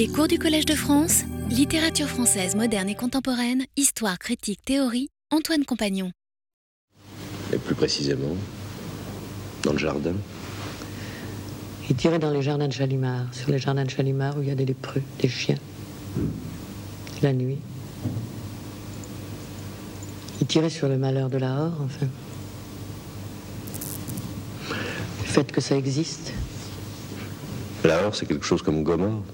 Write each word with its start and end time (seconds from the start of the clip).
Les 0.00 0.08
cours 0.08 0.28
du 0.28 0.38
Collège 0.38 0.64
de 0.64 0.74
France, 0.74 1.24
littérature 1.50 2.06
française 2.06 2.54
moderne 2.56 2.88
et 2.88 2.94
contemporaine, 2.94 3.66
histoire, 3.76 4.18
critique, 4.18 4.64
théorie, 4.64 5.10
Antoine 5.30 5.66
Compagnon. 5.66 6.10
Et 7.52 7.58
plus 7.58 7.74
précisément, 7.74 8.34
dans 9.62 9.72
le 9.72 9.78
jardin 9.78 10.14
Il 11.90 11.96
tirait 11.96 12.18
dans 12.18 12.30
les 12.30 12.40
jardins 12.40 12.66
de 12.66 12.72
Chalimard, 12.72 13.26
sur 13.32 13.50
les 13.50 13.58
jardins 13.58 13.84
de 13.84 13.90
Chalimard 13.90 14.38
où 14.38 14.40
il 14.40 14.48
y 14.48 14.50
a 14.50 14.54
des 14.54 14.64
lépreux, 14.64 15.02
des 15.20 15.28
chiens. 15.28 15.58
La 17.20 17.34
nuit. 17.34 17.58
Il 20.40 20.46
tirait 20.46 20.70
sur 20.70 20.88
le 20.88 20.96
malheur 20.96 21.28
de 21.28 21.36
Lahore, 21.36 21.76
enfin. 21.78 22.08
Le 24.70 25.26
fait 25.26 25.52
que 25.52 25.60
ça 25.60 25.76
existe. 25.76 26.32
Lahore, 27.84 28.14
c'est 28.14 28.24
quelque 28.24 28.46
chose 28.46 28.62
comme 28.62 28.82
Gomorre. 28.82 29.24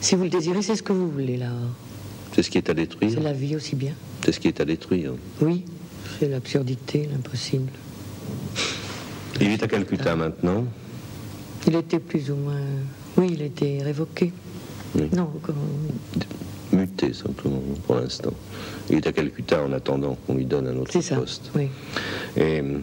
Si 0.00 0.14
vous 0.14 0.24
le 0.24 0.30
désirez, 0.30 0.62
c'est 0.62 0.76
ce 0.76 0.82
que 0.82 0.92
vous 0.92 1.10
voulez, 1.10 1.36
Lahore. 1.36 1.56
C'est 2.34 2.42
ce 2.42 2.50
qui 2.50 2.58
est 2.58 2.70
à 2.70 2.74
détruire. 2.74 3.10
C'est 3.14 3.20
la 3.20 3.32
vie 3.32 3.56
aussi 3.56 3.76
bien. 3.76 3.92
C'est 4.24 4.32
ce 4.32 4.40
qui 4.40 4.48
est 4.48 4.60
à 4.60 4.64
détruire. 4.64 5.12
Oui, 5.40 5.64
c'est 6.18 6.28
l'absurdité, 6.28 7.08
l'impossible. 7.10 7.70
Il 9.40 9.48
est 9.48 9.62
à 9.62 9.68
Calcutta 9.68 10.14
maintenant. 10.16 10.64
Il 11.66 11.74
était 11.74 11.98
plus 11.98 12.30
ou 12.30 12.36
moins. 12.36 12.60
Oui, 13.16 13.30
il 13.32 13.42
était 13.42 13.80
révoqué. 13.82 14.32
Oui. 14.94 15.08
Non, 15.14 15.30
comment- 15.42 15.58
Muté 16.72 17.12
simplement 17.12 17.60
pour 17.84 17.96
l'instant. 17.96 18.32
Il 18.88 18.96
est 18.98 19.06
à 19.06 19.12
Calcutta 19.12 19.62
en 19.64 19.72
attendant 19.72 20.16
qu'on 20.26 20.34
lui 20.36 20.44
donne 20.44 20.68
un 20.68 20.76
autre 20.76 20.92
c'est 20.92 21.02
ça. 21.02 21.16
poste. 21.16 21.50
Oui. 21.56 21.68
Et 22.36 22.60
hum, 22.60 22.82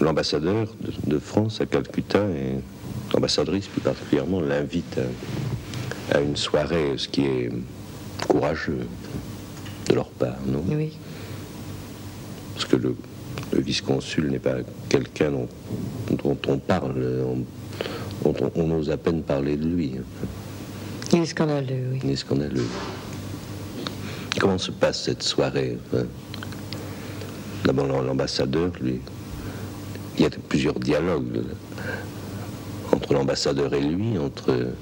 l'ambassadeur 0.00 0.66
de, 0.80 0.92
de 1.14 1.18
France 1.20 1.60
à 1.60 1.66
Calcutta 1.66 2.26
et 2.30 2.56
l'ambassadrice 3.14 3.68
plus 3.68 3.80
particulièrement 3.80 4.40
l'invite 4.40 4.98
à, 6.12 6.18
à 6.18 6.20
une 6.20 6.36
soirée, 6.36 6.92
ce 6.96 7.08
qui 7.08 7.22
est 7.24 7.50
courageux 8.28 8.86
de 9.88 9.94
leur 9.94 10.08
part, 10.10 10.36
non? 10.46 10.62
Oui. 10.68 10.92
Parce 12.54 12.66
que 12.66 12.76
le, 12.76 12.96
le 13.52 13.60
vice-consul 13.60 14.30
n'est 14.30 14.38
pas 14.38 14.56
quelqu'un 14.88 15.30
dont, 15.30 15.48
dont 16.22 16.36
on 16.48 16.58
parle, 16.58 17.22
on- 17.26 17.44
dont 18.24 18.34
on, 18.54 18.60
on 18.62 18.70
ose 18.78 18.90
à 18.90 18.96
peine 18.96 19.22
parler 19.22 19.56
de 19.56 19.66
lui. 19.66 19.92
Il 21.12 21.20
est 21.20 21.26
scandaleux, 21.26 21.90
oui. 21.92 22.00
Il 22.02 22.10
est 22.10 22.16
scandaleux. 22.16 22.66
Comment 24.40 24.58
se 24.58 24.70
passe 24.70 25.04
cette 25.04 25.22
soirée 25.22 25.78
enfin, 25.92 26.04
D'abord, 27.64 27.86
l'ambassadeur, 27.86 28.70
lui, 28.80 29.00
il 30.16 30.22
y 30.22 30.26
a 30.26 30.30
plusieurs 30.48 30.78
dialogues 30.78 31.42
entre 32.92 33.14
l'ambassadeur 33.14 33.72
et 33.74 33.80
lui, 33.80 34.18
entre, 34.18 34.72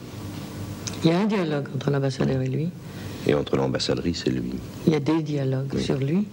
Il 1.05 1.11
y 1.11 1.13
a 1.13 1.21
un 1.21 1.27
dialogue 1.27 1.69
entre 1.75 1.91
l'ambassadeur 1.91 2.41
et 2.43 2.49
lui. 2.49 2.69
et 3.27 3.35
entre 3.35 3.57
l'ambassadrice 3.57 4.25
et 4.27 4.31
lui. 4.31 4.53
Il 4.87 4.93
y 4.93 4.97
a 4.97 5.01
des 5.01 5.23
dialogues 5.23 5.79
sur 5.79 5.97
lui. 5.97 6.27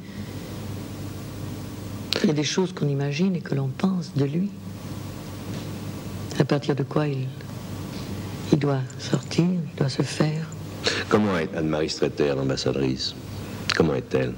Il 2.24 2.28
y 2.28 2.32
a 2.32 2.34
des 2.34 2.44
choses 2.44 2.74
qu'on 2.74 2.88
imagine 2.88 3.36
et 3.36 3.40
que 3.42 3.56
l'on 3.56 3.68
pense 3.70 4.12
de 4.16 4.26
lui. 4.26 4.50
À 6.40 6.46
partir 6.46 6.76
de 6.76 6.84
quoi 6.84 7.08
il, 7.08 7.28
il 8.52 8.60
doit 8.60 8.82
sortir, 9.00 9.46
il 9.46 9.76
doit 9.78 9.90
se 9.90 10.02
faire. 10.02 10.48
Comment 11.10 11.38
est 11.38 11.54
Anne-Marie 11.56 11.90
Streeter, 11.90 12.34
l'ambassadrice? 12.36 13.14
Comment 13.76 13.94
est-elle? 13.96 14.34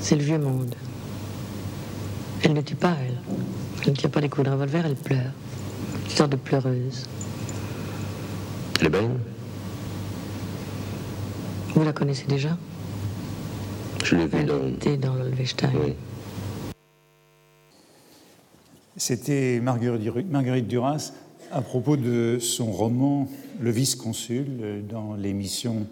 C'est 0.00 0.16
le 0.16 0.22
vieux 0.22 0.38
monde. 0.38 0.74
Elle 2.42 2.52
ne 2.52 2.60
tue 2.60 2.74
pas, 2.76 2.94
elle. 3.04 3.16
Elle 3.86 3.92
ne 3.92 3.96
tire 3.96 4.10
pas 4.10 4.20
des 4.20 4.28
coups 4.28 4.46
de 4.46 4.50
revolver, 4.52 4.84
elle 4.84 4.96
pleure. 4.96 5.32
Une 6.04 6.10
sorte 6.10 6.30
de 6.30 6.36
pleureuse. 6.36 7.04
Elle 8.80 8.86
est 8.86 8.90
belle 8.90 9.10
Vous 11.74 11.84
la 11.84 11.92
connaissez 11.92 12.26
déjà 12.26 12.56
Je 14.04 14.16
l'ai 14.16 14.26
vue 14.26 14.38
Elle 14.38 14.46
dans... 14.46 14.66
était 14.68 14.96
dans 14.96 15.14
l'Olvestein. 15.14 15.70
Oui. 15.84 15.94
C'était 18.96 19.60
Marguerite 19.60 20.00
Dur- 20.02 20.24
Marguerite 20.30 20.66
Duras 20.68 21.12
à 21.52 21.60
propos 21.62 21.96
de 21.96 22.38
son 22.40 22.72
roman 22.72 23.28
Le 23.60 23.70
vice-consul 23.70 24.84
dans 24.88 25.14
l'émission 25.14 25.86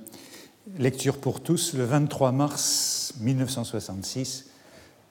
Lecture 0.78 1.18
pour 1.18 1.42
tous 1.42 1.74
le 1.74 1.84
23 1.84 2.32
mars 2.32 3.14
1966, 3.20 4.46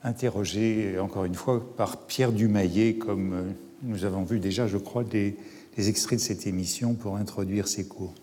interrogée 0.04 1.00
encore 1.00 1.26
une 1.26 1.36
fois 1.36 1.66
par 1.78 1.98
Pierre 1.98 2.32
Dumaillet, 2.32 2.96
comme 2.96 3.34
euh, 3.34 3.44
nous 3.84 4.06
avons 4.06 4.24
vu 4.24 4.40
déjà, 4.40 4.68
je 4.68 4.78
crois, 4.78 5.04
des, 5.04 5.36
extraits 5.78 6.20
de 6.20 6.24
cette 6.24 6.46
émission 6.46 6.94
pour 6.94 7.18
introduire 7.18 7.68
ces 7.68 7.88
cours. 7.88 8.14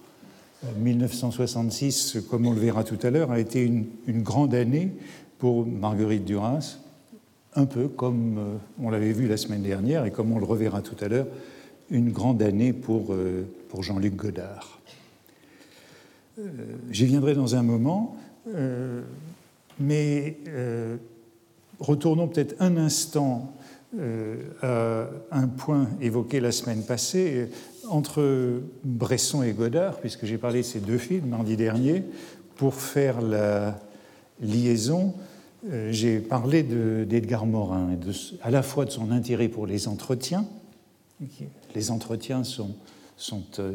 Euh, 0.64 0.68
1966, 0.78 2.18
comme 2.30 2.46
on 2.46 2.52
le 2.52 2.60
verra 2.60 2.84
tout 2.84 2.98
à 3.02 3.10
l'heure, 3.10 3.30
a 3.30 3.40
été 3.40 3.62
une, 3.62 3.86
une 4.06 4.22
grande 4.22 4.54
année 4.54 4.92
pour 5.38 5.66
Marguerite 5.66 6.24
Duras, 6.24 6.76
un 7.54 7.66
peu 7.66 7.88
comme 7.88 8.38
euh, 8.38 8.56
on 8.80 8.90
l'avait 8.90 9.12
vu 9.12 9.26
la 9.26 9.36
semaine 9.36 9.62
dernière 9.62 10.04
et 10.04 10.10
comme 10.10 10.32
on 10.32 10.38
le 10.38 10.44
reverra 10.44 10.82
tout 10.82 10.96
à 11.00 11.08
l'heure, 11.08 11.26
une 11.90 12.12
grande 12.12 12.42
année 12.42 12.72
pour, 12.72 13.12
euh, 13.12 13.44
pour 13.68 13.82
Jean-Luc 13.82 14.14
Godard. 14.14 14.80
Euh, 16.38 16.42
J'y 16.90 17.06
viendrai 17.06 17.34
dans 17.34 17.54
un 17.54 17.62
moment, 17.62 18.16
euh, 18.54 19.02
mais 19.78 20.36
euh, 20.48 20.96
retournons 21.80 22.28
peut-être 22.28 22.54
un 22.60 22.76
instant 22.76 23.52
euh, 23.98 24.36
à 24.62 25.08
un 25.32 25.48
point 25.48 25.88
évoqué 26.00 26.38
la 26.40 26.52
semaine 26.52 26.84
passée 26.84 27.48
entre 27.88 28.60
Bresson 28.84 29.42
et 29.42 29.52
Godard, 29.52 29.96
puisque 29.98 30.24
j'ai 30.26 30.38
parlé 30.38 30.60
de 30.60 30.66
ces 30.66 30.80
deux 30.80 30.98
films 30.98 31.26
mardi 31.30 31.56
dernier, 31.56 32.04
pour 32.56 32.74
faire 32.74 33.20
la 33.20 33.80
liaison 34.40 35.14
euh, 35.70 35.92
j'ai 35.92 36.20
parlé 36.20 36.62
de- 36.62 37.04
d'Edgar 37.06 37.44
Morin, 37.44 37.90
et 37.92 37.96
de 37.96 38.12
à 38.42 38.50
la 38.50 38.62
fois 38.62 38.86
de 38.86 38.90
son 38.90 39.10
intérêt 39.10 39.48
pour 39.48 39.66
les 39.66 39.88
entretiens. 39.88 40.46
Les 41.74 41.90
entretiens 41.90 42.44
sont, 42.44 42.74
sont, 43.18 43.42
euh, 43.58 43.74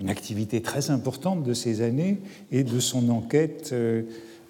une 0.00 0.08
activité 0.08 0.62
très 0.62 0.90
importante 0.90 1.42
de 1.42 1.54
ces 1.54 1.80
années, 1.80 2.20
et 2.52 2.62
de 2.62 2.78
son 2.78 3.08
enquête 3.08 3.74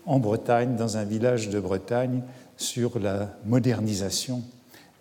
en 0.06 0.18
Bretagne, 0.18 0.76
dans 0.76 0.96
un 0.96 1.04
village 1.04 1.48
de 1.48 1.60
Bretagne, 1.60 2.22
sur 2.56 2.98
la 2.98 3.36
modernisation 3.46 4.42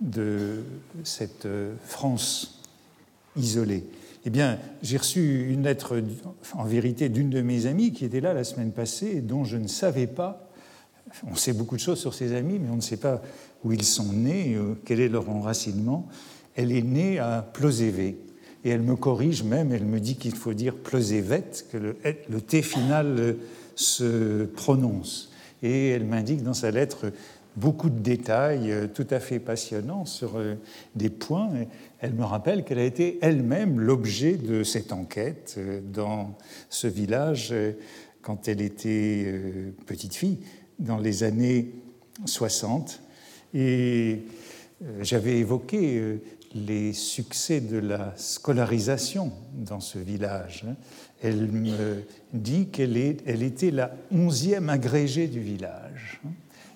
de 0.02 0.64
cette 1.04 1.46
euh, 1.46 1.74
France 1.86 2.62
isolée. 3.36 3.86
Eh 4.26 4.30
bien, 4.30 4.60
j'ai 4.82 4.98
reçu 4.98 5.50
une 5.50 5.64
lettre, 5.64 6.02
en 6.54 6.64
vérité, 6.64 7.10
d'une 7.10 7.30
de 7.30 7.42
mes 7.42 7.66
amies 7.66 7.94
qui 7.94 8.06
était 8.06 8.22
là 8.22 8.34
la 8.34 8.44
semaine 8.44 8.72
passée 8.72 9.22
dont 9.22 9.44
je 9.44 9.58
ne 9.58 9.68
savais 9.68 10.08
pas 10.08 10.50
on 11.30 11.36
sait 11.36 11.54
beaucoup 11.54 11.76
de 11.76 11.82
choses 11.82 12.00
sur 12.00 12.14
ses 12.14 12.34
amis, 12.34 12.60
mais 12.60 12.70
on 12.70 12.76
ne 12.76 12.82
sait 12.82 12.98
pas 12.98 13.22
où 13.64 13.72
ils 13.72 13.84
sont 13.84 14.14
nés, 14.14 14.56
euh, 14.56 14.76
quel 14.86 15.00
est 15.00 15.10
leur 15.10 15.30
enracinement. 15.30 16.08
Elle 16.56 16.72
est 16.72 16.82
née 16.82 17.20
à 17.20 17.48
Plozévé. 17.54 18.18
Et 18.66 18.70
elle 18.70 18.82
me 18.82 18.96
corrige 18.96 19.44
même, 19.44 19.72
elle 19.72 19.86
me 19.86 20.00
dit 20.00 20.16
qu'il 20.16 20.36
faut 20.36 20.54
dire 20.54 20.76
Plozévet, 20.76 21.46
que 21.72 21.78
le, 21.78 21.98
le 22.30 22.42
T 22.42 22.62
final 22.62 23.16
euh, 23.18 23.34
se 23.80 24.46
prononce. 24.46 25.32
Et 25.64 25.90
elle 25.90 26.06
m'indique 26.06 26.44
dans 26.44 26.54
sa 26.54 26.72
lettre 26.72 27.12
beaucoup 27.56 27.90
de 27.90 28.00
détails 28.00 28.72
euh, 28.72 28.88
tout 28.88 29.08
à 29.10 29.20
fait 29.20 29.40
passionnants 29.40 30.06
sur 30.06 30.38
euh, 30.38 30.56
des 30.96 31.10
points. 31.10 31.50
Elle 32.00 32.14
me 32.14 32.24
rappelle 32.24 32.64
qu'elle 32.64 32.80
a 32.80 32.84
été 32.84 33.20
elle-même 33.22 33.80
l'objet 33.80 34.34
de 34.34 34.64
cette 34.64 34.92
enquête 34.92 35.56
euh, 35.58 35.82
dans 35.82 36.38
ce 36.70 36.88
village 36.88 37.54
quand 38.22 38.48
elle 38.48 38.62
était 38.62 39.34
petite 39.86 40.14
fille 40.14 40.40
dans 40.78 40.98
les 40.98 41.24
années 41.24 41.72
60. 42.26 43.02
Et 43.54 44.24
j'avais 45.02 45.38
évoqué 45.38 46.20
les 46.54 46.94
succès 46.94 47.62
de 47.62 47.78
la 47.78 48.14
scolarisation 48.16 49.32
dans 49.54 49.80
ce 49.80 50.00
village. 50.00 50.66
hein. 50.68 50.76
Elle 51.22 51.48
me 51.52 52.04
dit 52.34 52.68
qu'elle 52.68 52.98
était 52.98 53.72
la 53.72 53.92
onzième 54.12 54.70
agrégée 54.70 55.28
du 55.28 55.40
village. 55.40 56.22
hein. 56.26 56.30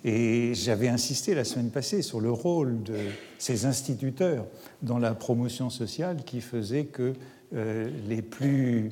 Et 0.05 0.53
j'avais 0.53 0.89
insisté 0.89 1.33
la 1.33 1.45
semaine 1.45 1.69
passée 1.69 2.01
sur 2.01 2.19
le 2.19 2.29
rôle 2.29 2.83
de 2.83 2.97
ces 3.37 3.65
instituteurs 3.65 4.45
dans 4.81 4.99
la 4.99 5.13
promotion 5.13 5.69
sociale 5.69 6.23
qui 6.25 6.41
faisait 6.41 6.85
que 6.85 7.13
euh, 7.55 7.89
les 8.09 8.21
plus 8.21 8.91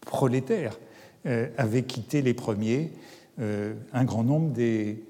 prolétaires 0.00 0.78
euh, 1.26 1.48
avaient 1.58 1.82
quitté 1.82 2.22
les 2.22 2.32
premiers. 2.32 2.92
Euh, 3.40 3.74
un 3.92 4.04
grand 4.04 4.24
nombre 4.24 4.52
des, 4.52 5.04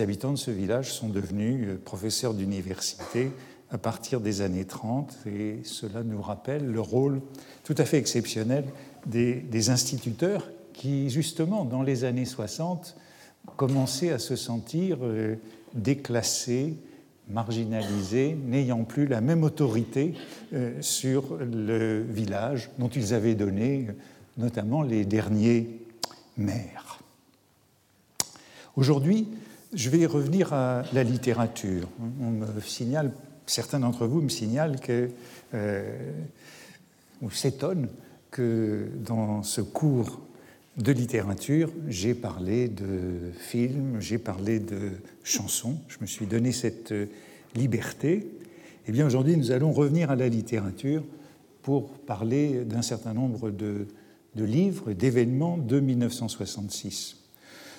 habitants 0.00 0.32
de 0.32 0.38
ce 0.38 0.52
village 0.52 0.92
sont 0.92 1.08
devenus 1.08 1.66
professeurs 1.84 2.32
d'université 2.34 3.30
à 3.70 3.78
partir 3.78 4.20
des 4.20 4.40
années 4.40 4.64
30 4.64 5.14
et 5.26 5.60
cela 5.64 6.02
nous 6.02 6.20
rappelle 6.20 6.66
le 6.66 6.80
rôle 6.80 7.20
tout 7.64 7.74
à 7.78 7.84
fait 7.84 7.98
exceptionnel 7.98 8.64
des, 9.06 9.70
instituteurs 9.70 10.50
qui, 10.72 11.10
justement, 11.10 11.64
dans 11.64 11.82
les 11.82 12.04
années 12.04 12.24
60, 12.24 12.96
commençaient 13.56 14.10
à 14.10 14.18
se 14.18 14.36
sentir 14.36 14.98
euh, 15.02 15.36
déclassés 15.74 16.76
marginalisés, 17.28 18.36
n'ayant 18.46 18.84
plus 18.84 19.06
la 19.06 19.20
même 19.20 19.44
autorité 19.44 20.14
euh, 20.52 20.80
sur 20.80 21.38
le 21.38 22.02
village 22.02 22.70
dont 22.78 22.88
ils 22.88 23.14
avaient 23.14 23.34
donné 23.34 23.88
notamment 24.36 24.82
les 24.82 25.04
derniers 25.04 25.80
maires. 26.36 26.98
Aujourd'hui, 28.76 29.28
je 29.72 29.90
vais 29.90 30.06
revenir 30.06 30.52
à 30.52 30.82
la 30.92 31.04
littérature. 31.04 31.88
On 32.20 32.30
me 32.30 32.60
signale, 32.60 33.12
certains 33.46 33.80
d'entre 33.80 34.06
vous 34.06 34.20
me 34.20 34.28
signalent 34.28 34.80
que, 34.80 35.10
euh, 35.54 36.12
ou 37.22 37.30
s'étonnent 37.30 37.88
que 38.30 38.88
dans 39.06 39.42
ce 39.42 39.60
cours 39.60 40.20
de 40.76 40.92
littérature, 40.92 41.70
j'ai 41.88 42.14
parlé 42.14 42.68
de 42.68 43.30
films, 43.38 44.00
j'ai 44.00 44.18
parlé 44.18 44.58
de 44.58 44.90
chansons, 45.22 45.76
je 45.88 45.98
me 46.00 46.06
suis 46.06 46.26
donné 46.26 46.50
cette 46.50 46.92
liberté. 47.54 48.26
Eh 48.86 48.92
bien, 48.92 49.06
aujourd'hui, 49.06 49.36
nous 49.36 49.52
allons 49.52 49.72
revenir 49.72 50.10
à 50.10 50.16
la 50.16 50.28
littérature 50.28 51.04
pour 51.62 51.90
parler 51.90 52.64
d'un 52.64 52.82
certain 52.82 53.14
nombre 53.14 53.50
de, 53.50 53.86
de 54.34 54.44
livres, 54.44 54.92
d'événements 54.92 55.56
de 55.56 55.80
1966. 55.80 57.16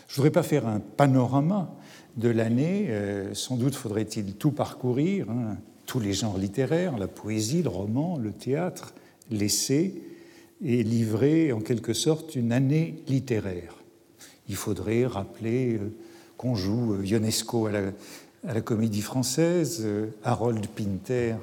Je 0.07 0.13
ne 0.13 0.15
voudrais 0.15 0.31
pas 0.31 0.43
faire 0.43 0.67
un 0.67 0.79
panorama 0.79 1.75
de 2.17 2.29
l'année, 2.29 2.87
euh, 2.89 3.33
sans 3.33 3.57
doute 3.57 3.75
faudrait-il 3.75 4.35
tout 4.35 4.51
parcourir, 4.51 5.29
hein, 5.29 5.57
tous 5.85 5.99
les 5.99 6.13
genres 6.13 6.37
littéraires, 6.37 6.97
la 6.97 7.07
poésie, 7.07 7.61
le 7.61 7.69
roman, 7.69 8.17
le 8.17 8.31
théâtre, 8.31 8.93
l'essai, 9.29 9.93
et 10.63 10.83
livrer 10.83 11.51
en 11.51 11.59
quelque 11.59 11.93
sorte 11.93 12.35
une 12.35 12.51
année 12.51 13.03
littéraire. 13.07 13.75
Il 14.47 14.55
faudrait 14.55 15.05
rappeler 15.05 15.75
euh, 15.75 15.93
qu'on 16.37 16.55
joue 16.55 16.93
euh, 16.93 17.05
Ionesco 17.05 17.67
à 17.67 17.71
la, 17.71 18.61
Comédie 18.61 19.01
Française, 19.01 19.87
Harold 20.23 20.67
Pinter 20.67 21.33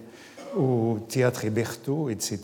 au 0.56 0.98
Théâtre 1.08 1.44
Héberto, 1.44 2.08
etc. 2.08 2.38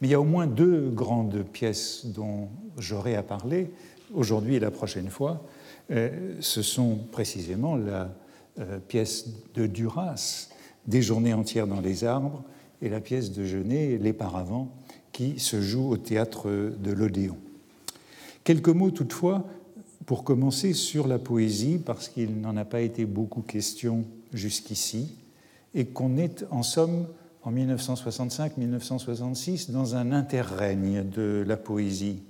Mais 0.00 0.08
il 0.08 0.10
y 0.10 0.14
a 0.14 0.20
au 0.20 0.24
moins 0.24 0.46
deux 0.46 0.90
grandes 0.90 1.42
pièces 1.42 2.04
dont 2.04 2.48
j'aurai 2.76 3.16
à 3.16 3.22
parler 3.22 3.70
aujourd'hui 4.14 4.56
et 4.56 4.60
la 4.60 4.70
prochaine 4.70 5.08
fois. 5.08 5.42
Euh, 5.90 6.36
ce 6.40 6.62
sont 6.62 6.98
précisément 7.10 7.76
la 7.76 8.14
euh, 8.58 8.78
pièce 8.78 9.28
de 9.54 9.66
Duras, 9.66 10.48
Des 10.86 11.02
journées 11.02 11.34
entières 11.34 11.66
dans 11.66 11.80
les 11.80 12.04
arbres, 12.04 12.44
et 12.80 12.88
la 12.88 13.00
pièce 13.00 13.32
de 13.32 13.44
Genet, 13.44 13.98
Les 13.98 14.12
paravents, 14.12 14.72
qui 15.12 15.38
se 15.38 15.60
joue 15.60 15.90
au 15.90 15.96
théâtre 15.96 16.50
de 16.50 16.92
l'Odéon. 16.92 17.36
Quelques 18.44 18.68
mots 18.68 18.90
toutefois 18.90 19.44
pour 20.06 20.24
commencer 20.24 20.72
sur 20.72 21.06
la 21.06 21.20
poésie, 21.20 21.78
parce 21.78 22.08
qu'il 22.08 22.40
n'en 22.40 22.56
a 22.56 22.64
pas 22.64 22.80
été 22.80 23.04
beaucoup 23.04 23.42
question 23.42 24.04
jusqu'ici, 24.32 25.14
et 25.74 25.86
qu'on 25.86 26.16
est 26.16 26.44
en 26.50 26.64
somme 26.64 27.06
en 27.44 27.52
1965-1966 27.52 29.70
dans 29.70 29.94
un 29.96 30.12
interrègne 30.12 31.08
de 31.08 31.42
la 31.46 31.56
poésie 31.56 32.22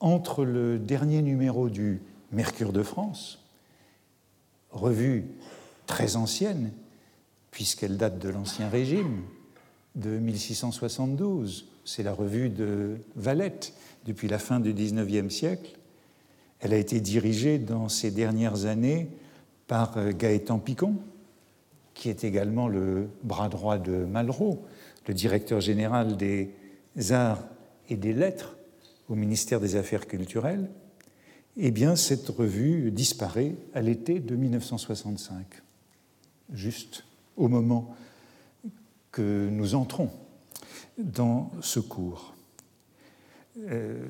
entre 0.00 0.44
le 0.44 0.78
dernier 0.78 1.22
numéro 1.22 1.68
du 1.68 2.02
Mercure 2.32 2.72
de 2.72 2.82
France, 2.82 3.42
revue 4.70 5.24
très 5.86 6.16
ancienne, 6.16 6.72
puisqu'elle 7.50 7.96
date 7.96 8.18
de 8.18 8.28
l'Ancien 8.28 8.68
Régime, 8.68 9.22
de 9.94 10.18
1672. 10.18 11.68
C'est 11.84 12.02
la 12.02 12.12
revue 12.12 12.50
de 12.50 12.96
Valette 13.14 13.72
depuis 14.04 14.28
la 14.28 14.38
fin 14.38 14.60
du 14.60 14.74
XIXe 14.74 15.32
siècle. 15.32 15.78
Elle 16.60 16.74
a 16.74 16.78
été 16.78 17.00
dirigée 17.00 17.58
dans 17.58 17.88
ces 17.88 18.10
dernières 18.10 18.66
années 18.66 19.08
par 19.66 19.96
euh, 19.96 20.12
Gaëtan 20.12 20.58
Picon, 20.58 20.96
qui 21.94 22.08
est 22.10 22.24
également 22.24 22.68
le 22.68 23.08
bras 23.22 23.48
droit 23.48 23.78
de 23.78 24.04
Malraux, 24.04 24.64
le 25.06 25.14
directeur 25.14 25.60
général 25.60 26.16
des 26.16 26.50
arts 27.10 27.42
et 27.88 27.96
des 27.96 28.12
lettres 28.12 28.55
au 29.08 29.14
ministère 29.14 29.60
des 29.60 29.76
Affaires 29.76 30.06
culturelles 30.06 30.68
eh 31.58 31.72
cette 31.96 32.28
revue 32.28 32.90
disparaît 32.90 33.56
à 33.72 33.80
l'été 33.80 34.20
de 34.20 34.36
1965, 34.36 35.46
juste 36.52 37.04
au 37.36 37.48
moment 37.48 37.94
que 39.10 39.48
nous 39.50 39.74
entrons 39.74 40.10
dans 40.98 41.50
ce 41.62 41.80
cours. 41.80 42.34
Euh, 43.70 44.06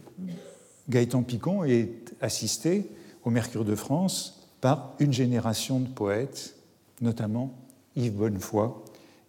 Gaëtan 0.88 1.22
Picon 1.22 1.62
est 1.62 2.14
assisté 2.20 2.90
au 3.24 3.30
Mercure 3.30 3.64
de 3.64 3.76
France 3.76 4.48
par 4.60 4.94
une 4.98 5.12
génération 5.12 5.78
de 5.78 5.88
poètes, 5.88 6.56
notamment 7.00 7.54
Yves 7.94 8.14
Bonnefoy 8.14 8.70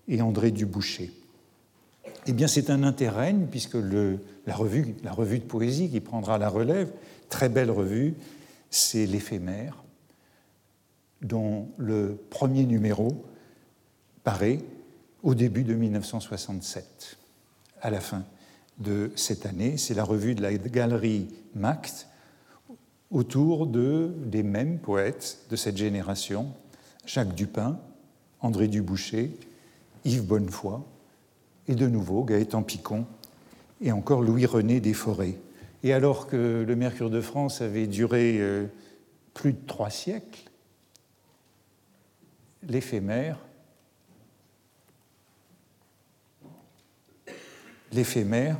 et 0.07 0.21
André 0.21 0.49
Duboucher. 0.49 1.11
Eh 2.25 2.33
bien, 2.33 2.47
c'est 2.47 2.69
un 2.69 2.83
interrègne, 2.83 3.47
puisque 3.49 3.75
la, 3.75 4.55
revue, 4.55 4.95
de 5.01 5.39
poésie 5.45 5.89
qui 5.89 5.99
prendra 5.99 6.37
la 6.37 6.49
relève 6.49 6.91
très 7.29 7.49
belle 7.49 7.71
revue, 7.71 8.15
c'est 8.69 9.05
l'éphémère, 9.05 9.83
dont 11.21 11.69
le 11.77 12.19
premier 12.29 12.65
numéro 12.65 13.25
paraît 14.23 14.59
au 15.23 15.35
début 15.35 15.63
de 15.63 15.73
1967. 15.73 17.17
À 17.81 17.89
la 17.89 18.01
fin 18.01 18.23
de 18.79 19.11
cette 19.15 19.45
année, 19.45 19.77
c'est 19.77 19.93
la 19.93 20.03
revue 20.03 20.35
de 20.35 20.41
la 20.41 20.53
galerie 20.53 21.27
Mact 21.55 22.07
autour 23.09 23.67
de, 23.67 24.13
des 24.25 24.43
mêmes 24.43 24.79
poètes 24.79 25.39
de 25.49 25.55
cette 25.55 25.77
génération, 25.77 26.53
Jacques 27.05 27.35
Dupin, 27.35 27.79
André 28.41 28.67
Duboucher, 28.67 29.31
Yves 30.03 30.25
Bonnefoy, 30.25 30.81
et 31.67 31.75
de 31.75 31.87
nouveau 31.87 32.23
Gaëtan 32.23 32.63
Picon, 32.63 33.05
et 33.81 33.91
encore 33.91 34.21
Louis-René 34.21 34.79
Desforêts. 34.79 35.37
Et 35.83 35.93
alors 35.93 36.27
que 36.27 36.65
le 36.67 36.75
Mercure 36.75 37.09
de 37.09 37.21
France 37.21 37.61
avait 37.61 37.87
duré 37.87 38.37
euh, 38.39 38.65
plus 39.33 39.53
de 39.53 39.59
trois 39.67 39.89
siècles, 39.89 40.49
l'éphémère, 42.67 43.37
l'éphémère 47.91 48.59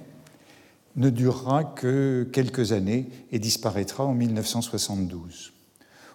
ne 0.95 1.09
durera 1.09 1.63
que 1.63 2.27
quelques 2.31 2.71
années 2.71 3.07
et 3.31 3.39
disparaîtra 3.39 4.05
en 4.05 4.13
1972. 4.13 5.53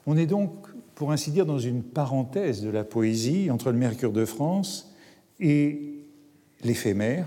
On 0.06 0.16
est 0.16 0.26
donc, 0.26 0.66
pour 0.94 1.12
ainsi 1.12 1.30
dire, 1.30 1.46
dans 1.46 1.58
une 1.58 1.82
parenthèse 1.82 2.62
de 2.62 2.68
la 2.68 2.84
poésie 2.84 3.50
entre 3.50 3.70
le 3.70 3.78
Mercure 3.78 4.12
de 4.12 4.24
France 4.24 4.92
et 5.38 6.01
l'éphémère, 6.62 7.26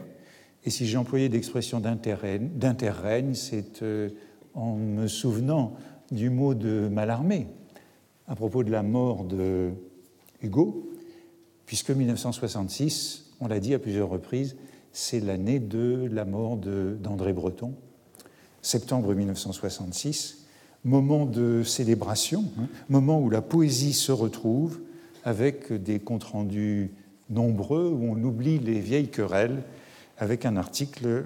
et 0.65 0.69
si 0.69 0.87
j'ai 0.87 0.97
employé 0.97 1.29
l'expression 1.29 1.79
d'interrègne, 1.79 3.33
c'est 3.35 3.83
euh, 3.83 4.09
en 4.55 4.75
me 4.75 5.07
souvenant 5.07 5.75
du 6.11 6.29
mot 6.29 6.53
de 6.53 6.87
Mallarmé 6.87 7.47
à 8.27 8.35
propos 8.35 8.63
de 8.63 8.71
la 8.71 8.83
mort 8.83 9.23
de 9.23 9.71
Hugo, 10.41 10.91
puisque 11.65 11.91
1966, 11.91 13.31
on 13.39 13.47
l'a 13.47 13.59
dit 13.59 13.73
à 13.73 13.79
plusieurs 13.79 14.09
reprises, 14.09 14.55
c'est 14.91 15.19
l'année 15.19 15.59
de 15.59 16.09
la 16.11 16.25
mort 16.25 16.57
d'André 16.57 17.33
Breton, 17.33 17.75
septembre 18.61 19.13
1966, 19.13 20.45
moment 20.83 21.25
de 21.25 21.63
célébration, 21.63 22.45
hein, 22.59 22.67
moment 22.89 23.19
où 23.19 23.29
la 23.29 23.41
poésie 23.41 23.93
se 23.93 24.11
retrouve 24.11 24.79
avec 25.23 25.73
des 25.73 25.99
comptes 25.99 26.23
rendus 26.23 26.91
nombreux, 27.29 27.87
où 27.89 28.11
on 28.11 28.23
oublie 28.23 28.59
les 28.59 28.79
vieilles 28.79 29.09
querelles 29.09 29.63
avec 30.17 30.45
un 30.45 30.55
article, 30.57 31.25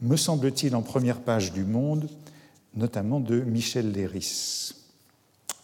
me 0.00 0.16
semble-t-il, 0.16 0.76
en 0.76 0.82
première 0.82 1.20
page 1.20 1.52
du 1.52 1.64
Monde, 1.64 2.08
notamment 2.74 3.20
de 3.20 3.40
Michel 3.40 3.92
Léris. 3.92 4.72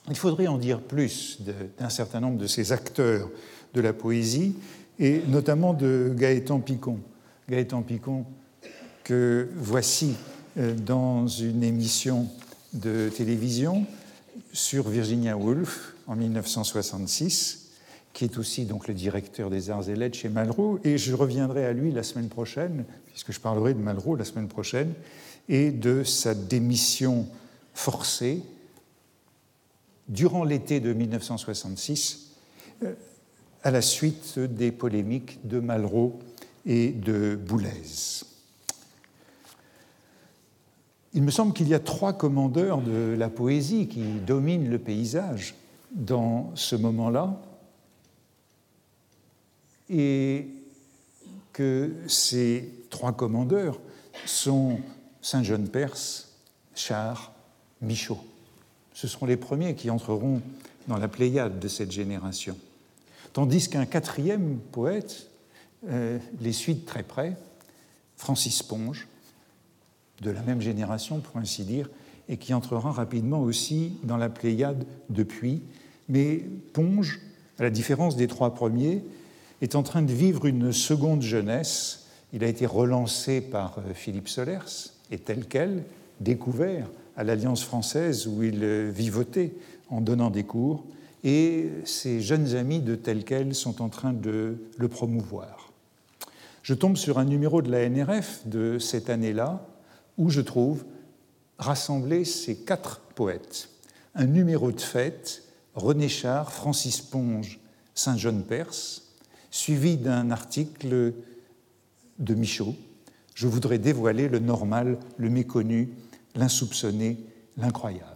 Il 0.09 0.17
faudrait 0.17 0.49
en 0.49 0.59
dire 0.59 0.81
plus 0.81 1.39
d'un 1.79 1.89
certain 1.89 2.21
nombre 2.21 2.39
de 2.39 2.47
ces 2.47 2.73
acteurs 2.73 3.31
de 3.73 3.81
la 3.81 3.93
poésie, 3.93 4.55
et 4.99 5.23
notamment 5.29 5.75
de 5.75 6.13
Gaëtan 6.17 6.61
Picon. 6.61 6.99
Gaëtan 7.49 7.83
Picon, 7.83 8.25
que 9.03 9.49
voici 9.57 10.15
euh, 10.57 10.75
dans 10.75 11.27
une 11.27 11.63
émission 11.63 12.29
de 12.73 13.11
télévision 13.15 13.87
sur 14.53 14.89
Virginia 14.89 15.37
Woolf 15.37 15.95
en 16.07 16.17
1966 16.17 17.64
qui 18.15 18.25
est 18.25 18.39
aussi 18.39 18.65
donc 18.65 18.87
le 18.87 18.95
directeur 18.95 19.51
des 19.51 19.71
arts 19.71 19.91
et 19.91 19.97
lettres 19.97 20.17
chez 20.17 20.29
Malraux, 20.29 20.79
et 20.85 20.97
je 20.97 21.15
reviendrai 21.15 21.67
à 21.67 21.73
lui 21.73 21.91
la 21.91 22.05
semaine 22.05 22.29
prochaine, 22.29 22.85
puisque 23.07 23.33
je 23.33 23.41
parlerai 23.41 23.75
de 23.75 23.81
Malraux 23.81 24.15
la 24.15 24.25
semaine 24.25 24.49
prochaine, 24.49 24.95
et 25.49 25.73
de 25.73 26.05
sa 26.05 26.33
démission 26.35 27.27
forcée 27.75 28.41
durant 30.09 30.45
l'été 30.45 30.79
de 30.79 30.93
1966, 30.93 32.31
euh, 32.85 32.95
à 33.65 33.73
la 33.73 33.83
suite 33.83 34.39
des 34.39 34.71
polémiques 34.71 35.47
de 35.47 35.59
Malraux 35.59 36.19
et 36.67 36.91
de 36.91 37.35
Boulez. 37.35 38.23
Il 41.15 41.23
me 41.23 41.31
semble 41.31 41.53
qu'il 41.53 41.69
y 41.69 41.75
a 41.75 41.81
trois 41.81 42.13
commandeurs 42.13 42.81
de 42.81 43.17
la 43.19 43.29
poésie 43.29 43.89
qui 43.89 44.03
dominent 44.27 44.71
le 44.71 44.79
paysage 44.79 45.55
dans 45.93 46.53
ce 46.55 46.77
moment-là 46.77 47.41
et 49.91 50.49
que 51.53 51.93
ces 52.09 52.69
trois 52.91 53.13
commandeurs 53.13 53.81
sont 54.27 54.79
Saint-Jean 55.23 55.67
Perse, 55.67 56.29
Char, 56.75 57.33
Michaud. 57.81 58.19
Ce 58.93 59.09
seront 59.09 59.27
les 59.27 59.37
premiers 59.37 59.75
qui 59.75 59.91
entreront 59.91 60.41
dans 60.89 60.99
la 60.99 61.09
Pléiade 61.09 61.59
de 61.59 61.69
cette 61.69 61.93
génération. 61.93 62.57
Tandis 63.33 63.69
qu'un 63.69 63.87
quatrième 63.87 64.59
poète 64.73 65.29
euh, 65.89 66.19
les 66.41 66.53
suit 66.53 66.75
de 66.75 66.85
très 66.85 67.03
près, 67.03 67.37
Francis 68.17 68.63
Ponge, 68.63 69.07
de 70.23 70.31
la 70.31 70.41
même 70.43 70.61
génération 70.61 71.21
pour 71.21 71.37
ainsi 71.37 71.65
dire, 71.65 71.91
et 72.29 72.37
qui 72.37 72.55
entrera 72.55 72.91
rapidement 72.93 73.43
aussi 73.43 73.93
dans 74.03 74.17
la 74.17 74.29
Pléiade 74.29 74.87
depuis. 75.11 75.63
Mais 76.09 76.45
Ponge, 76.73 77.21
à 77.59 77.65
la 77.65 77.71
différence 77.71 78.17
des 78.17 78.29
trois 78.29 78.55
premiers, 78.55 79.03
est 79.65 79.75
en 79.75 79.83
train 79.83 80.03
de 80.03 80.13
vivre 80.13 80.45
une 80.45 80.73
seconde 80.73 81.23
jeunesse. 81.23 82.07
Il 82.35 82.45
a 82.45 82.49
été 82.49 82.67
relancé 82.67 83.41
par 83.41 83.79
euh, 83.79 83.95
Philippe 83.95 84.29
Solers, 84.29 84.93
et 85.11 85.19
tel 85.19 85.47
quel, 85.47 85.85
découvert 86.21 86.87
à 87.17 87.25
l'Alliance 87.25 87.65
française 87.65 88.27
où 88.27 88.43
il 88.43 88.63
euh, 88.63 88.91
vivotait 88.95 89.55
en 89.89 90.03
donnant 90.03 90.29
des 90.31 90.45
cours, 90.45 90.85
et 91.25 91.71
ses 91.87 92.21
jeunes 92.21 92.55
amis 92.55 92.81
de 92.81 92.95
tel 92.95 93.25
quel 93.25 93.55
sont 93.55 93.81
en 93.81 93.89
train 93.89 94.13
de 94.13 94.59
le 94.77 94.89
promouvoir. 94.89 95.73
Je 96.63 96.75
tombe 96.75 96.99
sur 96.99 97.19
un 97.19 97.25
numéro 97.25 97.63
de 97.63 97.71
la 97.71 97.89
NRF 97.89 98.47
de 98.47 98.79
cette 98.79 99.09
année-là 99.09 99.67
où 100.19 100.29
je 100.29 100.43
trouve 100.43 100.85
rassemblés 101.59 102.27
ces 102.27 102.57
quatre 102.57 103.01
poètes. 103.15 103.71
Un 104.15 104.27
numéro 104.27 104.73
de 104.73 104.81
fête, 104.81 105.43
René 105.75 106.09
Char, 106.11 106.53
Francis 106.53 107.01
Ponge, 107.01 107.59
Saint-Jean 107.95 108.43
Perse, 108.43 109.05
suivi 109.55 109.97
d'un 109.97 110.33
article 110.33 111.15
de 112.19 112.35
Michaud. 112.35 112.75
Je 113.37 113.47
voudrais 113.47 113.79
dévoiler 113.79 114.29
le 114.29 114.41
normal, 114.41 114.99
le 115.17 115.31
méconnu, 115.31 115.91
l'insoupçonné, 116.35 117.19
l'incroyable. 117.57 118.11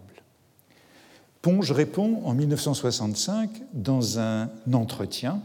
Ponge 1.41 1.71
répond 1.71 2.21
en 2.25 2.33
1965 2.33 3.51
dans 3.71 4.19
un 4.19 4.49
entretien 4.73 5.41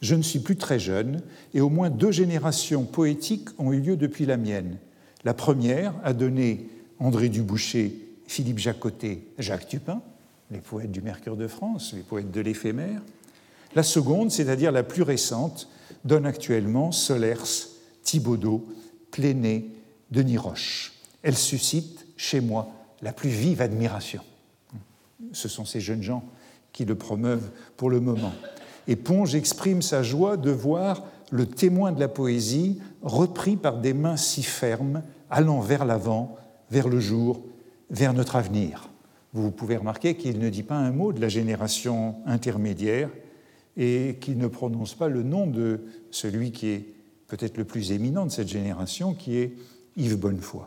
Je 0.00 0.14
ne 0.14 0.22
suis 0.22 0.38
plus 0.38 0.56
très 0.56 0.78
jeune 0.78 1.20
et 1.54 1.60
au 1.60 1.70
moins 1.70 1.90
deux 1.90 2.12
générations 2.12 2.84
poétiques 2.84 3.48
ont 3.58 3.72
eu 3.72 3.80
lieu 3.80 3.96
depuis 3.96 4.26
la 4.26 4.36
mienne. 4.36 4.78
La 5.24 5.34
première 5.34 5.92
a 6.04 6.12
donné 6.12 6.68
André 7.00 7.30
Duboucher, 7.30 7.98
Philippe 8.28 8.60
Jacotet, 8.60 9.22
Jacques 9.40 9.66
Tupin, 9.66 10.02
les 10.52 10.60
poètes 10.60 10.92
du 10.92 11.00
Mercure 11.00 11.36
de 11.36 11.48
France, 11.48 11.94
les 11.96 12.02
poètes 12.02 12.30
de 12.30 12.40
l'éphémère. 12.40 13.02
La 13.76 13.82
seconde, 13.82 14.30
c'est-à-dire 14.30 14.72
la 14.72 14.82
plus 14.82 15.02
récente, 15.02 15.68
donne 16.06 16.24
actuellement 16.24 16.92
Solers, 16.92 17.68
Thibaudot, 18.02 18.64
Pléné, 19.10 19.70
Denis 20.10 20.38
Roche. 20.38 20.94
Elle 21.22 21.36
suscite 21.36 22.06
chez 22.16 22.40
moi 22.40 22.70
la 23.02 23.12
plus 23.12 23.28
vive 23.28 23.60
admiration. 23.60 24.22
Ce 25.32 25.48
sont 25.48 25.66
ces 25.66 25.80
jeunes 25.80 26.02
gens 26.02 26.24
qui 26.72 26.86
le 26.86 26.94
promeuvent 26.94 27.50
pour 27.76 27.90
le 27.90 28.00
moment. 28.00 28.32
Et 28.88 28.96
Ponge 28.96 29.34
exprime 29.34 29.82
sa 29.82 30.02
joie 30.02 30.38
de 30.38 30.50
voir 30.50 31.04
le 31.30 31.44
témoin 31.44 31.92
de 31.92 32.00
la 32.00 32.08
poésie 32.08 32.80
repris 33.02 33.56
par 33.56 33.76
des 33.76 33.92
mains 33.92 34.16
si 34.16 34.42
fermes, 34.42 35.02
allant 35.28 35.60
vers 35.60 35.84
l'avant, 35.84 36.36
vers 36.70 36.88
le 36.88 36.98
jour, 36.98 37.42
vers 37.90 38.14
notre 38.14 38.36
avenir. 38.36 38.88
Vous 39.34 39.50
pouvez 39.50 39.76
remarquer 39.76 40.16
qu'il 40.16 40.38
ne 40.38 40.48
dit 40.48 40.62
pas 40.62 40.76
un 40.76 40.92
mot 40.92 41.12
de 41.12 41.20
la 41.20 41.28
génération 41.28 42.14
intermédiaire 42.24 43.10
et 43.76 44.16
qu'il 44.20 44.38
ne 44.38 44.46
prononce 44.46 44.94
pas 44.94 45.08
le 45.08 45.22
nom 45.22 45.46
de 45.46 45.80
celui 46.10 46.52
qui 46.52 46.68
est 46.68 46.86
peut-être 47.28 47.56
le 47.56 47.64
plus 47.64 47.92
éminent 47.92 48.26
de 48.26 48.30
cette 48.30 48.48
génération, 48.48 49.14
qui 49.14 49.36
est 49.36 49.52
Yves 49.96 50.16
Bonnefoy. 50.16 50.62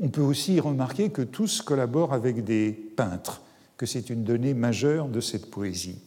On 0.00 0.08
peut 0.08 0.22
aussi 0.22 0.58
remarquer 0.58 1.10
que 1.10 1.22
tous 1.22 1.62
collaborent 1.62 2.12
avec 2.12 2.44
des 2.44 2.72
peintres, 2.72 3.42
que 3.76 3.86
c'est 3.86 4.10
une 4.10 4.24
donnée 4.24 4.54
majeure 4.54 5.08
de 5.08 5.20
cette 5.20 5.50
poésie. 5.50 5.98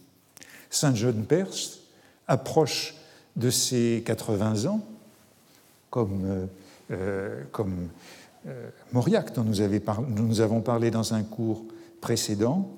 Saint 0.69 0.93
John 0.93 1.23
Perse 1.23 1.79
approche 2.27 2.95
de 3.35 3.49
ses 3.49 4.03
80 4.05 4.65
ans, 4.65 4.81
comme, 5.89 6.23
euh, 6.25 6.45
euh, 6.91 7.43
comme 7.51 7.87
euh, 8.47 8.69
Mauriac, 8.91 9.33
dont 9.33 9.43
nous, 9.43 10.41
avons 10.41 10.61
parlé 10.61 10.91
dans 10.91 11.13
un 11.13 11.23
cours 11.23 11.63
précédent, 12.01 12.69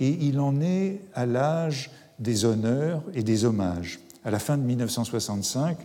et 0.00 0.08
il 0.08 0.40
en 0.40 0.60
est 0.60 1.00
à 1.14 1.26
l'âge 1.26 1.90
des 2.18 2.44
honneurs 2.44 3.02
et 3.14 3.22
des 3.22 3.44
hommages. 3.44 4.00
À 4.24 4.30
la 4.30 4.38
fin 4.38 4.56
de 4.56 4.62
1965, 4.62 5.78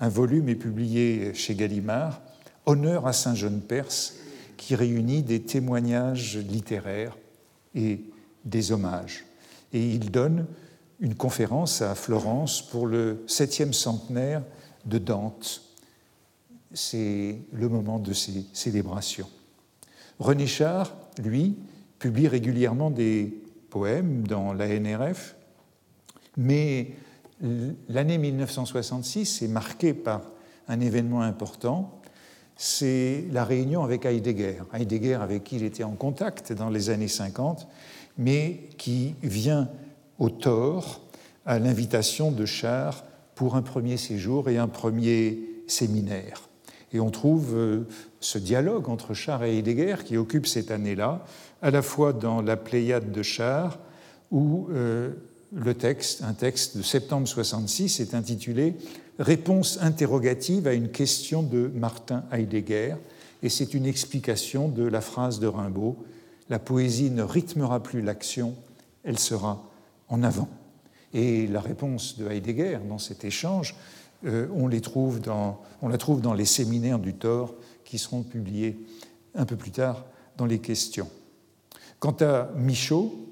un 0.00 0.08
volume 0.08 0.48
est 0.48 0.54
publié 0.54 1.34
chez 1.34 1.54
Gallimard, 1.54 2.20
Honneur 2.66 3.06
à 3.06 3.12
Saint 3.12 3.34
Jean 3.34 3.60
Perse, 3.60 4.14
qui 4.56 4.74
réunit 4.74 5.22
des 5.22 5.42
témoignages 5.42 6.38
littéraires 6.38 7.16
et 7.74 8.00
des 8.44 8.72
hommages. 8.72 9.24
Et 9.72 9.90
il 9.90 10.10
donne 10.10 10.46
une 11.00 11.14
conférence 11.14 11.82
à 11.82 11.94
Florence 11.94 12.62
pour 12.62 12.86
le 12.86 13.24
septième 13.26 13.72
centenaire 13.72 14.42
de 14.86 14.98
Dante. 14.98 15.62
C'est 16.72 17.38
le 17.52 17.68
moment 17.68 17.98
de 17.98 18.12
ces 18.12 18.46
célébrations. 18.52 19.28
René 20.18 20.46
Char, 20.46 20.96
lui, 21.22 21.56
publie 21.98 22.28
régulièrement 22.28 22.90
des 22.90 23.42
poèmes 23.70 24.26
dans 24.26 24.52
la 24.52 24.68
NRF, 24.68 25.36
mais 26.36 26.92
l'année 27.88 28.18
1966 28.18 29.42
est 29.42 29.48
marquée 29.48 29.94
par 29.94 30.22
un 30.68 30.80
événement 30.80 31.22
important, 31.22 32.00
c'est 32.56 33.24
la 33.32 33.44
réunion 33.44 33.82
avec 33.82 34.06
Heidegger. 34.06 34.62
Heidegger 34.72 35.14
avec 35.14 35.44
qui 35.44 35.56
il 35.56 35.64
était 35.64 35.84
en 35.84 35.92
contact 35.92 36.52
dans 36.52 36.70
les 36.70 36.90
années 36.90 37.08
50, 37.08 37.66
mais 38.16 38.60
qui 38.78 39.14
vient 39.22 39.68
au 40.18 40.30
tort 40.30 41.00
à 41.46 41.58
l'invitation 41.58 42.30
de 42.30 42.46
Char 42.46 43.04
pour 43.34 43.56
un 43.56 43.62
premier 43.62 43.96
séjour 43.96 44.48
et 44.48 44.58
un 44.58 44.68
premier 44.68 45.40
séminaire. 45.66 46.48
Et 46.92 47.00
on 47.00 47.10
trouve 47.10 47.54
euh, 47.54 47.88
ce 48.20 48.38
dialogue 48.38 48.88
entre 48.88 49.14
Char 49.14 49.42
et 49.42 49.58
Heidegger 49.58 49.96
qui 50.04 50.16
occupe 50.16 50.46
cette 50.46 50.70
année-là, 50.70 51.24
à 51.60 51.72
la 51.72 51.82
fois 51.82 52.12
dans 52.12 52.40
la 52.40 52.56
Pléiade 52.56 53.10
de 53.10 53.22
Char, 53.22 53.80
où 54.30 54.68
euh, 54.70 55.10
le 55.54 55.74
texte, 55.74 56.22
un 56.22 56.34
texte 56.34 56.76
de 56.76 56.82
septembre 56.82 57.28
66, 57.28 58.00
est 58.00 58.14
intitulé 58.14 58.74
Réponse 59.18 59.78
interrogative 59.80 60.66
à 60.66 60.74
une 60.74 60.88
question 60.88 61.44
de 61.44 61.70
Martin 61.72 62.24
Heidegger, 62.32 62.96
et 63.44 63.48
c'est 63.48 63.72
une 63.72 63.86
explication 63.86 64.68
de 64.68 64.82
la 64.82 65.00
phrase 65.00 65.38
de 65.38 65.46
Rimbaud 65.46 65.96
La 66.48 66.58
poésie 66.58 67.10
ne 67.10 67.22
rythmera 67.22 67.80
plus 67.80 68.02
l'action, 68.02 68.56
elle 69.04 69.18
sera 69.18 69.70
en 70.08 70.24
avant. 70.24 70.48
Et 71.12 71.46
la 71.46 71.60
réponse 71.60 72.18
de 72.18 72.28
Heidegger 72.28 72.80
dans 72.88 72.98
cet 72.98 73.24
échange, 73.24 73.76
euh, 74.24 74.48
on, 74.52 74.68
on 75.82 75.88
la 75.88 75.98
trouve 75.98 76.20
dans 76.20 76.34
les 76.34 76.44
séminaires 76.44 76.98
du 76.98 77.14
Thor 77.14 77.54
qui 77.84 77.98
seront 77.98 78.24
publiés 78.24 78.76
un 79.36 79.44
peu 79.44 79.56
plus 79.56 79.70
tard 79.70 80.04
dans 80.36 80.46
les 80.46 80.58
questions. 80.58 81.08
Quant 82.00 82.16
à 82.20 82.50
Michaud, 82.56 83.23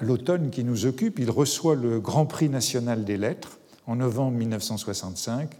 l'automne 0.00 0.50
qui 0.50 0.64
nous 0.64 0.86
occupe, 0.86 1.18
il 1.18 1.30
reçoit 1.30 1.74
le 1.74 2.00
Grand 2.00 2.26
Prix 2.26 2.48
national 2.48 3.04
des 3.04 3.16
lettres 3.16 3.58
en 3.86 3.96
novembre 3.96 4.36
1965, 4.36 5.50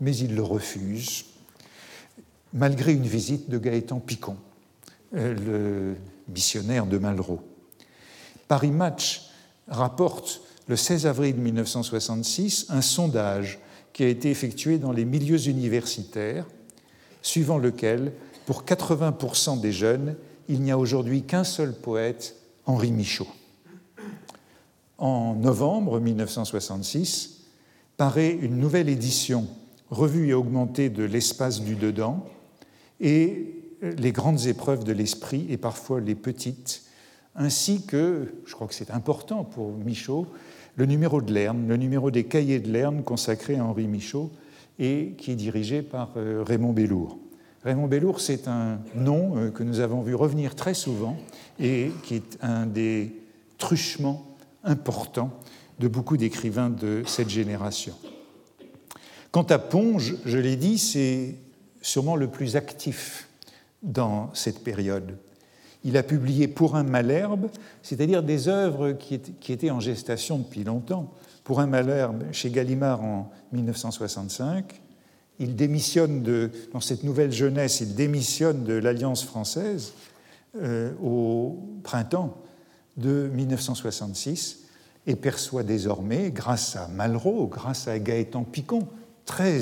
mais 0.00 0.16
il 0.16 0.34
le 0.34 0.42
refuse, 0.42 1.26
malgré 2.52 2.92
une 2.92 3.06
visite 3.06 3.50
de 3.50 3.58
Gaëtan 3.58 4.00
Picon, 4.00 4.36
euh, 5.14 5.34
le 5.34 5.96
missionnaire 6.32 6.86
de 6.86 6.98
Malraux. 6.98 7.42
Paris 8.48 8.70
Match 8.70 9.30
rapporte 9.68 10.40
le 10.68 10.76
16 10.76 11.06
avril 11.06 11.36
1966 11.36 12.66
un 12.70 12.80
sondage 12.80 13.60
qui 13.92 14.04
a 14.04 14.08
été 14.08 14.30
effectué 14.30 14.78
dans 14.78 14.92
les 14.92 15.04
milieux 15.04 15.48
universitaires, 15.48 16.46
suivant 17.22 17.58
lequel, 17.58 18.12
pour 18.46 18.64
80% 18.64 19.60
des 19.60 19.72
jeunes, 19.72 20.16
il 20.48 20.60
n'y 20.60 20.70
a 20.70 20.78
aujourd'hui 20.78 21.22
qu'un 21.22 21.44
seul 21.44 21.72
poète 21.72 22.36
Henri 22.66 22.92
Michaud. 22.92 23.28
En 24.98 25.34
novembre 25.34 26.00
1966, 26.00 27.44
paraît 27.96 28.32
une 28.32 28.58
nouvelle 28.58 28.88
édition 28.88 29.46
revue 29.90 30.28
et 30.28 30.34
augmentée 30.34 30.90
de 30.90 31.04
L'espace 31.04 31.62
du 31.62 31.76
dedans 31.76 32.26
et 33.00 33.54
les 33.82 34.12
grandes 34.12 34.46
épreuves 34.46 34.84
de 34.84 34.92
l'esprit 34.92 35.46
et 35.48 35.56
parfois 35.56 36.00
les 36.00 36.14
petites, 36.14 36.82
ainsi 37.34 37.84
que, 37.86 38.34
je 38.46 38.54
crois 38.54 38.66
que 38.66 38.74
c'est 38.74 38.90
important 38.90 39.44
pour 39.44 39.72
Michaud, 39.72 40.26
le 40.76 40.86
numéro 40.86 41.20
de 41.20 41.32
Lerne, 41.32 41.68
le 41.68 41.76
numéro 41.76 42.10
des 42.10 42.24
cahiers 42.24 42.60
de 42.60 42.70
Lerne 42.70 43.02
consacré 43.02 43.56
à 43.56 43.64
Henri 43.64 43.86
Michaud 43.86 44.30
et 44.78 45.14
qui 45.18 45.32
est 45.32 45.36
dirigé 45.36 45.82
par 45.82 46.10
euh, 46.16 46.42
Raymond 46.46 46.72
Bellour. 46.72 47.18
Raymond 47.66 47.88
Bellour, 47.88 48.20
c'est 48.20 48.46
un 48.46 48.78
nom 48.94 49.36
euh, 49.36 49.50
que 49.50 49.64
nous 49.64 49.80
avons 49.80 50.00
vu 50.00 50.14
revenir 50.14 50.54
très 50.54 50.72
souvent 50.72 51.16
et 51.58 51.90
qui 52.04 52.14
est 52.14 52.38
un 52.40 52.64
des 52.64 53.12
truchements 53.58 54.24
importants 54.62 55.32
de 55.80 55.88
beaucoup 55.88 56.16
d'écrivains 56.16 56.70
de 56.70 57.02
cette 57.06 57.28
génération. 57.28 57.94
Quant 59.32 59.42
à 59.42 59.58
Ponge, 59.58 60.14
je 60.24 60.38
l'ai 60.38 60.54
dit, 60.54 60.78
c'est 60.78 61.34
sûrement 61.82 62.14
le 62.14 62.28
plus 62.28 62.54
actif 62.54 63.26
dans 63.82 64.32
cette 64.32 64.62
période. 64.62 65.18
Il 65.82 65.96
a 65.96 66.04
publié 66.04 66.46
Pour 66.46 66.76
un 66.76 66.84
malherbe, 66.84 67.48
c'est-à-dire 67.82 68.22
des 68.22 68.46
œuvres 68.46 68.92
qui 68.92 69.52
étaient 69.52 69.72
en 69.72 69.80
gestation 69.80 70.38
depuis 70.38 70.62
longtemps. 70.62 71.12
Pour 71.42 71.58
un 71.58 71.66
malherbe 71.66 72.22
chez 72.30 72.48
Gallimard 72.50 73.02
en 73.02 73.28
1965. 73.50 74.82
Il 75.38 75.56
démissionne 75.56 76.22
de, 76.22 76.50
dans 76.72 76.80
cette 76.80 77.04
nouvelle 77.04 77.32
jeunesse, 77.32 77.80
il 77.80 77.94
démissionne 77.94 78.64
de 78.64 78.72
l'Alliance 78.74 79.24
française 79.24 79.92
euh, 80.56 80.92
au 81.02 81.58
printemps 81.82 82.36
de 82.96 83.30
1966 83.34 84.60
et 85.06 85.16
perçoit 85.16 85.62
désormais, 85.62 86.30
grâce 86.30 86.76
à 86.76 86.88
Malraux, 86.88 87.46
grâce 87.46 87.88
à 87.88 87.98
Gaëtan 87.98 88.44
Picon, 88.44 88.88
très, 89.24 89.60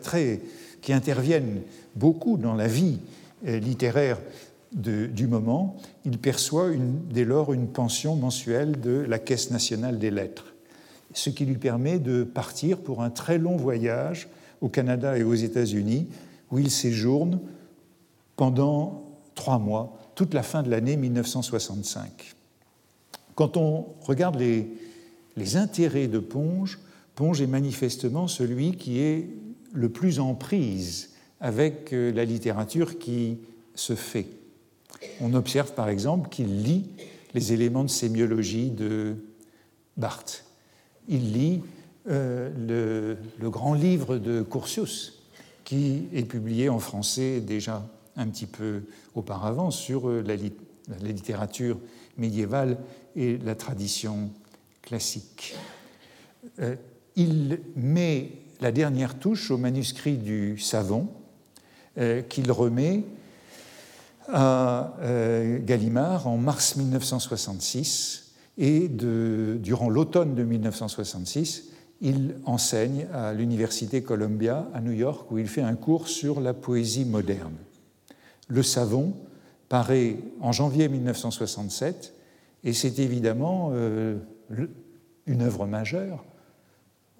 très, 0.00 0.40
qui 0.80 0.92
interviennent 0.92 1.62
beaucoup 1.96 2.36
dans 2.36 2.54
la 2.54 2.68
vie 2.68 2.98
euh, 3.46 3.58
littéraire 3.58 4.18
du 4.72 5.26
moment, 5.26 5.76
il 6.04 6.18
perçoit 6.18 6.68
dès 7.10 7.24
lors 7.24 7.54
une 7.54 7.68
pension 7.68 8.16
mensuelle 8.16 8.78
de 8.80 9.00
la 9.08 9.18
Caisse 9.18 9.50
nationale 9.50 9.98
des 9.98 10.10
lettres, 10.10 10.52
ce 11.14 11.30
qui 11.30 11.46
lui 11.46 11.56
permet 11.56 11.98
de 11.98 12.22
partir 12.22 12.76
pour 12.78 13.02
un 13.02 13.08
très 13.08 13.38
long 13.38 13.56
voyage 13.56 14.28
au 14.60 14.68
Canada 14.68 15.16
et 15.18 15.22
aux 15.22 15.34
États-Unis, 15.34 16.08
où 16.50 16.58
il 16.58 16.70
séjourne 16.70 17.40
pendant 18.36 19.04
trois 19.34 19.58
mois, 19.58 19.98
toute 20.14 20.34
la 20.34 20.42
fin 20.42 20.62
de 20.62 20.70
l'année 20.70 20.96
1965. 20.96 22.34
Quand 23.34 23.56
on 23.56 23.86
regarde 24.00 24.36
les, 24.36 25.56
intérêts 25.56 26.08
de 26.08 26.18
Ponge, 26.18 26.80
Ponge 27.14 27.40
est 27.40 27.46
manifestement 27.46 28.26
celui 28.26 28.72
qui 28.72 28.98
est 28.98 29.28
le 29.72 29.88
plus 29.88 30.18
en 30.18 30.34
prise 30.34 31.10
avec 31.40 31.92
euh, 31.92 32.12
la 32.12 32.24
littérature 32.24 32.98
qui 32.98 33.38
se 33.76 33.94
fait. 33.94 34.26
On 35.20 35.34
observe 35.34 35.72
par 35.74 35.88
exemple 35.88 36.28
qu'il 36.30 36.62
lit 36.64 36.88
les 37.34 37.52
éléments 37.52 37.84
de 37.84 37.90
sémiologie 37.90 38.70
de 38.70 39.14
Barthes. 39.96 40.44
Il 41.08 41.32
lit 41.32 41.60
euh, 42.08 43.16
le, 43.38 43.50
grand 43.50 43.74
livre 43.74 44.16
de 44.16 44.42
Curtius, 44.42 45.24
qui 45.64 46.08
est 46.14 46.24
publié 46.24 46.70
en 46.70 46.78
français 46.78 47.40
déjà 47.40 47.86
un 48.16 48.28
petit 48.28 48.46
peu 48.46 48.82
auparavant 49.14 49.70
sur 49.70 50.08
euh, 50.08 50.22
la, 50.22 50.36
littérature 51.02 51.78
médiévale 52.16 52.78
et 53.14 53.36
la 53.36 53.54
tradition 53.54 54.30
classique. 54.80 55.54
Euh, 56.60 56.76
il 57.14 57.60
met 57.76 58.30
la 58.60 58.72
dernière 58.72 59.18
touche 59.18 59.50
au 59.50 59.58
manuscrit 59.58 60.16
du 60.16 60.58
Savon, 60.58 61.08
qu'il 62.28 62.52
remet 62.52 63.02
à 64.28 64.94
Gallimard 65.64 66.28
en 66.28 66.36
mars 66.36 66.76
1966 66.76 68.34
et 68.56 68.88
durant 68.88 69.90
l'automne 69.90 70.36
de 70.36 70.44
1966, 70.44 71.70
il 72.00 72.36
enseigne 72.44 73.06
à 73.12 73.32
l'Université 73.32 74.02
Columbia 74.02 74.68
à 74.72 74.80
New 74.80 74.92
York 74.92 75.30
où 75.30 75.38
il 75.38 75.48
fait 75.48 75.62
un 75.62 75.74
cours 75.74 76.08
sur 76.08 76.40
la 76.40 76.54
poésie 76.54 77.04
moderne. 77.04 77.56
Le 78.48 78.62
Savon 78.62 79.14
paraît 79.68 80.16
en 80.40 80.52
janvier 80.52 80.88
1967 80.88 82.14
et 82.64 82.72
c'est 82.72 82.98
évidemment 82.98 83.70
euh, 83.72 84.16
une 85.26 85.42
œuvre 85.42 85.66
majeure. 85.66 86.24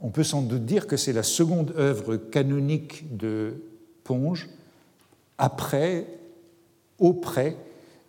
On 0.00 0.11
peut 0.11 0.25
sans 0.25 0.42
doute 0.42 0.64
dire 0.64 0.87
que 0.87 0.97
c'est 0.97 1.12
la 1.12 1.23
seconde 1.23 1.75
œuvre 1.76 2.16
canonique 2.16 3.16
de 3.16 3.54
Ponge 4.04 4.49
après, 5.38 6.07
auprès 6.98 7.57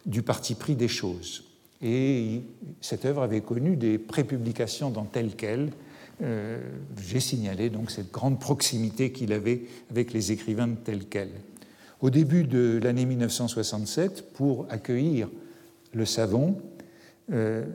du 0.06 0.22
parti 0.22 0.56
pris 0.56 0.76
des 0.76 0.88
choses. 0.88 1.44
Et 1.82 2.42
cette 2.82 3.06
œuvre 3.06 3.22
avait 3.22 3.42
connu 3.42 3.76
des 3.76 3.98
prépublications 3.98 4.90
dans 4.90 5.06
tel 5.06 5.36
quel. 5.36 5.72
Euh, 6.22 6.60
j'ai 7.02 7.20
signalé 7.20 7.70
donc 7.70 7.92
cette 7.92 8.12
grande 8.12 8.40
proximité 8.40 9.12
qu'il 9.12 9.32
avait 9.32 9.64
avec 9.90 10.14
les 10.14 10.32
écrivains 10.32 10.68
de 10.68 10.76
tel 10.76 11.06
quel. 11.06 11.30
Au 12.02 12.10
début 12.10 12.44
de 12.44 12.80
l'année 12.82 13.06
1967, 13.06 14.34
pour 14.34 14.66
accueillir 14.70 15.30
le 15.94 16.06
savon, 16.06 16.62
euh, 17.32 17.66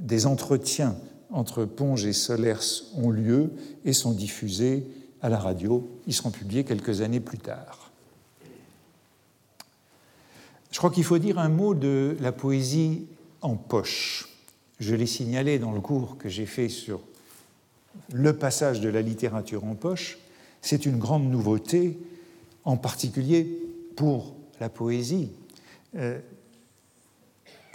des 0.00 0.26
entretiens 0.26 0.96
entre 1.30 1.64
Ponge 1.64 2.04
et 2.04 2.12
Solers 2.12 2.84
ont 2.96 3.10
lieu 3.10 3.50
et 3.84 3.92
sont 3.92 4.12
diffusés 4.12 4.86
à 5.22 5.28
la 5.28 5.38
radio. 5.38 5.88
Ils 6.06 6.14
seront 6.14 6.30
publiés 6.30 6.64
quelques 6.64 7.00
années 7.00 7.20
plus 7.20 7.38
tard. 7.38 7.90
Je 10.70 10.78
crois 10.78 10.90
qu'il 10.90 11.04
faut 11.04 11.18
dire 11.18 11.38
un 11.38 11.48
mot 11.48 11.74
de 11.74 12.16
la 12.20 12.32
poésie 12.32 13.06
en 13.42 13.56
poche. 13.56 14.28
Je 14.80 14.94
l'ai 14.94 15.06
signalé 15.06 15.58
dans 15.58 15.72
le 15.72 15.80
cours 15.80 16.18
que 16.18 16.28
j'ai 16.28 16.46
fait 16.46 16.68
sur 16.68 17.00
le 18.12 18.32
passage 18.36 18.80
de 18.80 18.88
la 18.88 19.02
littérature 19.02 19.64
en 19.64 19.74
poche. 19.74 20.18
C'est 20.62 20.86
une 20.86 20.98
grande 20.98 21.28
nouveauté, 21.30 21.98
en 22.64 22.76
particulier 22.76 23.58
pour 23.96 24.34
la 24.60 24.68
poésie. 24.68 25.30
Euh, 25.96 26.18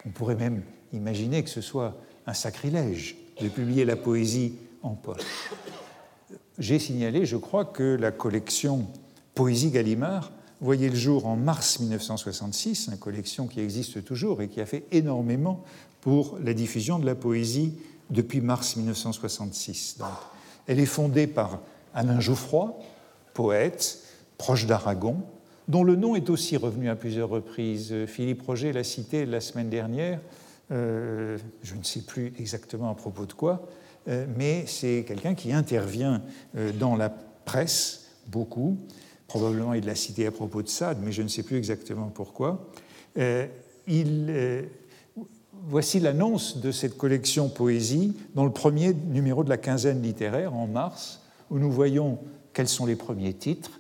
on 0.05 0.10
pourrait 0.10 0.36
même 0.36 0.63
imaginer 0.93 1.43
que 1.43 1.49
ce 1.49 1.62
soit 1.62 1.97
un 2.25 2.34
sacrilège 2.34 3.15
de 3.41 3.47
publier 3.47 3.86
la 3.86 3.95
poésie 3.95 4.53
en 4.82 4.93
poche. 4.93 5.51
J'ai 6.58 6.79
signalé, 6.79 7.25
je 7.25 7.38
crois, 7.38 7.65
que 7.65 7.95
la 7.95 8.12
collection 8.12 8.88
Poésie 9.34 9.71
Gallimard 9.71 10.32
voyait 10.60 10.89
le 10.89 10.95
jour 10.95 11.25
en 11.25 11.38
mars 11.38 11.79
1966, 11.79 12.89
une 12.91 12.97
collection 12.97 13.47
qui 13.47 13.62
existe 13.62 14.03
toujours 14.03 14.41
et 14.41 14.49
qui 14.49 14.60
a 14.60 14.65
fait 14.65 14.84
énormément 14.91 15.63
pour 16.01 16.38
la 16.43 16.53
diffusion 16.53 16.99
de 16.99 17.05
la 17.05 17.15
poésie 17.15 17.75
depuis 18.10 18.41
mars 18.41 18.76
1966. 18.76 20.00
elle 20.67 20.80
est 20.80 20.86
fondée 20.86 21.28
par 21.28 21.60
Alain 21.93 22.19
Geoffroy, 22.19 22.78
poète, 23.34 24.00
proche 24.38 24.65
d'Aragon, 24.65 25.17
dont 25.67 25.84
le 25.84 25.95
nom 25.95 26.15
est 26.15 26.30
aussi 26.30 26.58
revenu 26.58 26.89
à 26.89 26.95
plusieurs 26.95 27.30
reprises. 27.30 27.93
Philippe 28.08 28.41
Roger 28.41 28.74
l'a 28.74 28.84
cité 28.84 29.26
la 29.26 29.39
semaine 29.39 29.69
dernière, 29.69 30.19
euh, 30.72 31.38
je 31.63 31.76
ne 31.76 31.84
sais 31.84 32.02
plus 32.02 32.34
exactement 32.39 32.91
à 32.91 32.95
propos 32.95 33.26
de 33.26 33.34
quoi, 33.34 33.67
euh, 34.08 34.26
mais 34.38 34.65
c'est 34.67 35.04
quelqu'un 35.08 35.34
qui 35.34 35.52
intervient 35.52 36.22
euh, 36.56 36.72
dans 36.72 36.95
la 36.95 37.10
presse 37.10 38.08
beaucoup, 38.28 38.78
Probablement 39.28 39.76
il 39.76 39.86
l'a 39.86 39.93
cité 39.93 40.26
à 40.26 40.32
propos 40.32 40.63
de 40.63 40.67
Sade, 40.67 40.98
mais 41.04 41.12
je 41.12 41.22
ne 41.22 41.28
sais 41.28 41.43
plus 41.43 41.58
exactement 41.58 42.08
pourquoi. 42.08 42.67
Il, 43.86 44.65
voici 45.67 46.00
l'annonce 46.00 46.58
de 46.58 46.72
cette 46.72 46.98
collection 46.98 47.50
poésie 47.50 48.15
dans 48.36 48.45
le 48.45 48.52
premier 48.52 48.93
numéro 48.93 49.43
de 49.43 49.50
la 49.50 49.58
quinzaine 49.58 50.02
littéraire 50.02 50.54
en 50.54 50.67
mars, 50.67 51.22
où 51.50 51.60
nous 51.60 51.72
voyons 51.72 52.19
quels 52.54 52.67
sont 52.67 52.86
les 52.86 52.95
premiers 52.95 53.34
titres. 53.34 53.80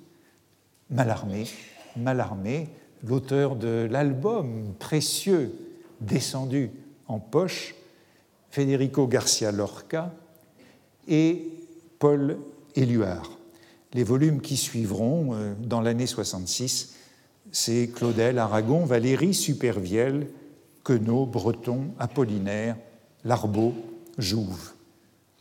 Malarmé, 0.89 1.47
Malarmé, 1.95 2.69
l'auteur 3.03 3.55
de 3.55 3.87
l'album 3.89 4.73
précieux 4.79 5.53
descendu 6.01 6.71
en 7.07 7.19
poche, 7.19 7.75
Federico 8.51 9.07
Garcia 9.07 9.51
Lorca 9.51 10.13
et 11.07 11.49
Paul 11.99 12.37
Éluard. 12.75 13.37
Les 13.93 14.03
volumes 14.03 14.41
qui 14.41 14.57
suivront 14.57 15.33
euh, 15.33 15.53
dans 15.59 15.81
l'année 15.81 16.07
66, 16.07 16.95
c'est 17.51 17.89
Claudel, 17.93 18.37
Aragon, 18.37 18.85
Valérie, 18.85 19.33
Supervielle, 19.33 20.27
Breton, 20.97 21.91
Apollinaire, 21.99 22.75
Larbeau, 23.23 23.73
Jouve. 24.17 24.73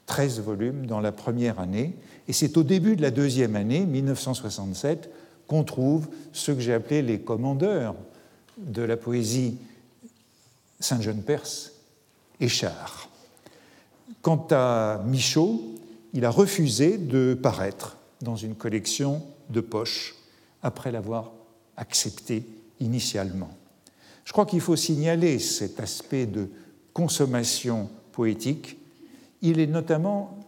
13 0.06 0.40
volumes 0.40 0.86
dans 0.86 1.00
la 1.00 1.12
première 1.12 1.60
année. 1.60 1.94
Et 2.28 2.32
c'est 2.32 2.56
au 2.56 2.62
début 2.62 2.96
de 2.96 3.02
la 3.02 3.10
deuxième 3.10 3.56
année, 3.56 3.84
1967, 3.84 5.10
qu'on 5.46 5.64
trouve 5.64 6.08
ce 6.32 6.52
que 6.52 6.60
j'ai 6.60 6.74
appelé 6.74 7.02
les 7.02 7.20
commandeurs 7.20 7.94
de 8.58 8.82
la 8.82 8.96
poésie 8.96 9.58
Saint-Jean-Perse, 10.80 11.72
Échard. 12.40 13.08
Quant 14.22 14.46
à 14.50 15.02
Michaud, 15.06 15.62
il 16.14 16.24
a 16.24 16.30
refusé 16.30 16.98
de 16.98 17.34
paraître 17.34 17.96
dans 18.22 18.36
une 18.36 18.54
collection 18.54 19.22
de 19.50 19.60
poche 19.60 20.14
après 20.62 20.90
l'avoir 20.90 21.32
accepté 21.76 22.46
initialement. 22.80 23.50
Je 24.28 24.32
crois 24.32 24.44
qu'il 24.44 24.60
faut 24.60 24.76
signaler 24.76 25.38
cet 25.38 25.80
aspect 25.80 26.26
de 26.26 26.50
consommation 26.92 27.88
poétique. 28.12 28.76
Il 29.40 29.58
est 29.58 29.66
notamment 29.66 30.38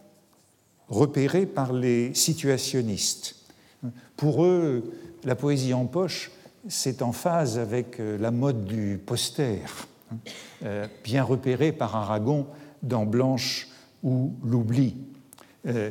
repéré 0.87 1.47
par 1.47 1.73
les 1.73 2.13
situationnistes. 2.13 3.37
Pour 4.17 4.45
eux, 4.45 4.83
la 5.23 5.33
poésie 5.33 5.73
en 5.73 5.87
poche, 5.87 6.29
c'est 6.67 7.01
en 7.01 7.11
phase 7.11 7.57
avec 7.57 7.99
euh, 7.99 8.19
la 8.19 8.29
mode 8.29 8.65
du 8.65 8.99
poster, 9.03 9.61
hein, 10.11 10.17
euh, 10.63 10.85
bien 11.03 11.23
repéré 11.23 11.71
par 11.71 11.95
Aragon 11.95 12.45
dans 12.83 13.07
Blanche 13.07 13.67
ou 14.03 14.35
l'oubli. 14.45 14.95
Euh, 15.65 15.89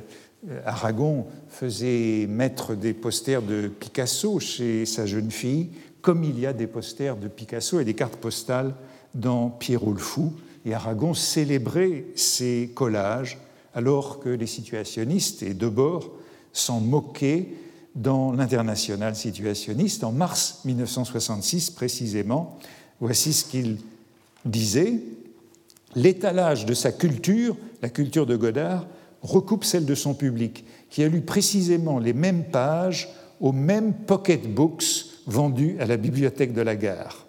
Aragon 0.64 1.26
faisait 1.48 2.26
mettre 2.28 2.76
des 2.76 2.94
posters 2.94 3.42
de 3.42 3.66
Picasso 3.66 4.38
chez 4.38 4.86
sa 4.86 5.06
jeune 5.06 5.32
fille, 5.32 5.70
comme 6.02 6.24
il 6.24 6.38
y 6.38 6.46
a 6.46 6.52
des 6.52 6.66
posters 6.66 7.16
de 7.16 7.28
Picasso 7.28 7.80
et 7.80 7.84
des 7.84 7.94
cartes 7.94 8.16
postales 8.16 8.74
dans 9.14 9.50
Pierrot 9.50 9.92
le 9.92 9.98
Fou. 9.98 10.32
Et 10.64 10.74
Aragon 10.74 11.14
célébrait 11.14 12.04
ces 12.14 12.70
collages 12.74 13.38
alors 13.74 14.20
que 14.20 14.28
les 14.28 14.46
situationnistes 14.46 15.42
et 15.42 15.54
Debord 15.54 16.10
s'en 16.52 16.80
moquaient 16.80 17.48
dans 17.94 18.32
l'international 18.32 19.16
situationniste 19.16 20.04
en 20.04 20.12
mars 20.12 20.60
1966 20.64 21.70
précisément. 21.70 22.58
Voici 23.00 23.32
ce 23.32 23.44
qu'il 23.44 23.78
disait. 24.44 25.00
L'étalage 25.96 26.66
de 26.66 26.74
sa 26.74 26.92
culture, 26.92 27.56
la 27.82 27.88
culture 27.88 28.26
de 28.26 28.36
Godard, 28.36 28.86
recoupe 29.22 29.64
celle 29.64 29.86
de 29.86 29.94
son 29.94 30.14
public, 30.14 30.64
qui 30.88 31.02
a 31.02 31.08
lu 31.08 31.20
précisément 31.20 31.98
les 31.98 32.12
mêmes 32.12 32.44
pages 32.44 33.08
aux 33.40 33.52
mêmes 33.52 33.92
pocketbooks 33.92 35.09
vendus 35.26 35.76
à 35.80 35.86
la 35.86 35.96
bibliothèque 35.96 36.52
de 36.52 36.62
la 36.62 36.76
gare. 36.76 37.26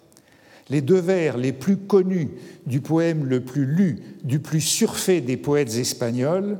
Les 0.68 0.80
deux 0.80 1.00
vers 1.00 1.36
les 1.36 1.52
plus 1.52 1.76
connus 1.76 2.30
du 2.66 2.80
poème 2.80 3.24
le 3.24 3.40
plus 3.40 3.66
lu, 3.66 4.02
du 4.22 4.38
plus 4.38 4.60
surfait 4.60 5.20
des 5.20 5.36
poètes 5.36 5.74
espagnols, 5.74 6.58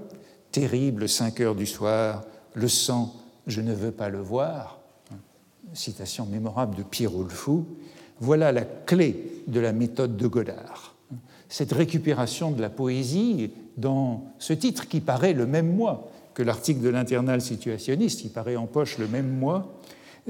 Terrible, 0.50 1.08
5 1.08 1.40
heures 1.40 1.54
du 1.54 1.64
soir, 1.64 2.24
le 2.52 2.68
sang, 2.68 3.14
je 3.46 3.62
ne 3.62 3.72
veux 3.72 3.90
pas 3.90 4.10
le 4.10 4.20
voir, 4.20 4.80
citation 5.72 6.26
mémorable 6.26 6.76
de 6.76 7.08
Fou, 7.30 7.66
voilà 8.20 8.52
la 8.52 8.64
clé 8.64 9.42
de 9.46 9.60
la 9.60 9.72
méthode 9.72 10.16
de 10.16 10.26
Godard. 10.26 10.94
Cette 11.48 11.72
récupération 11.72 12.50
de 12.50 12.60
la 12.60 12.70
poésie 12.70 13.50
dans 13.76 14.24
ce 14.38 14.52
titre 14.52 14.88
qui 14.88 15.00
paraît 15.00 15.32
le 15.32 15.46
même 15.46 15.74
mois 15.74 16.10
que 16.34 16.42
l'article 16.42 16.80
de 16.80 16.88
l'internal 16.88 17.40
situationniste, 17.40 18.20
qui 18.20 18.28
paraît 18.28 18.56
en 18.56 18.66
poche 18.66 18.98
le 18.98 19.08
même 19.08 19.28
mois, 19.28 19.74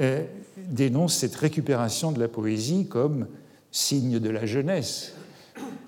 euh, 0.01 0.25
dénonce 0.57 1.15
cette 1.17 1.35
récupération 1.35 2.13
de 2.13 2.21
la 2.21 2.29
poésie 2.29 2.87
comme 2.87 3.27
signe 3.71 4.19
de 4.19 4.31
la 4.31 4.47
jeunesse, 4.47 5.15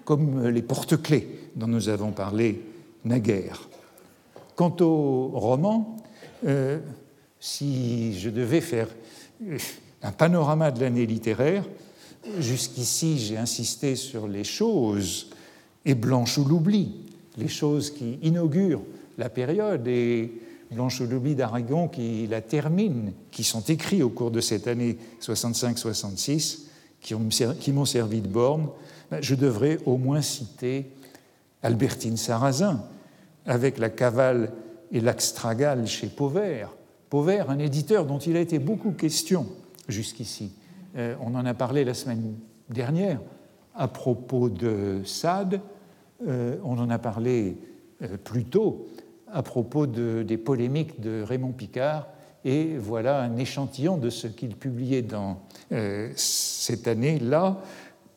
comme 0.05 0.47
les 0.49 0.63
porte-clés 0.63 1.51
dont 1.57 1.67
nous 1.67 1.89
avons 1.89 2.13
parlé 2.13 2.61
naguère. 3.05 3.69
Quant 4.57 4.77
au 4.81 5.29
roman, 5.29 5.97
euh, 6.47 6.79
si 7.41 8.19
je 8.19 8.31
devais 8.31 8.61
faire 8.61 8.89
euh, 9.47 9.59
un 10.03 10.13
panorama 10.13 10.71
de 10.71 10.81
l'année 10.81 11.07
littéraire, 11.07 11.65
jusqu'ici 12.39 13.19
j'ai 13.19 13.37
insisté 13.37 13.97
sur 13.97 14.29
les 14.29 14.45
choses, 14.45 15.31
et 15.87 15.95
Blanche 15.95 16.39
ou 16.39 16.45
l'oubli, 16.45 16.93
les 17.37 17.49
choses 17.49 17.91
qui 17.91 18.19
inaugurent 18.23 18.83
la 19.19 19.29
période, 19.29 19.87
et 19.89 20.33
Blanche 20.75 21.01
ou 21.01 21.07
l'oubli 21.07 21.35
d'Aragon 21.35 21.89
qui 21.89 22.27
la 22.27 22.41
termine, 22.41 23.13
qui 23.31 23.45
sont 23.45 23.63
écrits 23.63 24.03
au 24.03 24.11
cours 24.11 24.31
de 24.31 24.41
cette 24.41 24.67
année 24.67 24.99
65-66, 25.21 26.63
qui 27.01 27.73
m'ont 27.73 27.85
servi 27.85 28.21
de 28.21 28.29
borne, 28.29 28.69
ben, 29.11 29.23
je 29.23 29.35
devrais 29.35 29.79
au 29.87 29.97
moins 29.97 30.23
citer 30.23 30.91
Albertine 31.63 32.17
Sarrazin, 32.17 32.85
avec 33.47 33.79
La 33.79 33.91
cavale 33.91 34.53
et 34.93 35.01
l'Axtragal 35.01 35.87
chez 35.87 36.09
Pauvert. 36.09 36.71
Pauvert, 37.11 37.51
un 37.51 37.59
éditeur 37.59 38.07
dont 38.07 38.19
il 38.19 38.37
a 38.37 38.41
été 38.41 38.59
beaucoup 38.59 38.93
question 38.93 39.47
jusqu'ici. 39.89 40.53
Euh, 40.97 41.15
on 41.21 41.35
en 41.35 41.45
a 41.45 41.55
parlé 41.55 41.85
la 41.85 41.95
semaine 41.95 42.35
dernière 42.71 43.21
à 43.75 43.89
propos 43.89 44.49
de 44.49 45.01
Sade, 45.05 45.61
euh, 46.27 46.57
on 46.65 46.79
en 46.79 46.91
a 46.91 46.99
parlé 46.99 47.57
euh, 48.03 48.17
plus 48.17 48.45
tôt 48.45 48.87
à 49.35 49.43
propos 49.43 49.87
des 49.87 50.37
polémiques 50.39 51.01
de 51.01 51.23
Raymond 51.23 51.53
Picard, 51.53 52.07
et 52.45 52.77
voilà 52.79 53.21
un 53.21 53.37
échantillon 53.37 53.97
de 53.99 54.09
ce 54.09 54.29
qu'il 54.29 54.55
publiait 54.55 55.03
dans 55.03 55.43
cette 56.15 56.87
année-là, 56.87 57.61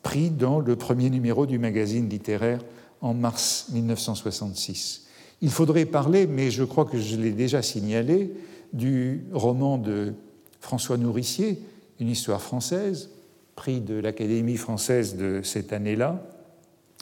pris 0.02 0.30
dans 0.30 0.60
le 0.60 0.76
premier 0.76 1.10
numéro 1.10 1.44
du 1.44 1.58
magazine 1.58 2.08
littéraire 2.08 2.60
en 3.00 3.14
mars 3.14 3.66
1966. 3.72 5.06
Il 5.40 5.50
faudrait 5.50 5.86
parler, 5.86 6.26
mais 6.26 6.50
je 6.50 6.62
crois 6.62 6.84
que 6.84 6.98
je 6.98 7.16
l'ai 7.16 7.32
déjà 7.32 7.62
signalé, 7.62 8.32
du 8.72 9.24
roman 9.32 9.76
de 9.78 10.14
François 10.60 10.96
Nourricier, 10.98 11.60
Une 12.00 12.10
histoire 12.10 12.40
française, 12.40 13.10
prix 13.56 13.80
de 13.80 13.94
l'Académie 13.94 14.56
française 14.56 15.16
de 15.16 15.40
cette 15.42 15.72
année-là. 15.72 16.22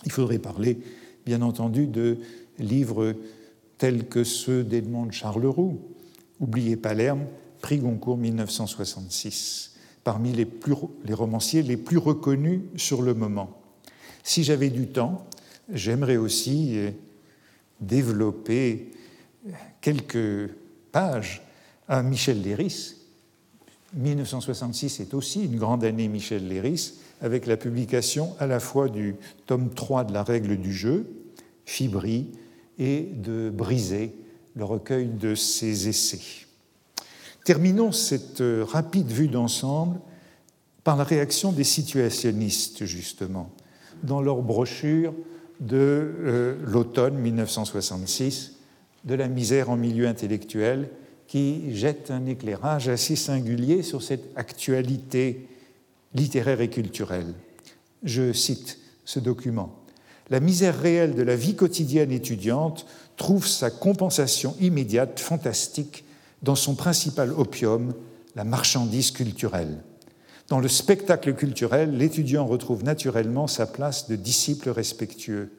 Il 0.06 0.12
faudrait 0.12 0.38
parler, 0.38 0.78
bien 1.26 1.42
entendu, 1.42 1.86
de 1.86 2.16
livres 2.58 3.14
tels 3.78 4.08
que 4.08 4.24
ceux 4.24 4.64
d'Edmond 4.64 5.10
Charleroux, 5.10 5.80
Oubliez 6.38 6.76
Palerme, 6.76 7.26
prix 7.62 7.78
Goncourt 7.78 8.18
1966, 8.18 9.74
parmi 10.04 10.32
les, 10.32 10.46
les 11.04 11.14
romanciers 11.14 11.62
les 11.62 11.78
plus 11.78 11.98
reconnus 11.98 12.60
sur 12.76 13.00
le 13.00 13.14
moment. 13.14 13.58
Si 14.22 14.44
j'avais 14.44 14.68
du 14.68 14.88
temps, 14.88 15.26
j'aimerais 15.72 16.18
aussi 16.18 16.78
développer 17.80 18.90
quelques 19.80 20.50
pages 20.92 21.42
à 21.88 22.02
Michel 22.02 22.42
Léris. 22.42 22.96
1966 23.94 25.00
est 25.00 25.14
aussi 25.14 25.44
une 25.44 25.56
grande 25.56 25.84
année 25.84 26.08
Michel 26.08 26.48
Léris, 26.48 26.94
avec 27.22 27.46
la 27.46 27.56
publication 27.56 28.36
à 28.38 28.46
la 28.46 28.60
fois 28.60 28.90
du 28.90 29.16
tome 29.46 29.70
3 29.72 30.04
de 30.04 30.12
la 30.12 30.22
règle 30.22 30.58
du 30.58 30.72
jeu, 30.72 31.06
Fibri, 31.64 32.26
et 32.78 33.02
de 33.02 33.50
Briser, 33.50 34.14
le 34.54 34.64
recueil 34.64 35.06
de 35.06 35.34
ses 35.34 35.88
essais. 35.88 36.46
Terminons 37.44 37.92
cette 37.92 38.42
rapide 38.64 39.10
vue 39.10 39.28
d'ensemble 39.28 40.00
par 40.82 40.96
la 40.96 41.04
réaction 41.04 41.52
des 41.52 41.64
situationnistes, 41.64 42.84
justement, 42.84 43.50
dans 44.02 44.20
leur 44.20 44.42
brochure 44.42 45.12
de 45.60 45.76
euh, 45.76 46.56
l'automne 46.64 47.18
1966, 47.18 48.52
de 49.04 49.14
la 49.14 49.28
misère 49.28 49.70
en 49.70 49.76
milieu 49.76 50.06
intellectuel, 50.06 50.88
qui 51.26 51.74
jette 51.74 52.10
un 52.10 52.26
éclairage 52.26 52.88
assez 52.88 53.16
singulier 53.16 53.82
sur 53.82 54.02
cette 54.02 54.30
actualité 54.36 55.48
littéraire 56.14 56.60
et 56.60 56.70
culturelle. 56.70 57.34
Je 58.02 58.32
cite 58.32 58.78
ce 59.04 59.18
document. 59.18 59.74
La 60.28 60.40
misère 60.40 60.78
réelle 60.78 61.14
de 61.14 61.22
la 61.22 61.36
vie 61.36 61.54
quotidienne 61.54 62.10
étudiante 62.10 62.86
trouve 63.16 63.46
sa 63.46 63.70
compensation 63.70 64.56
immédiate, 64.60 65.20
fantastique, 65.20 66.04
dans 66.42 66.56
son 66.56 66.74
principal 66.74 67.32
opium, 67.32 67.94
la 68.34 68.44
marchandise 68.44 69.12
culturelle. 69.12 69.82
Dans 70.48 70.60
le 70.60 70.68
spectacle 70.68 71.34
culturel, 71.34 71.96
l'étudiant 71.96 72.46
retrouve 72.46 72.84
naturellement 72.84 73.46
sa 73.46 73.66
place 73.66 74.08
de 74.08 74.16
disciple 74.16 74.70
respectueux. 74.70 75.50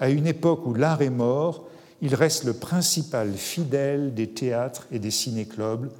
À 0.00 0.10
une 0.10 0.26
époque 0.26 0.66
où 0.66 0.74
l'art 0.74 1.02
est 1.02 1.10
mort, 1.10 1.68
il 2.00 2.14
reste 2.14 2.44
le 2.44 2.52
principal 2.52 3.32
fidèle 3.34 4.14
des 4.14 4.28
théâtres 4.28 4.86
et 4.90 4.98
des 4.98 5.10
ciné-clubs 5.10 5.90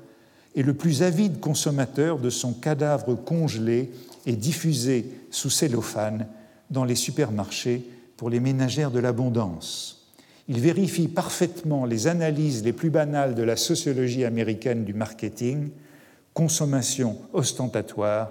et 0.54 0.62
le 0.62 0.74
plus 0.74 1.02
avide 1.02 1.40
consommateur 1.40 2.18
de 2.18 2.30
son 2.30 2.52
cadavre 2.52 3.14
congelé 3.14 3.92
et 4.26 4.36
diffusé 4.36 5.10
sous 5.30 5.50
cellophane 5.50 6.26
dans 6.70 6.84
les 6.84 6.94
supermarchés 6.94 7.84
pour 8.18 8.28
les 8.28 8.40
ménagères 8.40 8.90
de 8.90 8.98
l'abondance. 8.98 10.12
Il 10.48 10.60
vérifie 10.60 11.08
parfaitement 11.08 11.86
les 11.86 12.08
analyses 12.08 12.62
les 12.64 12.74
plus 12.74 12.90
banales 12.90 13.34
de 13.34 13.42
la 13.42 13.56
sociologie 13.56 14.26
américaine 14.26 14.84
du 14.84 14.92
marketing 14.92 15.70
consommation 16.38 17.16
ostentatoire, 17.32 18.30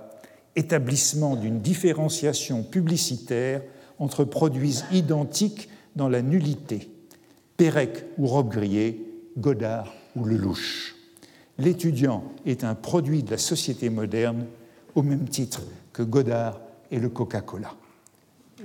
établissement 0.55 1.35
d'une 1.35 1.59
différenciation 1.59 2.63
publicitaire 2.63 3.61
entre 3.99 4.23
produits 4.23 4.81
identiques 4.93 5.67
dans 5.97 6.07
la 6.07 6.21
nullité, 6.21 6.89
Pérec 7.57 8.05
ou 8.17 8.27
robe 8.27 8.49
grillée, 8.49 9.05
Godard 9.37 9.93
ou 10.15 10.23
Lelouch. 10.23 10.95
L'étudiant 11.57 12.23
est 12.45 12.63
un 12.63 12.75
produit 12.75 13.23
de 13.23 13.31
la 13.31 13.37
société 13.37 13.89
moderne 13.89 14.45
au 14.95 15.03
même 15.03 15.27
titre 15.27 15.63
que 15.91 16.03
Godard 16.03 16.61
et 16.91 16.99
le 16.99 17.09
Coca-Cola. 17.09 17.73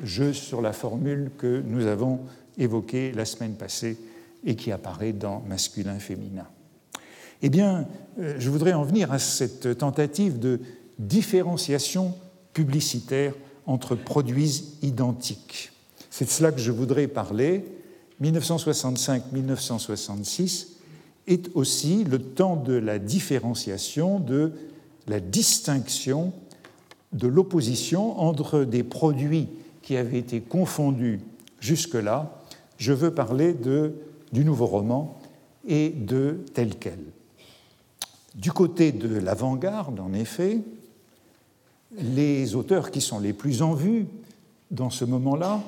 Jeu 0.03 0.33
sur 0.33 0.63
la 0.63 0.73
formule 0.73 1.31
que 1.39 1.63
nous 1.67 1.87
avons 1.87 2.21
évoquée 2.59 3.13
la 3.13 3.25
semaine 3.25 3.55
passée 3.55 3.97
et 4.45 4.57
qui 4.57 4.73
apparaît 4.73 5.13
dans 5.13 5.45
Masculin-Féminin. 5.49 6.49
Eh 7.43 7.51
bien, 7.51 7.87
euh, 8.19 8.35
je 8.39 8.51
voudrais 8.51 8.73
en 8.73 8.83
venir 8.85 9.13
à 9.13 9.19
cette 9.19 9.79
tentative 9.79 10.39
de 10.39 10.61
différenciation 10.99 12.15
publicitaire 12.53 13.35
entre 13.67 13.95
produits 13.95 14.65
identiques. 14.83 15.73
C'est 16.11 16.27
de 16.27 16.31
cela 16.31 16.53
que 16.53 16.61
je 16.61 16.73
voudrais 16.73 17.09
parler. 17.09 17.65
1965-1966 18.23 20.69
est 21.27 21.49
aussi 21.55 22.05
le 22.05 22.21
temps 22.21 22.57
de 22.57 22.75
la 22.75 22.99
différenciation, 22.99 24.21
de 24.21 24.53
la 25.07 25.21
distinction, 25.21 26.35
de 27.13 27.29
l'opposition 27.29 28.21
entre 28.21 28.65
des 28.65 28.83
produits 28.83 29.49
qui 29.83 29.97
avaient 29.97 30.19
été 30.19 30.41
confondus 30.41 31.21
jusque-là. 31.61 32.41
je 32.79 32.93
veux 32.93 33.13
parler 33.13 33.55
du 34.33 34.45
nouveau 34.45 34.67
roman 34.67 35.21
et 35.67 35.91
de 35.91 36.41
tel 36.55 36.77
quel. 36.77 36.99
Du 38.35 38.51
côté 38.51 38.93
de 38.93 39.19
l'avant-garde, 39.19 40.01
en 40.01 40.15
effet, 40.15 40.61
les 41.97 42.55
auteurs 42.55 42.91
qui 42.91 43.01
sont 43.01 43.21
les 43.21 43.35
plus 43.35 43.63
en 43.63 43.73
vue 43.75 44.07
dans 44.71 44.91
ce 44.91 45.05
moment-là, 45.05 45.61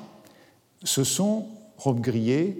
ce 0.83 1.03
sont 1.03 1.45
Robbe-Grillet, 1.77 2.57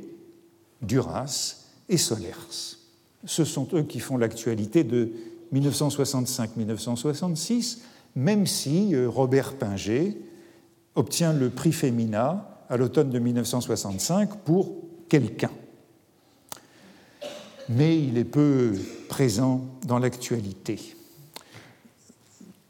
Duras 0.81 1.55
et 1.89 1.97
Solers. 1.97 2.77
Ce 3.25 3.43
sont 3.43 3.67
eux 3.73 3.83
qui 3.83 3.99
font 3.99 4.17
l'actualité 4.17 4.83
de 4.83 5.11
1965-1966, 5.53 7.79
même 8.15 8.45
si 8.45 8.93
euh, 8.93 9.09
Robert 9.09 9.55
Pinger 9.55 10.15
obtient 10.95 11.33
le 11.33 11.49
prix 11.49 11.71
Femina 11.71 12.63
à 12.69 12.77
l'automne 12.77 13.09
de 13.09 13.19
1965 13.19 14.37
pour 14.39 14.75
quelqu'un. 15.09 15.51
Mais 17.69 17.99
il 17.99 18.17
est 18.17 18.23
peu 18.23 18.73
présent 19.09 19.61
dans 19.85 19.99
l'actualité. 19.99 20.95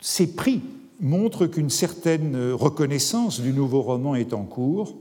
Ces 0.01 0.27
prix 0.27 0.61
montrent 0.99 1.47
qu'une 1.47 1.69
certaine 1.69 2.51
reconnaissance 2.51 3.41
du 3.41 3.53
nouveau 3.53 3.81
roman 3.81 4.15
est 4.15 4.33
en 4.33 4.43
cours, 4.43 4.95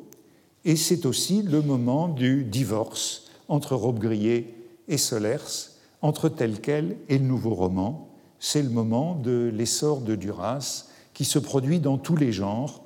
et 0.64 0.76
c'est 0.76 1.06
aussi 1.06 1.42
le 1.42 1.62
moment 1.62 2.08
du 2.08 2.44
divorce 2.44 3.30
entre 3.48 3.76
Robbe-Grillet 3.76 4.54
et 4.88 4.96
Solers, 4.96 5.70
entre 6.02 6.28
tel 6.28 6.60
quel 6.60 6.96
et 7.08 7.18
le 7.18 7.24
nouveau 7.24 7.54
roman. 7.54 8.08
C'est 8.40 8.62
le 8.62 8.70
moment 8.70 9.14
de 9.14 9.50
l'essor 9.54 10.00
de 10.00 10.14
Duras, 10.14 10.86
qui 11.12 11.24
se 11.24 11.38
produit 11.38 11.78
dans 11.78 11.98
tous 11.98 12.16
les 12.16 12.32
genres, 12.32 12.83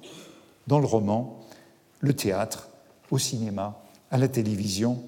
dans 0.68 0.78
le 0.78 0.86
roman, 0.86 1.40
le 2.00 2.12
théâtre, 2.12 2.68
au 3.10 3.18
cinéma, 3.18 3.82
à 4.10 4.18
la 4.18 4.28
télévision, 4.28 5.02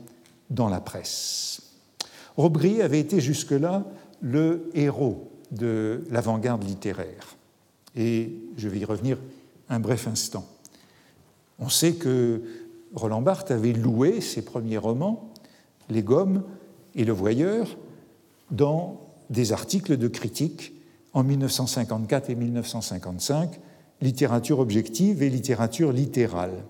dans 0.49 0.69
la 0.69 0.81
presse. 0.81 1.63
Robbe-Grillet 2.37 2.83
avait 2.83 2.99
été 2.99 3.21
jusque-là 3.21 3.85
le 4.21 4.71
héros 4.75 5.31
de 5.53 6.05
l'avant-garde 6.11 6.65
littéraire. 6.65 7.37
Et 7.95 8.33
je 8.57 8.69
vais 8.69 8.79
y 8.79 8.85
revenir 8.85 9.19
un 9.69 9.81
bref 9.81 10.09
instant. 10.09 10.47
On 11.59 11.69
sait 11.69 11.93
que 11.93 12.43
Roland 12.95 13.23
Barthes 13.23 13.51
avait 13.51 13.73
loué 13.73 14.21
ses 14.21 14.43
premiers 14.43 14.79
romans, 14.79 15.31
Les 15.91 16.03
Gommes 16.03 16.43
et 16.95 17.05
Le 17.05 17.13
Voyeur, 17.13 17.77
dans 18.51 19.01
des 19.29 19.53
articles 19.53 19.97
de 19.97 20.09
critique 20.09 20.73
en 21.13 21.23
1954 21.23 22.31
et 22.31 22.35
1955, 22.35 23.61
Littérature 24.01 24.59
objective 24.61 25.23
et 25.23 25.29
littérature 25.29 25.93
littérale, 25.93 26.65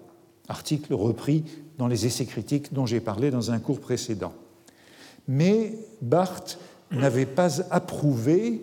articles 0.49 0.95
repris 0.95 1.45
dans 1.79 1.87
les 1.87 2.07
essais 2.07 2.27
critiques 2.27 2.73
dont 2.73 2.87
j'ai 2.87 3.01
parlé 3.01 3.31
dans 3.31 3.51
un 3.53 3.59
cours 3.59 3.81
précédent. 3.81 4.33
Mais 5.29 5.75
Barthes 6.03 6.59
n'avait 6.91 7.27
pas 7.27 7.61
approuvé 7.71 8.61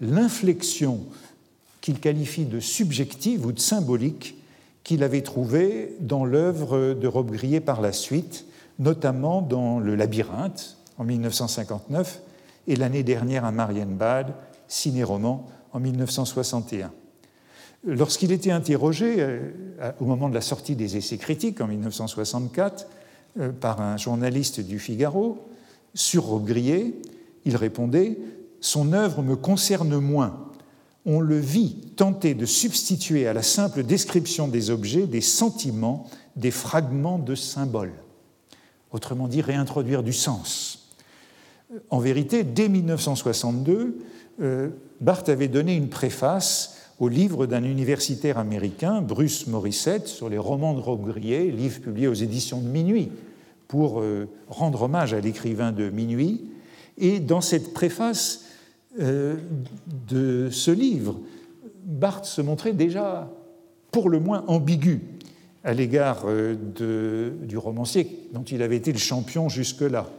l'inflexion 0.00 1.00
qu'il 1.80 1.98
qualifie 1.98 2.44
de 2.44 2.60
subjective 2.60 3.46
ou 3.46 3.52
de 3.52 3.58
symbolique 3.58 4.36
qu'il 4.84 5.02
avait 5.02 5.22
trouvée 5.22 5.96
dans 6.00 6.24
l'œuvre 6.24 6.94
de 6.94 7.08
Robbe-Grillet 7.08 7.60
par 7.60 7.80
la 7.80 7.92
suite, 7.92 8.46
notamment 8.78 9.40
dans 9.40 9.78
Le 9.78 9.94
Labyrinthe 9.94 10.76
en 10.98 11.04
1959 11.04 12.20
et 12.66 12.76
l'année 12.76 13.02
dernière 13.02 13.44
à 13.44 13.52
Marienbad, 13.52 14.34
ciné-roman 14.68 15.48
en 15.72 15.80
1961. 15.80 16.92
Lorsqu'il 17.84 18.32
était 18.32 18.50
interrogé 18.50 19.16
euh, 19.18 19.50
au 20.00 20.04
moment 20.04 20.28
de 20.28 20.34
la 20.34 20.40
sortie 20.40 20.76
des 20.76 20.96
essais 20.96 21.18
critiques 21.18 21.60
en 21.60 21.66
1964 21.66 22.86
euh, 23.38 23.52
par 23.52 23.80
un 23.80 23.96
journaliste 23.96 24.60
du 24.60 24.78
Figaro 24.78 25.48
sur 25.94 26.24
Robbe-Grillet, 26.24 26.94
il 27.44 27.56
répondait 27.56 28.18
Son 28.60 28.92
œuvre 28.92 29.22
me 29.22 29.36
concerne 29.36 29.98
moins 29.98 30.50
on 31.06 31.20
le 31.20 31.38
vit 31.38 31.76
tenter 31.96 32.34
de 32.34 32.46
substituer 32.46 33.26
à 33.26 33.32
la 33.32 33.42
simple 33.42 33.82
description 33.82 34.48
des 34.48 34.70
objets 34.70 35.06
des 35.06 35.20
sentiments, 35.20 36.08
des 36.36 36.50
fragments 36.50 37.18
de 37.18 37.34
symboles. 37.34 37.94
Autrement 38.92 39.28
dit, 39.28 39.40
réintroduire 39.40 40.02
du 40.02 40.12
sens. 40.12 40.92
En 41.88 42.00
vérité, 42.00 42.42
dès 42.42 42.68
1962, 42.68 43.98
euh, 44.40 44.68
Barthes 45.00 45.28
avait 45.28 45.48
donné 45.48 45.74
une 45.74 45.88
préface 45.88 46.76
au 47.00 47.08
livre 47.08 47.46
d'un 47.46 47.64
universitaire 47.64 48.36
américain, 48.36 49.00
Bruce 49.00 49.46
Morissette, 49.46 50.06
sur 50.06 50.28
les 50.28 50.36
romans 50.36 50.74
de 50.74 50.80
Robbe-Grillet, 50.80 51.50
livre 51.50 51.80
publié 51.80 52.06
aux 52.06 52.14
éditions 52.14 52.60
de 52.60 52.68
Minuit, 52.68 53.10
pour 53.68 54.00
euh, 54.00 54.28
rendre 54.48 54.82
hommage 54.82 55.14
à 55.14 55.20
l'écrivain 55.20 55.72
de 55.72 55.88
Minuit. 55.88 56.44
Et 56.98 57.18
dans 57.18 57.40
cette 57.40 57.72
préface, 57.72 58.44
euh, 59.00 59.36
de 60.08 60.50
ce 60.50 60.70
livre, 60.70 61.18
Barthes 61.84 62.26
se 62.26 62.42
montrait 62.42 62.74
déjà 62.74 63.32
pour 63.92 64.10
le 64.10 64.20
moins 64.20 64.44
ambigu 64.46 65.00
à 65.64 65.72
l'égard 65.72 66.24
euh, 66.26 66.54
du 67.46 67.56
romancier 67.56 68.28
dont 68.34 68.42
il 68.42 68.60
avait 68.62 68.76
été 68.76 68.92
le 68.92 68.98
champion 68.98 69.48
jusque-là. 69.48 70.10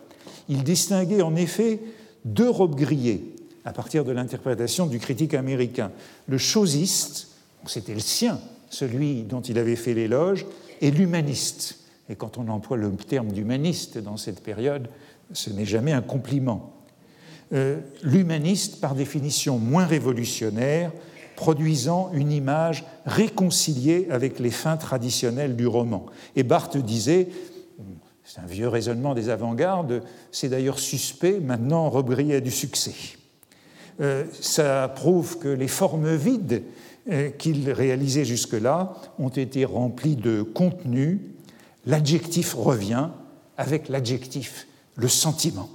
Il 0.50 0.64
distinguait 0.64 1.22
en 1.22 1.36
effet 1.36 1.80
deux 2.26 2.50
robes 2.50 2.76
grillées 2.76 3.36
à 3.66 3.74
partir 3.74 4.06
de 4.06 4.12
l'interprétation 4.12 4.88
du 4.88 5.00
critique 5.00 5.34
américain. 5.34 5.92
Le 6.28 6.38
chosiste, 6.38 7.28
c'était 7.66 7.94
le 7.94 8.00
sien, 8.00 8.40
celui 8.70 9.24
dont 9.24 9.42
il 9.42 9.60
avait 9.60 9.76
fait 9.76 9.94
l'éloge, 9.94 10.46
et 10.82 10.92
l'humaniste. 10.92 11.80
Et 12.10 12.16
quand 12.16 12.38
on 12.38 12.48
emploie 12.48 12.78
le 12.78 12.92
terme 12.92 13.32
d'humaniste 13.32 13.98
dans 13.98 14.18
cette 14.18 14.42
période, 14.42 14.90
ce 15.34 15.50
n'est 15.50 15.66
jamais 15.66 15.92
un 15.94 16.02
compliment. 16.02 16.74
Euh, 17.54 17.80
l'humaniste 18.02 18.80
par 18.80 18.96
définition 18.96 19.60
moins 19.60 19.86
révolutionnaire, 19.86 20.92
produisant 21.36 22.12
une 22.14 22.32
image 22.32 22.84
réconciliée 23.06 24.08
avec 24.10 24.40
les 24.40 24.52
fins 24.52 24.78
traditionnelles 24.78 25.56
du 25.56 25.68
roman. 25.68 26.06
Et 26.36 26.44
Barthes 26.44 26.78
disait, 26.78 27.30
c'est 28.24 28.40
un 28.40 28.46
vieux 28.46 28.68
raisonnement 28.68 29.14
des 29.14 29.30
avant-gardes, 29.30 30.04
c'est 30.32 30.50
d'ailleurs 30.50 30.80
suspect, 30.80 31.40
maintenant 31.40 31.90
Robbe-Grillet 31.90 32.36
a 32.36 32.42
du 32.42 32.52
succès. 32.52 32.94
Euh, 34.02 34.26
ça 34.40 34.92
prouve 34.96 35.38
que 35.38 35.48
les 35.48 35.68
formes 35.68 36.16
vides 36.16 36.64
euh, 37.12 37.30
qu'il 37.30 37.70
réalisait 37.72 38.26
jusque-là 38.26 38.94
ont 39.20 39.30
été 39.30 39.64
remplies 39.64 40.16
de 40.16 40.42
contenu, 40.42 41.22
l'adjectif 41.86 42.56
revient 42.56 43.10
avec 43.58 43.90
l'adjectif, 43.90 44.68
le 44.96 45.08
sentiment. 45.08 45.70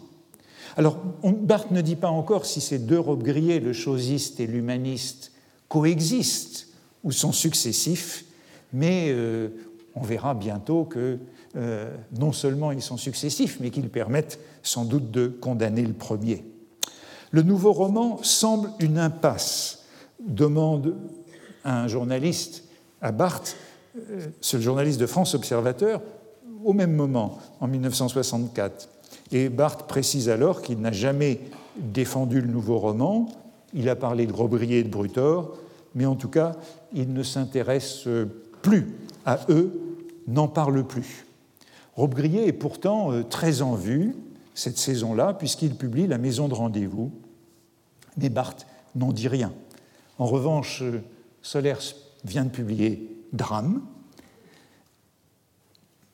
Alors, 0.77 0.99
Barthes 1.23 1.71
ne 1.71 1.81
dit 1.81 1.97
pas 1.97 2.11
encore 2.11 2.47
si 2.47 2.61
ces 2.61 2.79
deux 2.79 2.99
robes 2.99 3.23
grillées, 3.23 3.61
le 3.61 3.73
chosiste 3.73 4.41
et 4.41 4.47
l'humaniste, 4.47 5.33
coexistent 5.69 6.67
ou 7.05 7.13
sont 7.13 7.33
successifs, 7.33 8.25
mais 8.73 9.07
euh, 9.09 9.49
on 9.95 10.03
verra 10.03 10.35
bientôt 10.35 10.85
que 10.85 11.19
non 12.19 12.33
seulement 12.33 12.71
ils 12.71 12.83
sont 12.83 12.99
successifs, 12.99 13.61
mais 13.61 13.71
qu'ils 13.71 13.89
permettent 13.89 14.39
sans 14.63 14.85
doute 14.85 15.11
de 15.11 15.27
condamner 15.27 15.81
le 15.81 15.95
premier. 15.95 16.45
Le 17.31 17.43
nouveau 17.43 17.73
roman 17.73 18.19
semble 18.23 18.71
une 18.81 18.99
impasse, 18.99 19.85
demande 20.21 20.97
un 21.65 21.89
journaliste 21.89 22.65
à 23.03 23.13
Barthes, 23.13 23.57
euh, 23.97 24.27
ce 24.41 24.59
journaliste 24.61 25.01
de 25.01 25.07
France 25.07 25.35
Observateur, 25.35 26.01
au 26.65 26.73
même 26.73 26.95
moment, 26.95 27.39
en 27.61 27.69
1964. 27.69 28.89
Et 29.33 29.49
Barthes 29.49 29.87
précise 29.87 30.29
alors 30.29 30.63
qu'il 30.63 30.81
n'a 30.81 30.93
jamais 30.93 31.41
défendu 31.77 32.41
le 32.41 32.49
nouveau 32.49 32.79
roman, 32.79 33.29
il 33.75 33.89
a 33.89 33.97
parlé 33.97 34.27
de 34.27 34.33
Robbrier 34.33 34.79
et 34.79 34.85
de 34.85 34.89
Brutor, 34.89 35.57
mais 35.95 36.07
en 36.07 36.15
tout 36.15 36.29
cas, 36.29 36.57
il 36.95 37.13
ne 37.13 37.23
s'intéresse 37.23 38.09
plus 38.63 38.95
à 39.25 39.41
eux, 39.49 39.73
n'en 40.27 40.49
parle 40.49 40.85
plus. 40.85 41.27
Robbe-Grillet 41.97 42.47
est 42.47 42.53
pourtant 42.53 43.13
euh, 43.13 43.23
très 43.23 43.63
en 43.63 43.75
vue 43.75 44.15
cette 44.57 44.79
saison-là, 44.79 45.35
puisqu'il 45.35 45.77
publie 45.77 46.07
La 46.07 46.19
Maison 46.19 46.49
de 46.49 46.55
Rendez-vous, 46.55 47.13
mais 48.17 48.31
Barthes 48.31 48.67
n'en 48.95 49.13
dit 49.13 49.29
rien. 49.29 49.53
En 50.19 50.25
revanche, 50.25 50.81
euh, 50.83 51.03
Solers 51.43 51.95
vient 52.25 52.45
de 52.45 52.49
publier 52.49 53.23
Drame, 53.35 53.83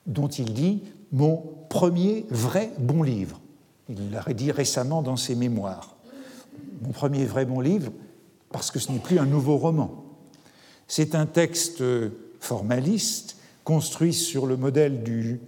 dont 0.05 0.27
il 0.27 0.53
dit 0.53 0.83
mon 1.13 1.41
premier 1.69 2.25
vrai 2.29 2.73
bon 2.77 3.01
livre. 3.01 3.39
Il 3.87 4.11
l'aurait 4.11 4.33
dit 4.33 4.51
récemment 4.51 5.01
dans 5.01 5.15
ses 5.15 5.35
mémoires. 5.35 5.95
Mon 6.81 6.91
premier 6.91 7.25
vrai 7.25 7.45
bon 7.45 7.61
livre, 7.61 7.93
parce 8.51 8.71
que 8.71 8.79
ce 8.79 8.91
n'est 8.91 8.99
plus 8.99 9.19
un 9.19 9.25
nouveau 9.25 9.55
roman. 9.55 10.03
C'est 10.89 11.15
un 11.15 11.25
texte 11.25 11.81
formaliste, 12.41 13.37
construit 13.63 14.13
sur 14.13 14.45
le 14.45 14.57
modèle 14.57 15.01
du, 15.03 15.39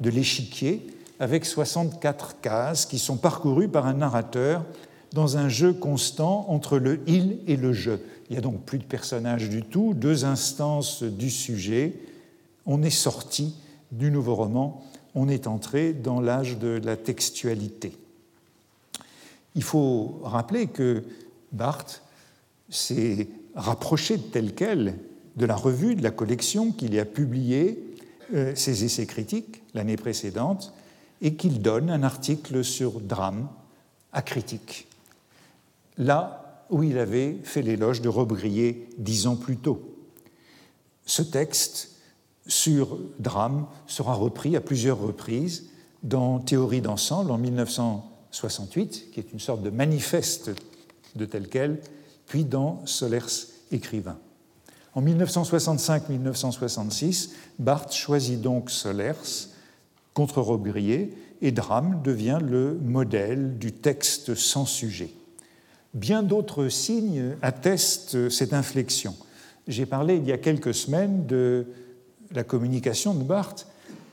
de 0.00 0.10
l'échiquier, 0.10 0.91
avec 1.22 1.44
64 1.44 2.40
cases 2.40 2.84
qui 2.84 2.98
sont 2.98 3.16
parcourues 3.16 3.68
par 3.68 3.86
un 3.86 3.94
narrateur 3.94 4.64
dans 5.12 5.36
un 5.36 5.48
jeu 5.48 5.72
constant 5.72 6.46
entre 6.48 6.78
le 6.78 7.00
il 7.06 7.38
et 7.46 7.56
le 7.56 7.72
je. 7.72 7.92
Il 8.28 8.32
n'y 8.32 8.38
a 8.38 8.40
donc 8.40 8.62
plus 8.64 8.78
de 8.78 8.84
personnages 8.84 9.48
du 9.48 9.62
tout, 9.62 9.94
deux 9.94 10.24
instances 10.24 11.04
du 11.04 11.30
sujet. 11.30 11.94
On 12.66 12.82
est 12.82 12.90
sorti 12.90 13.54
du 13.92 14.10
nouveau 14.10 14.34
roman 14.34 14.82
on 15.14 15.28
est 15.28 15.46
entré 15.46 15.92
dans 15.92 16.20
l'âge 16.20 16.58
de 16.58 16.80
la 16.82 16.96
textualité. 16.96 17.92
Il 19.54 19.62
faut 19.62 20.20
rappeler 20.24 20.66
que 20.66 21.04
Barthes 21.52 22.02
s'est 22.70 23.28
rapproché 23.54 24.16
de 24.16 24.22
tel 24.22 24.54
quel 24.54 24.94
de 25.36 25.46
la 25.46 25.54
revue, 25.56 25.94
de 25.94 26.02
la 26.02 26.10
collection 26.10 26.72
qu'il 26.72 26.94
y 26.94 26.98
a 26.98 27.04
publié 27.04 27.78
euh, 28.34 28.54
ses 28.54 28.84
essais 28.84 29.06
critiques 29.06 29.62
l'année 29.74 29.96
précédente 29.96 30.72
et 31.22 31.36
qu'il 31.36 31.62
donne 31.62 31.88
un 31.88 32.02
article 32.02 32.62
sur 32.64 33.00
drame 33.00 33.48
à 34.12 34.20
critique, 34.20 34.88
là 35.96 36.66
où 36.68 36.82
il 36.82 36.98
avait 36.98 37.38
fait 37.44 37.62
l'éloge 37.62 38.02
de 38.02 38.08
Robbe-Grillet 38.08 38.88
dix 38.98 39.26
ans 39.26 39.36
plus 39.36 39.56
tôt. 39.56 39.96
Ce 41.06 41.22
texte 41.22 41.92
sur 42.46 42.98
drame 43.18 43.66
sera 43.86 44.14
repris 44.14 44.56
à 44.56 44.60
plusieurs 44.60 44.98
reprises 44.98 45.68
dans 46.02 46.40
Théorie 46.40 46.80
d'ensemble 46.80 47.30
en 47.30 47.38
1968, 47.38 49.12
qui 49.12 49.20
est 49.20 49.32
une 49.32 49.38
sorte 49.38 49.62
de 49.62 49.70
manifeste 49.70 50.50
de 51.14 51.24
tel 51.24 51.48
quel, 51.48 51.80
puis 52.26 52.44
dans 52.44 52.84
Solers 52.86 53.46
écrivain. 53.70 54.18
En 54.94 55.02
1965-1966, 55.02 57.30
Barthes 57.58 57.94
choisit 57.94 58.40
donc 58.40 58.70
Solers 58.70 59.51
contre 60.14 60.40
Robbe-Grillet 60.40 61.10
et 61.40 61.52
Drame 61.52 62.00
devient 62.02 62.38
le 62.42 62.78
modèle 62.82 63.58
du 63.58 63.72
texte 63.72 64.34
sans 64.34 64.66
sujet. 64.66 65.10
Bien 65.94 66.22
d'autres 66.22 66.68
signes 66.68 67.36
attestent 67.42 68.28
cette 68.30 68.52
inflexion. 68.52 69.14
J'ai 69.68 69.86
parlé 69.86 70.16
il 70.16 70.26
y 70.26 70.32
a 70.32 70.38
quelques 70.38 70.74
semaines 70.74 71.26
de 71.26 71.66
la 72.32 72.44
communication 72.44 73.14
de 73.14 73.22
Barthes 73.22 73.66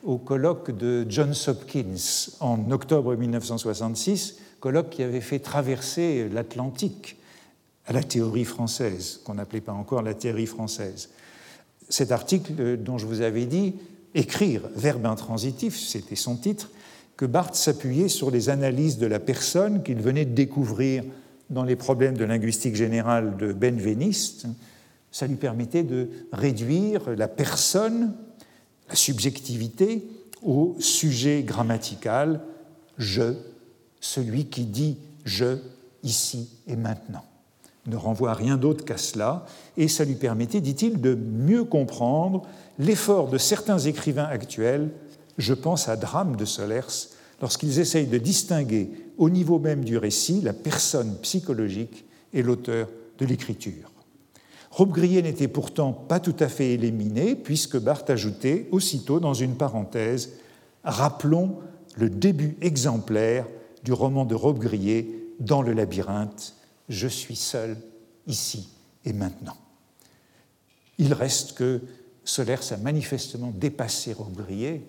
au 0.04 0.18
colloque 0.18 0.72
de 0.72 1.06
Johns 1.10 1.34
Hopkins 1.48 2.30
en 2.40 2.72
octobre 2.72 3.16
1966, 3.16 4.38
colloque 4.60 4.90
qui 4.90 5.04
avait 5.04 5.22
fait 5.22 5.40
traverser 5.40 6.30
l'Atlantique 6.30 7.18
à 7.86 7.94
la 7.94 8.04
théorie 8.04 8.46
française, 8.46 9.22
qu'on 9.24 9.36
n'appelait 9.36 9.62
pas 9.62 9.74
encore 9.74 10.02
la 10.02 10.14
théorie 10.14 10.46
française. 10.46 11.10
Cet 11.90 12.12
article 12.12 12.78
dont 12.78 12.98
je 12.98 13.06
vous 13.06 13.22
avais 13.22 13.46
dit, 13.46 13.76
Écrire, 14.16 14.64
verbe 14.76 15.06
intransitif, 15.06 15.78
c'était 15.78 16.16
son 16.16 16.36
titre, 16.36 16.70
que 17.18 17.26
Barthes 17.26 17.56
s'appuyait 17.56 18.08
sur 18.08 18.32
les 18.32 18.50
analyses 18.50 18.98
de 18.98 19.06
la 19.06 19.20
personne 19.20 19.84
qu'il 19.84 20.00
venait 20.02 20.26
de 20.26 20.34
découvrir 20.34 21.04
dans 21.50 21.64
les 21.64 21.76
problèmes 21.76 22.18
de 22.18 22.26
linguistique 22.26 22.76
générale 22.76 23.38
de 23.38 23.52
Benveniste, 23.52 24.48
ça 25.12 25.28
lui 25.28 25.36
permettait 25.36 25.84
de 25.84 26.10
réduire 26.32 27.10
la 27.16 27.28
personne, 27.28 28.14
la 28.88 28.96
subjectivité, 28.96 30.08
au 30.42 30.76
sujet 30.80 31.44
grammatical 31.44 32.42
je, 33.00 33.34
celui 34.00 34.46
qui 34.46 34.66
dit 34.66 34.98
je 35.26 35.58
ici 36.04 36.50
et 36.68 36.76
maintenant. 36.76 37.24
Ne 37.90 37.96
renvoie 37.96 38.34
rien 38.34 38.58
d'autre 38.58 38.86
qu'à 38.86 38.98
cela, 38.98 39.46
et 39.78 39.88
ça 39.88 40.06
lui 40.06 40.16
permettait, 40.16 40.62
dit-il, 40.62 41.02
de 41.02 41.16
mieux 41.16 41.64
comprendre 41.64 42.44
l'effort 42.78 43.30
de 43.30 43.38
certains 43.38 43.80
écrivains 43.80 44.26
actuels, 44.26 44.90
je 45.38 45.54
pense 45.54 45.90
à 45.90 45.96
Drame 45.96 46.36
de 46.36 46.46
Solers, 46.46 47.10
lorsqu'ils 47.42 47.80
essayent 47.80 48.08
de 48.08 48.18
distinguer 48.18 48.92
au 49.18 49.30
niveau 49.30 49.60
même 49.60 49.84
du 49.84 49.98
récit 49.98 50.42
la 50.42 50.54
personne 50.54 51.18
psychologique 51.22 52.06
et 52.34 52.44
l'auteur 52.44 52.88
de 53.18 53.26
l'écriture. 53.26 53.92
Robbe-Grillet 54.72 55.22
n'était 55.22 55.48
pourtant 55.48 55.92
pas 55.92 56.20
tout 56.20 56.36
à 56.40 56.48
fait 56.48 56.74
éliminé, 56.74 57.36
puisque 57.36 57.78
Barthes 57.78 58.10
ajoutait 58.10 58.68
aussitôt 58.72 59.20
dans 59.20 59.34
une 59.34 59.56
parenthèse 59.56 60.34
Rappelons 60.84 61.58
le 61.98 62.10
début 62.10 62.56
exemplaire 62.62 63.46
du 63.84 63.92
roman 63.92 64.26
de 64.26 64.36
Robbe-Grillet 64.36 65.08
dans 65.40 65.62
le 65.62 65.74
labyrinthe 65.74 66.56
Je 66.90 67.08
suis 67.08 67.36
seul 67.36 67.78
ici 68.28 68.70
et 69.06 69.14
maintenant. 69.14 69.58
Il 70.98 71.14
reste 71.14 71.54
que 71.54 71.82
Solers 72.26 72.74
a 72.74 72.78
manifestement 72.78 73.54
dépassé 73.56 74.14
Robbe-Grillet 74.14 74.82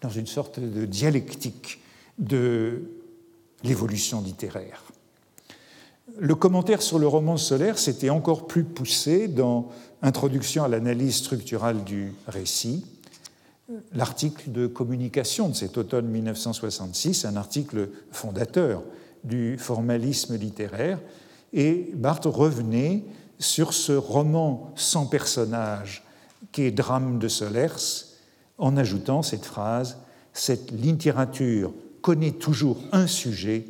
dans 0.00 0.08
une 0.08 0.26
sorte 0.26 0.60
de 0.60 0.84
dialectique 0.84 1.80
de 2.18 2.82
l'évolution 3.62 4.20
littéraire. 4.20 4.82
Le 6.18 6.34
commentaire 6.34 6.80
sur 6.80 6.98
le 6.98 7.06
roman 7.06 7.36
solaire 7.36 7.78
s'était 7.78 8.10
encore 8.10 8.46
plus 8.46 8.64
poussé 8.64 9.28
dans 9.28 9.68
Introduction 10.02 10.62
à 10.64 10.68
l'analyse 10.68 11.16
structurale 11.16 11.82
du 11.82 12.12
récit, 12.26 12.84
l'article 13.92 14.52
de 14.52 14.66
communication 14.66 15.48
de 15.48 15.54
cet 15.54 15.76
automne 15.78 16.06
1966, 16.06 17.24
un 17.24 17.36
article 17.36 17.88
fondateur 18.12 18.82
du 19.24 19.58
formalisme 19.58 20.36
littéraire, 20.36 20.98
et 21.52 21.90
Barthes 21.94 22.26
revenait 22.26 23.04
sur 23.38 23.72
ce 23.72 23.92
roman 23.92 24.72
sans 24.76 25.06
personnage 25.06 26.04
qui 26.52 26.62
est 26.62 26.70
Drame 26.70 27.18
de 27.18 27.28
Solers, 27.28 28.06
en 28.58 28.76
ajoutant 28.76 29.22
cette 29.22 29.44
phrase 29.44 29.98
Cette 30.32 30.70
littérature 30.70 31.72
connaît 32.00 32.32
toujours 32.32 32.78
un 32.92 33.06
sujet 33.06 33.66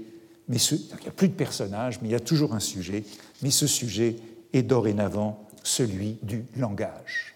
mais 0.49 0.59
il 0.59 0.79
n'y 1.03 1.09
a 1.09 1.13
plus 1.13 1.29
de 1.29 1.35
personnages, 1.35 2.01
mais 2.01 2.09
il 2.09 2.13
y 2.13 2.17
a 2.17 2.21
toujours 2.21 2.55
un 2.55 2.61
sujet, 2.61 3.05
mais 3.43 3.51
ce 3.51 3.67
sujet 3.67 4.17
est 4.53 4.63
dorénavant 4.63 5.45
celui 5.63 6.19
du 6.23 6.45
langage, 6.57 7.35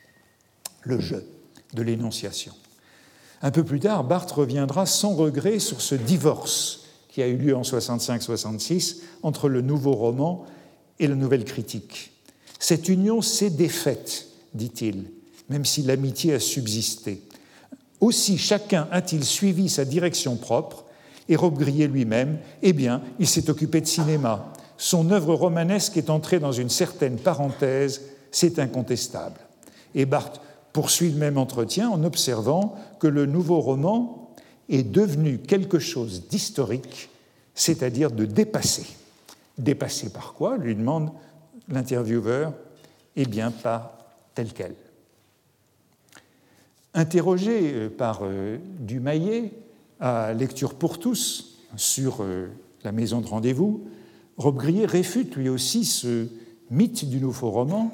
le 0.83 1.01
jeu 1.01 1.27
de 1.75 1.83
l'énonciation. 1.83 2.55
Un 3.42 3.51
peu 3.51 3.64
plus 3.64 3.81
tard, 3.81 4.05
Barthes 4.05 4.31
reviendra 4.31 4.87
sans 4.87 5.14
regret 5.14 5.59
sur 5.59 5.81
ce 5.81 5.94
divorce 5.94 6.85
qui 7.11 7.23
a 7.23 7.29
eu 7.29 7.37
lieu 7.37 7.57
en 7.57 7.62
65-66 7.62 8.99
entre 9.23 9.49
le 9.49 9.61
nouveau 9.61 9.92
roman 9.92 10.46
et 10.99 11.07
la 11.07 11.16
nouvelle 11.16 11.44
critique. 11.44 12.12
Cette 12.59 12.88
union 12.88 13.20
s'est 13.20 13.51
défaite, 13.51 14.29
dit-il, 14.55 15.05
même 15.49 15.64
si 15.64 15.83
l'amitié 15.83 16.35
a 16.35 16.40
subsisté. 16.40 17.23
Aussi 18.01 18.38
chacun 18.38 18.88
a-t-il 18.92 19.25
suivi 19.25 19.68
sa 19.68 19.85
direction 19.85 20.37
propre 20.37 20.85
et 21.29 21.37
Robbe-Grillet 21.37 21.87
lui-même, 21.87 22.38
eh 22.62 22.73
bien, 22.73 23.03
il 23.18 23.27
s'est 23.27 23.51
occupé 23.51 23.81
de 23.81 23.87
cinéma. 23.87 24.53
Son 24.77 25.11
œuvre 25.11 25.35
romanesque 25.35 25.96
est 25.96 26.11
entrée 26.11 26.40
dans 26.40 26.53
une 26.53 26.70
certaine 26.70 27.16
parenthèse, 27.16 28.03
c'est 28.31 28.59
incontestable. 28.59 29.40
Et 29.94 30.07
Barthes 30.07 30.40
poursuit 30.73 31.11
le 31.11 31.18
même 31.18 31.38
entretien 31.38 31.88
en 31.88 32.03
observant 32.05 32.75
que 32.99 33.07
le 33.07 33.27
nouveau 33.27 33.61
roman 33.61 34.19
est 34.70 34.85
devenu 34.85 35.38
quelque 35.38 35.78
chose 35.78 36.28
d'historique, 36.28 37.11
c'est-à-dire 37.54 38.11
de 38.11 38.24
dépassé. 38.24 38.87
Dépassé 39.59 40.11
par 40.11 40.33
quoi 40.33 40.56
lui 40.56 40.74
demande 40.74 41.11
l'intervieweur. 41.68 42.54
Eh 43.16 43.26
bien, 43.26 43.50
par 43.50 43.92
tel 44.35 44.52
quel. 44.54 44.74
Interrogé 46.94 47.72
euh, 47.74 47.88
par 47.90 48.20
euh, 48.22 48.59
Dumaillet, 48.78 49.52
à 49.98 50.33
Lecture 50.33 50.74
pour 50.74 50.98
tous 50.98 51.59
sur 51.76 52.18
euh, 52.20 52.48
la 52.85 52.92
maison 52.92 53.20
de 53.20 53.26
rendez-vous, 53.26 53.85
Robbe-Grillet 54.38 54.87
réfute 54.87 55.37
lui 55.37 55.48
aussi 55.48 55.85
ce 55.85 56.28
mythe 56.70 57.09
du 57.09 57.20
nouveau 57.20 57.50
roman 57.50 57.92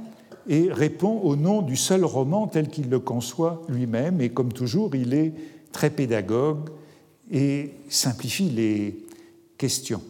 et 0.48 0.70
répond 0.70 1.20
au 1.22 1.34
nom 1.34 1.62
du 1.62 1.76
seul 1.76 2.04
roman 2.04 2.46
tel 2.46 2.68
qu'il 2.68 2.88
le 2.88 3.00
conçoit 3.00 3.62
lui-même. 3.68 4.20
Et 4.20 4.28
comme 4.28 4.52
toujours, 4.52 4.94
il 4.94 5.12
est 5.12 5.34
très 5.76 5.90
pédagogue 5.90 6.70
et 7.30 7.74
simplifie 7.90 8.48
les 8.48 8.96
questions. 9.58 10.00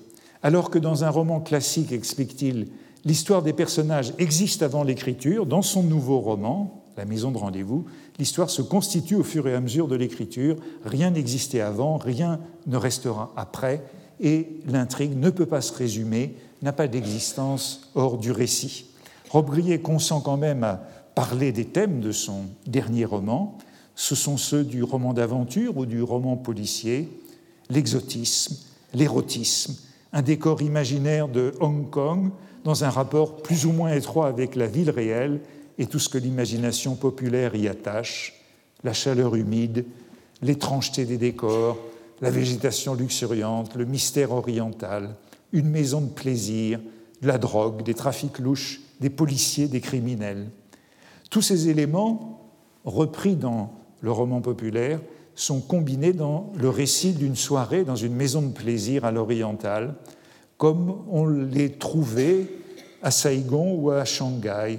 Alors 0.45 0.71
que 0.71 0.79
dans 0.79 1.03
un 1.03 1.11
roman 1.11 1.41
classique, 1.41 1.91
explique-t-il, 1.91 2.69
l'histoire 3.05 3.43
des 3.43 3.53
personnages 3.53 4.15
existe 4.19 4.63
avant 4.63 4.85
l'écriture, 4.85 5.45
dans 5.45 5.63
son 5.63 5.83
nouveau 5.83 6.21
roman, 6.21 6.85
La 6.97 7.05
maison 7.05 7.33
de 7.33 7.37
rendez-vous, 7.37 7.85
l'histoire 8.21 8.49
se 8.49 8.63
constitue 8.63 9.17
au 9.17 9.25
fur 9.25 9.49
et 9.49 9.55
à 9.57 9.61
mesure 9.61 9.89
de 9.89 9.97
l'écriture. 9.97 10.57
Rien 10.85 11.11
n'existait 11.11 11.61
avant, 11.61 11.97
rien 11.97 12.39
ne 12.69 12.77
restera 12.77 13.33
après, 13.37 13.83
et 14.21 14.61
l'intrigue 14.69 15.19
ne 15.19 15.31
peut 15.31 15.47
pas 15.47 15.63
se 15.63 15.75
résumer, 15.75 16.37
n'a 16.63 16.73
pas 16.73 16.87
d'existence 16.87 17.91
hors 17.97 18.19
du 18.19 18.31
récit. 18.31 18.87
Robbe 19.31 19.53
consent 19.83 20.21
quand 20.21 20.37
même 20.37 20.63
à 20.63 20.81
parler 21.17 21.51
des 21.51 21.65
thèmes 21.65 21.99
de 21.99 22.13
son 22.13 22.45
dernier 22.69 23.05
roman. 23.05 23.59
Ce 23.97 24.15
sont 24.15 24.37
ceux 24.37 24.63
du 24.63 24.83
roman 24.83 25.15
d'aventure 25.15 25.79
ou 25.79 25.87
du 25.87 26.03
roman 26.03 26.37
policier, 26.37 27.09
l'exotisme, 27.71 28.57
l'érotisme, 28.93 29.75
un 30.13 30.23
décor 30.23 30.63
imaginaire 30.63 31.29
de 31.29 31.55
Hong 31.61 31.91
Kong 31.91 32.31
dans 32.63 32.85
un 32.85 32.91
rapport 32.91 33.43
plus 33.43 33.65
ou 33.65 33.73
moins 33.73 33.93
étroit 33.93 34.29
avec 34.29 34.55
la 34.55 34.67
ville 34.67 34.91
réelle 34.91 35.41
et 35.79 35.87
tout 35.87 35.99
ce 35.99 36.11
que 36.11 36.19
l'imagination 36.19 36.95
populaire 36.95 37.55
y 37.55 37.69
attache, 37.69 38.35
la 38.85 38.93
chaleur 38.93 39.35
humide, 39.35 39.87
l'étrangeté 40.43 41.07
des 41.07 41.19
décors, 41.19 41.79
la 42.21 42.31
végétation 42.31 42.95
luxuriante, 42.95 43.75
le 43.75 43.87
mystère 43.87 44.33
oriental, 44.33 45.17
une 45.53 45.69
maison 45.69 46.03
de 46.03 46.11
plaisir, 46.11 46.81
la 47.23 47.39
drogue, 47.39 47.83
des 47.83 47.95
trafics 47.95 48.39
louches, 48.39 48.81
des 49.01 49.11
policiers, 49.11 49.69
des 49.69 49.81
criminels. 49.81 50.51
Tous 51.31 51.43
ces 51.43 51.69
éléments, 51.69 52.53
repris 52.85 53.37
dans 53.37 53.73
le 54.07 54.13
roman 54.13 54.41
populaire, 54.41 55.01
sont 55.35 55.61
combinés 55.61 56.13
dans 56.13 56.53
le 56.57 56.69
récit 56.69 57.13
d'une 57.13 57.35
soirée 57.35 57.83
dans 57.83 57.97
une 57.97 58.15
maison 58.15 58.41
de 58.41 58.53
plaisir 58.53 59.05
à 59.05 59.11
l'oriental, 59.11 59.97
comme 60.59 61.03
on 61.11 61.27
les 61.27 61.73
trouvait 61.73 62.47
à 63.03 63.11
Saigon 63.11 63.75
ou 63.75 63.91
à 63.91 64.05
Shanghai, 64.05 64.79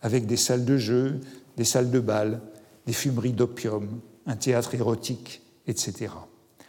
avec 0.00 0.26
des 0.26 0.36
salles 0.36 0.64
de 0.64 0.76
jeu, 0.76 1.20
des 1.56 1.64
salles 1.64 1.90
de 1.90 1.98
bal, 1.98 2.40
des 2.86 2.92
fumeries 2.92 3.32
d'opium, 3.32 3.88
un 4.26 4.36
théâtre 4.36 4.76
érotique, 4.76 5.42
etc. 5.66 6.12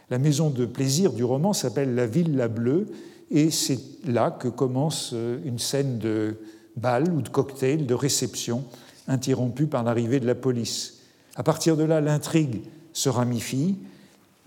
La 0.09 0.17
maison 0.17 0.49
de 0.49 0.65
plaisir 0.65 1.13
du 1.13 1.23
roman 1.23 1.53
s'appelle 1.53 1.93
La 1.93 2.07
Villa 2.07 2.47
Bleue, 2.47 2.87
et 3.29 3.51
c'est 3.51 3.79
là 4.07 4.31
que 4.31 4.47
commence 4.47 5.11
euh, 5.13 5.37
une 5.45 5.59
scène 5.59 5.99
de 5.99 6.37
bal 6.75 7.13
ou 7.13 7.21
de 7.21 7.29
cocktail, 7.29 7.85
de 7.85 7.93
réception, 7.93 8.63
interrompue 9.07 9.67
par 9.67 9.83
l'arrivée 9.83 10.19
de 10.19 10.25
la 10.25 10.33
police. 10.33 10.96
À 11.37 11.43
partir 11.43 11.77
de 11.77 11.83
là, 11.83 12.01
l'intrigue 12.01 12.63
se 12.93 13.09
ramifie. 13.09 13.75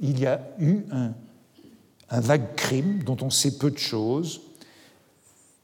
Il 0.01 0.19
y 0.19 0.27
a 0.27 0.41
eu 0.59 0.81
un, 0.91 1.13
vague 2.11 2.57
crime 2.57 3.05
dont 3.05 3.17
on 3.23 3.31
sait 3.31 3.59
peu 3.59 3.71
de 3.71 3.79
choses. 3.79 4.43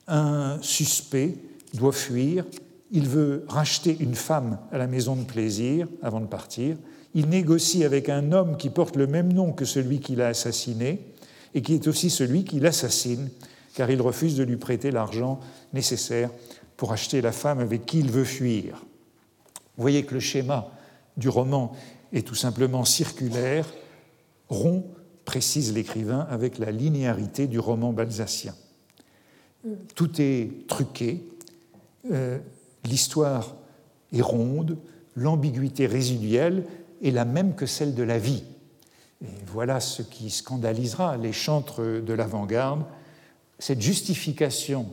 Un 0.06 0.58
suspect 0.62 1.34
doit 1.74 1.92
fuir. 1.92 2.44
Il 2.92 3.08
veut 3.08 3.44
racheter 3.48 3.96
une 3.98 4.14
femme 4.14 4.58
à 4.70 4.78
la 4.78 4.86
maison 4.86 5.16
de 5.16 5.24
plaisir 5.24 5.88
avant 6.00 6.20
de 6.20 6.26
partir. 6.26 6.76
Il 7.16 7.28
négocie 7.28 7.82
avec 7.82 8.08
un 8.08 8.30
homme 8.30 8.56
qui 8.56 8.70
porte 8.70 8.94
le 8.94 9.08
même 9.08 9.32
nom 9.32 9.50
que 9.50 9.64
celui 9.64 9.98
qu'il 9.98 10.22
a 10.22 10.28
assassiné 10.28 11.00
et 11.54 11.62
qui 11.62 11.74
est 11.74 11.88
aussi 11.88 12.08
celui 12.08 12.44
qui 12.44 12.60
l'assassine, 12.60 13.30
car 13.74 13.90
il 13.90 14.00
refuse 14.00 14.36
de 14.36 14.44
lui 14.44 14.56
prêter 14.56 14.92
l'argent 14.92 15.40
nécessaire 15.72 16.30
pour 16.76 16.92
acheter 16.92 17.20
la 17.20 17.32
femme 17.32 17.58
avec 17.58 17.84
qui 17.84 17.98
il 17.98 18.12
veut 18.12 18.24
fuir. 18.24 18.84
Vous 19.76 19.82
voyez 19.82 20.04
que 20.04 20.14
le 20.14 20.20
schéma 20.20 20.70
du 21.16 21.28
roman 21.28 21.72
est 22.12 22.26
tout 22.26 22.34
simplement 22.34 22.84
circulaire, 22.84 23.66
rond, 24.48 24.84
précise 25.24 25.74
l'écrivain, 25.74 26.26
avec 26.30 26.58
la 26.58 26.70
linéarité 26.70 27.46
du 27.46 27.58
roman 27.58 27.92
balsacien. 27.92 28.54
Tout 29.94 30.20
est 30.20 30.66
truqué, 30.68 31.28
euh, 32.12 32.38
l'histoire 32.84 33.56
est 34.12 34.22
ronde, 34.22 34.78
l'ambiguïté 35.16 35.86
résiduelle 35.86 36.64
est 37.02 37.10
la 37.10 37.24
même 37.24 37.54
que 37.54 37.66
celle 37.66 37.94
de 37.94 38.02
la 38.02 38.18
vie. 38.18 38.44
Et 39.24 39.28
voilà 39.46 39.80
ce 39.80 40.02
qui 40.02 40.30
scandalisera 40.30 41.16
les 41.16 41.32
chantres 41.32 41.82
de 41.82 42.12
l'avant-garde, 42.12 42.84
cette 43.58 43.80
justification 43.80 44.86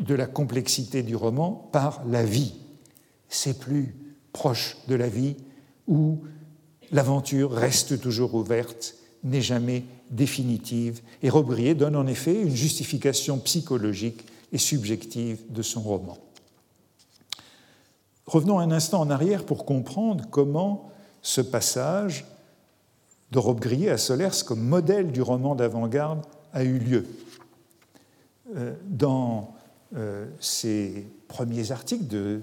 de 0.00 0.14
la 0.14 0.26
complexité 0.26 1.02
du 1.02 1.16
roman 1.16 1.68
par 1.72 2.02
la 2.06 2.24
vie. 2.24 2.54
C'est 3.28 3.58
plus 3.58 3.94
proche 4.32 4.76
de 4.88 4.94
la 4.94 5.08
vie 5.08 5.36
où 5.86 6.20
l'aventure 6.92 7.52
reste 7.52 8.00
toujours 8.00 8.34
ouverte, 8.34 8.96
n'est 9.22 9.40
jamais 9.40 9.84
définitive. 10.10 11.00
Et 11.22 11.30
Robrier 11.30 11.74
donne 11.74 11.96
en 11.96 12.06
effet 12.06 12.42
une 12.42 12.54
justification 12.54 13.38
psychologique 13.38 14.24
et 14.52 14.58
subjective 14.58 15.40
de 15.50 15.62
son 15.62 15.80
roman. 15.80 16.18
Revenons 18.26 18.58
un 18.58 18.70
instant 18.70 19.00
en 19.00 19.10
arrière 19.10 19.44
pour 19.44 19.64
comprendre 19.64 20.24
comment 20.30 20.90
ce 21.22 21.40
passage 21.40 22.26
de 23.32 23.38
Robbe-Grillet 23.38 23.90
à 23.90 23.98
Solers 23.98 24.44
comme 24.46 24.60
modèle 24.60 25.10
du 25.10 25.22
roman 25.22 25.54
d'avant-garde 25.54 26.24
a 26.52 26.64
eu 26.64 26.78
lieu. 26.78 27.06
Euh, 28.56 28.74
dans 28.86 29.54
euh, 29.96 30.26
ses 30.38 31.06
premiers 31.28 31.72
articles 31.72 32.06
de 32.06 32.42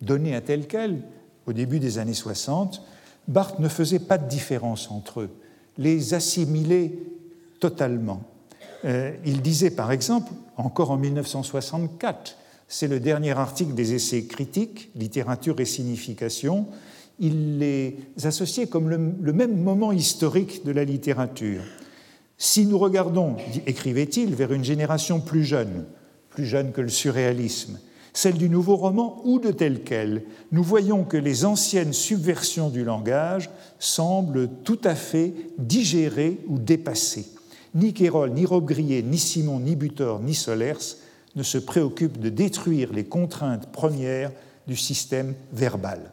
Donner 0.00 0.36
à 0.36 0.40
tel 0.40 0.68
quel, 0.68 1.02
au 1.48 1.52
début 1.52 1.80
des 1.80 1.98
années 1.98 2.14
60, 2.14 2.82
Barthes 3.26 3.58
ne 3.58 3.68
faisait 3.68 3.98
pas 3.98 4.18
de 4.18 4.28
différence 4.28 4.90
entre 4.90 5.20
eux, 5.20 5.30
les 5.76 6.14
assimilait 6.14 6.92
totalement. 7.60 8.22
Euh, 8.84 9.12
il 9.24 9.42
disait 9.42 9.70
par 9.70 9.90
exemple, 9.90 10.32
encore 10.56 10.90
en 10.90 10.96
1964, 10.96 12.36
c'est 12.68 12.88
le 12.88 13.00
dernier 13.00 13.32
article 13.32 13.74
des 13.74 13.94
essais 13.94 14.24
critiques, 14.24 14.90
littérature 14.94 15.58
et 15.60 15.64
signification, 15.64 16.66
il 17.18 17.58
les 17.58 17.96
associait 18.22 18.66
comme 18.66 18.88
le, 18.88 19.32
même 19.32 19.60
moment 19.60 19.90
historique 19.90 20.64
de 20.64 20.70
la 20.70 20.84
littérature. 20.84 21.62
Si 22.36 22.66
nous 22.66 22.78
regardons, 22.78 23.36
écrivait-il, 23.66 24.34
vers 24.34 24.52
une 24.52 24.62
génération 24.62 25.18
plus 25.18 25.44
jeune, 25.44 25.86
plus 26.30 26.46
jeune 26.46 26.70
que 26.70 26.80
le 26.80 26.88
surréalisme, 26.88 27.80
celle 28.12 28.34
du 28.34 28.48
nouveau 28.48 28.76
roman 28.76 29.20
ou 29.24 29.38
de 29.38 29.50
tel 29.50 29.82
quel, 29.82 30.24
nous 30.52 30.62
voyons 30.62 31.04
que 31.04 31.16
les 31.16 31.44
anciennes 31.44 31.92
subversions 31.92 32.70
du 32.70 32.84
langage 32.84 33.50
semblent 33.78 34.48
tout 34.64 34.80
à 34.84 34.94
fait 34.94 35.34
digérées 35.58 36.40
ou 36.48 36.58
dépassées. 36.58 37.26
Ni 37.74 37.92
Kérol, 37.92 38.30
ni 38.30 38.46
Robbe-Grillet, 38.46 39.02
ni 39.02 39.18
Simon, 39.18 39.60
ni 39.60 39.76
Butor, 39.76 40.20
ni 40.20 40.34
Solers 40.34 40.96
ne 41.36 41.42
se 41.42 41.58
préoccupent 41.58 42.18
de 42.18 42.30
détruire 42.30 42.92
les 42.92 43.04
contraintes 43.04 43.70
premières 43.70 44.32
du 44.66 44.76
système 44.76 45.34
verbal. 45.52 46.12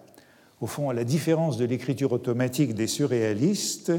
Au 0.62 0.68
fond, 0.68 0.90
à 0.90 0.94
la 0.94 1.04
différence 1.04 1.58
de 1.58 1.66
l'écriture 1.66 2.12
automatique 2.12 2.74
des 2.74 2.88
surréalistes, 2.88 3.92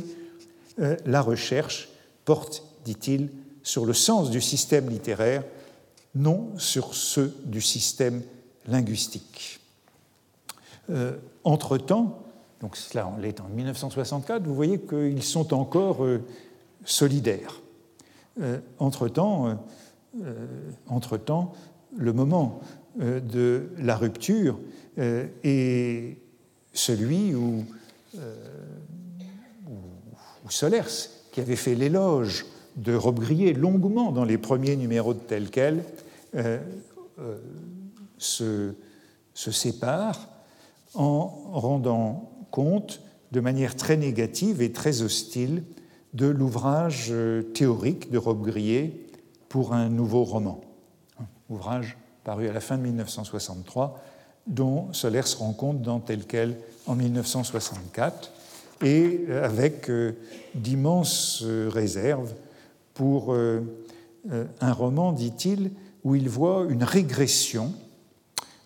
euh, 0.81 0.97
la 1.05 1.21
recherche 1.21 1.89
porte, 2.25 2.65
dit-il, 2.85 3.29
sur 3.63 3.85
le 3.85 3.93
sens 3.93 4.31
du 4.31 4.41
système 4.41 4.89
littéraire, 4.89 5.43
non 6.17 6.51
sur 6.59 6.95
ceux 6.95 7.35
du 7.45 7.61
système 7.61 8.23
linguistique. 8.67 9.61
Euh, 10.91 11.17
entre-temps, 11.45 12.23
donc 12.61 12.77
cela 12.77 13.09
on 13.09 13.21
l'est 13.21 13.41
en 13.41 13.49
1964, 13.49 14.45
vous 14.45 14.55
voyez 14.55 14.81
qu'ils 14.81 15.23
sont 15.23 15.55
encore 15.55 16.05
euh, 16.05 16.23
solidaires. 16.85 17.61
entre-temps, 18.79 19.59
entre-temps, 20.89 21.55
le 21.97 22.13
moment 22.13 22.61
de 22.97 23.71
la 23.79 23.97
rupture 23.97 24.59
est 24.99 26.19
celui 26.77 27.35
où, 27.35 27.65
euh, 28.19 28.35
Solers, 30.49 31.11
qui 31.33 31.41
avait 31.41 31.57
fait 31.57 31.75
l'éloge 31.75 32.47
de 32.77 32.95
Robbe-Grillet 32.95 33.53
longuement 33.53 34.13
dans 34.13 34.25
les 34.25 34.39
premiers 34.39 34.77
numéros 34.77 35.13
de 35.13 35.19
tel 35.19 35.51
quel, 35.51 35.83
euh, 36.35 36.59
euh, 37.19 37.39
se, 38.19 38.75
se, 39.35 39.51
sépare 39.51 40.29
en 40.95 41.27
rendant 41.53 42.31
compte 42.51 43.01
de 43.33 43.41
manière 43.41 43.77
très 43.77 43.97
négative 43.97 44.63
et 44.63 44.73
très 44.73 45.03
hostile 45.03 45.63
de 46.15 46.27
l'ouvrage 46.27 47.13
théorique 47.55 48.11
de 48.11 48.19
Robbe-Grillet 48.19 48.93
pour 49.49 49.75
un 49.75 49.89
nouveau 49.89 50.25
roman, 50.25 50.61
ouvrage 51.51 51.99
paru 52.25 52.49
à 52.49 52.53
la 52.53 52.61
fin 52.61 52.79
de 52.79 52.83
1963 52.83 54.01
dont 54.47 54.93
Solers 54.93 55.27
se 55.27 55.37
rend 55.37 55.53
compte 55.53 55.83
dans 55.83 56.01
tel 56.01 56.25
quel 56.25 56.57
en 56.87 56.95
1964, 56.95 58.33
et 58.83 59.25
euh, 59.29 59.45
avec 59.45 59.91
euh, 59.91 60.13
d'immenses 60.55 61.43
euh, 61.45 61.69
réserves 61.69 62.35
pour 62.95 63.37
un 64.61 64.73
roman, 64.73 65.13
dit-il, 65.13 65.71
où 66.07 66.15
il 66.15 66.29
voit 66.29 66.69
une 66.71 66.85
régression, 66.85 67.75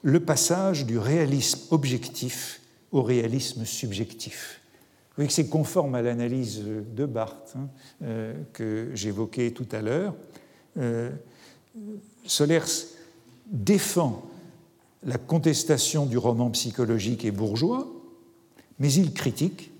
le 0.02 0.20
passage 0.20 0.84
du 0.84 0.98
réalisme 0.98 1.60
objectif 1.70 2.60
au 2.92 3.02
réalisme 3.02 3.64
subjectif. 3.64 4.60
Vous 5.08 5.14
voyez 5.16 5.28
que 5.28 5.32
c'est 5.32 5.48
conforme 5.48 5.94
à 5.94 6.02
l'analyse 6.02 6.62
de 6.62 7.06
Barthes 7.06 7.54
hein, 7.56 8.34
que 8.52 8.90
j'évoquais 8.92 9.52
tout 9.52 9.66
à 9.72 9.80
l'heure. 9.80 10.14
Solers 12.26 12.88
défend 13.46 14.22
la 15.02 15.16
contestation 15.16 16.04
du 16.04 16.18
roman 16.18 16.50
psychologique 16.50 17.24
et 17.24 17.30
bourgeois, 17.30 17.90
mais 18.78 18.92
il 18.92 19.14
critique, 19.14 19.72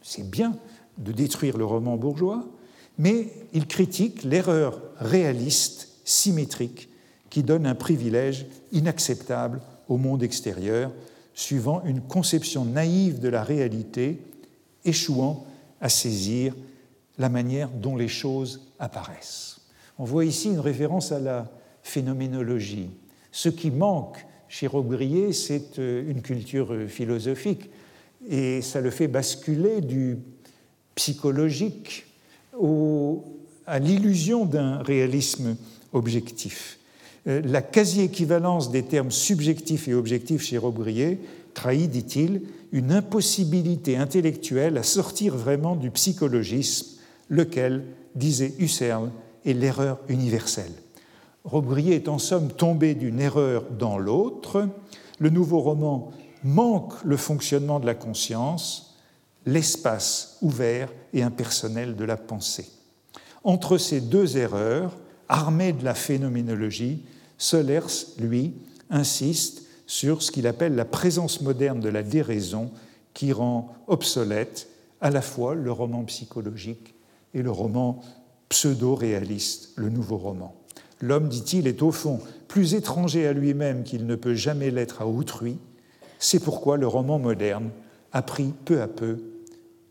c'est 0.00 0.30
bien 0.30 0.56
de 0.98 1.10
détruire 1.10 1.58
le 1.58 1.64
roman 1.64 1.96
bourgeois, 1.96 2.46
mais 2.98 3.32
il 3.52 3.66
critique 3.66 4.22
l'erreur 4.22 4.80
réaliste, 5.00 5.88
symétrique, 6.04 6.86
qui 7.30 7.42
donne 7.42 7.66
un 7.66 7.74
privilège 7.74 8.46
inacceptable 8.72 9.60
au 9.88 9.96
monde 9.96 10.22
extérieur, 10.22 10.92
suivant 11.32 11.82
une 11.84 12.00
conception 12.00 12.64
naïve 12.64 13.20
de 13.20 13.28
la 13.28 13.42
réalité, 13.42 14.20
échouant 14.84 15.46
à 15.80 15.88
saisir 15.88 16.54
la 17.18 17.28
manière 17.28 17.68
dont 17.68 17.96
les 17.96 18.08
choses 18.08 18.68
apparaissent. 18.78 19.60
On 19.98 20.04
voit 20.04 20.24
ici 20.24 20.48
une 20.48 20.60
référence 20.60 21.12
à 21.12 21.20
la 21.20 21.50
phénoménologie. 21.82 22.90
Ce 23.32 23.48
qui 23.48 23.70
manque 23.70 24.26
chez 24.48 24.66
Robbe-Grillet, 24.66 25.32
c'est 25.32 25.78
euh, 25.78 26.10
une 26.10 26.22
culture 26.22 26.72
euh, 26.72 26.88
philosophique 26.88 27.70
et 28.28 28.60
ça 28.62 28.80
le 28.80 28.90
fait 28.90 29.08
basculer 29.08 29.80
du 29.80 30.18
psychologique 30.94 32.06
à 33.66 33.78
l'illusion 33.78 34.44
d'un 34.44 34.82
réalisme 34.82 35.56
objectif. 35.92 36.79
Euh, 37.26 37.42
la 37.44 37.62
quasi-équivalence 37.62 38.70
des 38.70 38.82
termes 38.82 39.10
subjectifs 39.10 39.88
et 39.88 39.94
objectifs 39.94 40.42
chez 40.42 40.58
Robbe-Grillet 40.58 41.18
trahit, 41.54 41.90
dit-il, 41.90 42.42
une 42.72 42.92
impossibilité 42.92 43.96
intellectuelle 43.96 44.78
à 44.78 44.82
sortir 44.82 45.36
vraiment 45.36 45.76
du 45.76 45.90
psychologisme, 45.90 46.98
lequel, 47.28 47.84
disait 48.14 48.54
Husserl, 48.58 49.10
est 49.44 49.52
l'erreur 49.52 49.98
universelle. 50.08 50.72
Robbe-Grillet 51.44 51.96
est 51.96 52.08
en 52.08 52.18
somme 52.18 52.48
tombé 52.48 52.94
d'une 52.94 53.20
erreur 53.20 53.64
dans 53.78 53.98
l'autre. 53.98 54.68
Le 55.18 55.30
nouveau 55.30 55.60
roman 55.60 56.10
manque 56.44 56.92
le 57.04 57.16
fonctionnement 57.16 57.80
de 57.80 57.86
la 57.86 57.94
conscience, 57.94 58.96
l'espace 59.46 60.38
ouvert 60.42 60.92
et 61.12 61.22
impersonnel 61.22 61.96
de 61.96 62.04
la 62.04 62.16
pensée. 62.16 62.68
Entre 63.42 63.78
ces 63.78 64.00
deux 64.00 64.36
erreurs, 64.36 64.96
armé 65.30 65.72
de 65.72 65.84
la 65.84 65.94
phénoménologie, 65.94 67.04
Solers, 67.38 68.16
lui, 68.18 68.52
insiste 68.90 69.62
sur 69.86 70.22
ce 70.22 70.30
qu'il 70.30 70.46
appelle 70.46 70.74
la 70.74 70.84
présence 70.84 71.40
moderne 71.40 71.80
de 71.80 71.88
la 71.88 72.02
déraison 72.02 72.70
qui 73.14 73.32
rend 73.32 73.74
obsolète 73.86 74.68
à 75.00 75.10
la 75.10 75.22
fois 75.22 75.54
le 75.54 75.72
roman 75.72 76.02
psychologique 76.04 76.94
et 77.32 77.42
le 77.42 77.50
roman 77.50 78.02
pseudo-réaliste, 78.48 79.70
le 79.76 79.88
nouveau 79.88 80.18
roman. 80.18 80.54
L'homme, 81.00 81.28
dit-il, 81.28 81.66
est 81.66 81.82
au 81.82 81.92
fond 81.92 82.20
plus 82.48 82.74
étranger 82.74 83.26
à 83.26 83.32
lui-même 83.32 83.84
qu'il 83.84 84.06
ne 84.06 84.16
peut 84.16 84.34
jamais 84.34 84.70
l'être 84.70 85.00
à 85.00 85.06
autrui. 85.06 85.58
C'est 86.18 86.40
pourquoi 86.40 86.76
le 86.76 86.88
roman 86.88 87.20
moderne 87.20 87.70
a 88.12 88.22
pris 88.22 88.52
peu 88.64 88.82
à 88.82 88.88
peu, 88.88 89.18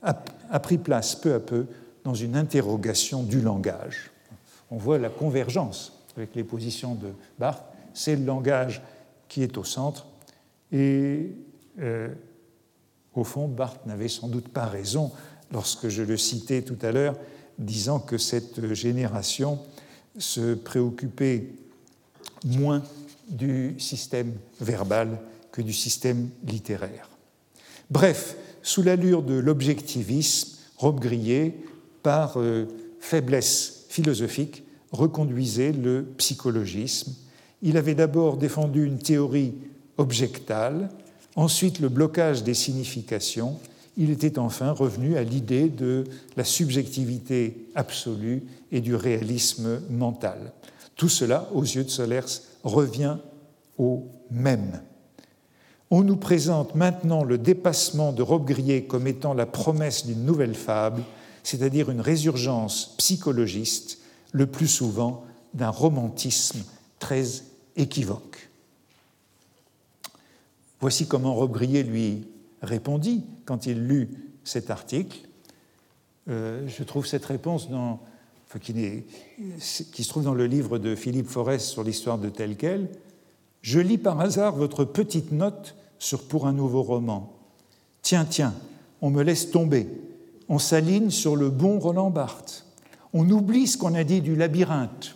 a 0.01 0.59
pris 0.59 0.77
place 0.77 1.15
peu 1.15 1.33
à 1.33 1.39
peu 1.39 1.65
dans 2.03 2.13
une 2.13 2.35
interrogation 2.35 3.23
du 3.23 3.39
langage. 3.39 4.11
On 4.72 4.78
voit 4.78 4.97
la 4.97 5.09
convergence 5.09 5.93
avec 6.15 6.36
les 6.36 6.43
positions 6.43 6.95
de 6.95 7.09
Barthes. 7.38 7.65
C'est 7.93 8.15
le 8.15 8.26
langage 8.26 8.82
qui 9.28 9.43
est 9.43 9.57
au 9.57 9.63
centre. 9.63 10.07
Et 10.72 11.32
euh, 11.80 12.09
au 13.15 13.24
fond, 13.24 13.47
Barthes 13.47 13.86
n'avait 13.86 14.07
sans 14.07 14.28
doute 14.28 14.49
pas 14.49 14.65
raison 14.65 15.11
lorsque 15.51 15.88
je 15.88 16.03
le 16.03 16.17
citais 16.17 16.61
tout 16.61 16.78
à 16.82 16.91
l'heure, 16.91 17.15
disant 17.57 17.99
que 17.99 18.17
cette 18.17 18.74
génération 18.74 19.59
se 20.17 20.53
préoccupait 20.53 21.47
moins 22.45 22.84
du 23.28 23.80
système 23.80 24.34
verbal 24.59 25.20
que 25.51 25.61
du 25.61 25.74
système 25.74 26.30
littéraire. 26.45 27.09
Bref, 27.89 28.36
sous 28.61 28.84
l'allure 28.84 29.24
de 29.24 29.34
l'objectivisme, 29.34 30.57
Robbe-Grillet, 30.78 31.55
par 32.03 32.39
euh, 32.39 32.67
faiblesse 32.99 33.78
philosophique, 33.89 34.63
reconduisait 34.91 35.73
le 35.73 36.05
psychologisme. 36.17 37.13
Il 37.61 37.75
avait 37.75 37.95
d'abord 37.95 38.37
défendu 38.37 38.85
une 38.85 38.99
théorie 38.99 39.55
objectale, 39.97 40.89
ensuite 41.35 41.79
le 41.79 41.89
blocage 41.89 42.43
des 42.43 42.53
significations, 42.53 43.59
il 43.97 44.11
était 44.11 44.39
enfin 44.39 44.71
revenu 44.71 45.17
à 45.17 45.23
l'idée 45.23 45.67
de 45.67 46.05
la 46.37 46.45
subjectivité 46.45 47.67
absolue 47.75 48.43
et 48.71 48.79
du 48.79 48.95
réalisme 48.95 49.81
mental. 49.89 50.53
Tout 50.95 51.09
cela, 51.09 51.49
aux 51.53 51.63
yeux 51.63 51.83
de 51.83 51.89
Solers, 51.89 52.41
revient 52.63 53.17
au 53.77 54.07
même. 54.31 54.81
On 55.91 56.03
nous 56.03 56.15
présente 56.15 56.75
maintenant 56.75 57.23
le 57.23 57.37
dépassement 57.37 58.13
de 58.13 58.21
Robbe-Grillet 58.21 58.83
comme 58.83 59.07
étant 59.07 59.33
la 59.33 59.45
promesse 59.45 60.05
d'une 60.05 60.23
nouvelle 60.23 60.55
fable, 60.55 61.01
c'est-à-dire 61.43 61.89
une 61.89 62.01
résurgence 62.01 62.95
psychologiste, 62.97 63.99
le 64.31 64.45
plus 64.45 64.67
souvent 64.67 65.25
d'un 65.53 65.69
romantisme 65.69 66.63
très 66.99 67.43
équivoque. 67.75 68.49
Voici 70.81 71.07
comment 71.07 71.33
Robbe-Grillet 71.33 71.83
lui 71.83 72.27
répondit 72.61 73.23
quand 73.45 73.65
il 73.65 73.85
lut 73.85 74.09
cet 74.43 74.69
article. 74.69 75.19
Euh, 76.29 76.67
je 76.67 76.83
trouve 76.83 77.05
cette 77.05 77.25
réponse 77.25 77.67
qui, 78.61 78.73
se 79.59 80.09
trouve 80.09 80.23
dans 80.23 80.33
le 80.33 80.45
livre 80.45 80.77
de 80.77 80.95
Philippe 80.95 81.27
Forest 81.27 81.67
sur 81.67 81.83
l'histoire 81.83 82.17
de 82.17 82.29
tel 82.29 82.55
quel. 82.55 82.89
Je 83.61 83.79
lis 83.79 83.97
par 83.97 84.19
hasard 84.19 84.55
votre 84.55 84.85
petite 84.85 85.31
note 85.31 85.75
sur 85.97 86.23
Pour 86.23 86.47
un 86.47 86.53
nouveau 86.53 86.81
roman. 86.81 87.33
Tiens, 88.01 88.25
tiens, 88.25 88.53
on 89.01 89.09
me 89.09 89.21
laisse 89.21 89.51
tomber. 89.51 89.87
On 90.50 90.58
s'aligne 90.58 91.12
sur 91.12 91.36
le 91.36 91.50
bon 91.50 91.78
Roland 91.78 92.10
Barthes. 92.10 92.66
On 93.14 93.30
oublie 93.30 93.68
ce 93.68 93.78
qu'on 93.78 93.93
a 93.93 94.04
dit 94.04 94.22
du 94.22 94.36
labyrinthe 94.36 95.16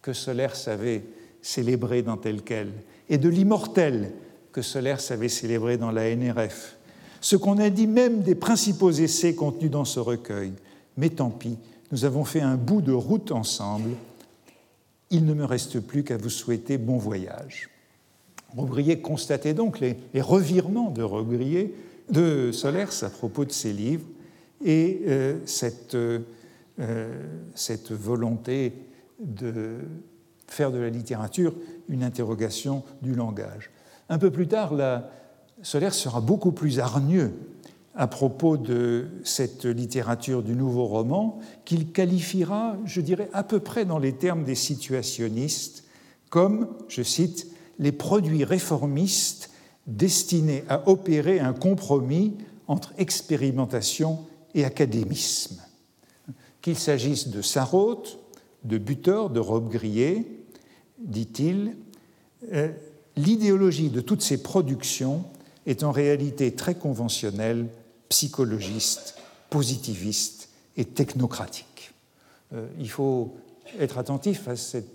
que 0.00 0.12
Solaire 0.12 0.56
savait 0.56 1.04
célébrer 1.42 2.02
dans 2.02 2.16
tel 2.16 2.42
quel, 2.42 2.72
et 3.08 3.18
de 3.18 3.28
l'immortel 3.28 4.12
que 4.52 4.62
Solaire 4.62 5.00
savait 5.00 5.28
célébrer 5.28 5.76
dans 5.76 5.90
la 5.90 6.14
NRF, 6.14 6.76
ce 7.20 7.36
qu'on 7.36 7.58
a 7.58 7.70
dit 7.70 7.86
même 7.86 8.22
des 8.22 8.34
principaux 8.34 8.90
essais 8.90 9.34
contenus 9.34 9.70
dans 9.70 9.84
ce 9.84 10.00
recueil. 10.00 10.52
Mais 10.96 11.10
tant 11.10 11.30
pis, 11.30 11.58
nous 11.92 12.04
avons 12.04 12.24
fait 12.24 12.40
un 12.40 12.56
bout 12.56 12.80
de 12.80 12.92
route 12.92 13.32
ensemble. 13.32 13.90
Il 15.10 15.24
ne 15.24 15.34
me 15.34 15.44
reste 15.44 15.80
plus 15.80 16.04
qu'à 16.04 16.16
vous 16.16 16.30
souhaiter 16.30 16.78
bon 16.78 16.96
voyage. 16.96 17.70
Robrillet 18.56 19.00
constatait 19.00 19.54
donc 19.54 19.80
les, 19.80 19.96
revirements 20.20 20.90
de 20.90 21.02
Robrillet, 21.02 21.72
de 22.10 22.50
Solers 22.52 23.02
à 23.02 23.10
propos 23.10 23.44
de 23.44 23.52
ses 23.52 23.72
livres 23.72 24.06
et 24.64 25.02
euh, 25.06 25.38
cette, 25.46 25.94
euh, 25.94 26.20
cette 27.54 27.92
volonté 27.92 28.74
de 29.18 29.78
faire 30.46 30.72
de 30.72 30.78
la 30.78 30.90
littérature 30.90 31.54
une 31.88 32.02
interrogation 32.02 32.82
du 33.02 33.14
langage. 33.14 33.70
Un 34.08 34.18
peu 34.18 34.30
plus 34.30 34.48
tard, 34.48 34.74
la, 34.74 35.10
Solaire 35.62 35.94
sera 35.94 36.20
beaucoup 36.20 36.52
plus 36.52 36.80
hargneux 36.80 37.32
à 37.94 38.06
propos 38.06 38.56
de 38.56 39.08
cette 39.24 39.64
littérature 39.64 40.42
du 40.42 40.54
nouveau 40.54 40.86
roman, 40.86 41.38
qu'il 41.64 41.92
qualifiera, 41.92 42.76
je 42.86 43.00
dirais, 43.00 43.28
à 43.32 43.42
peu 43.42 43.60
près 43.60 43.84
dans 43.84 43.98
les 43.98 44.12
termes 44.12 44.44
des 44.44 44.54
situationnistes, 44.54 45.84
comme, 46.30 46.68
je 46.88 47.02
cite, 47.02 47.48
les 47.78 47.92
produits 47.92 48.44
réformistes 48.44 49.50
destinés 49.86 50.64
à 50.68 50.88
opérer 50.88 51.40
un 51.40 51.52
compromis 51.52 52.36
entre 52.68 52.94
expérimentation 52.96 54.20
et 54.54 54.64
académisme. 54.64 55.60
Qu'il 56.62 56.76
s'agisse 56.76 57.28
de 57.28 57.42
Sarraute, 57.42 58.18
de 58.64 58.78
Butor, 58.78 59.30
de 59.30 59.40
Robbe-Grillet, 59.40 60.26
dit-il, 60.98 61.76
euh, 62.52 62.70
l'idéologie 63.16 63.90
de 63.90 64.00
toutes 64.00 64.22
ces 64.22 64.42
productions 64.42 65.24
est 65.66 65.82
en 65.82 65.92
réalité 65.92 66.54
très 66.54 66.74
conventionnel, 66.74 67.66
psychologiste, 68.08 69.16
positiviste 69.50 70.48
et 70.76 70.84
technocratique. 70.84 71.92
Euh, 72.52 72.66
il 72.78 72.90
faut 72.90 73.36
être 73.78 73.98
attentif 73.98 74.48
à 74.48 74.56
cette 74.56 74.90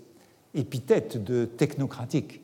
épithète 0.54 1.22
de 1.22 1.44
technocratique 1.44 2.40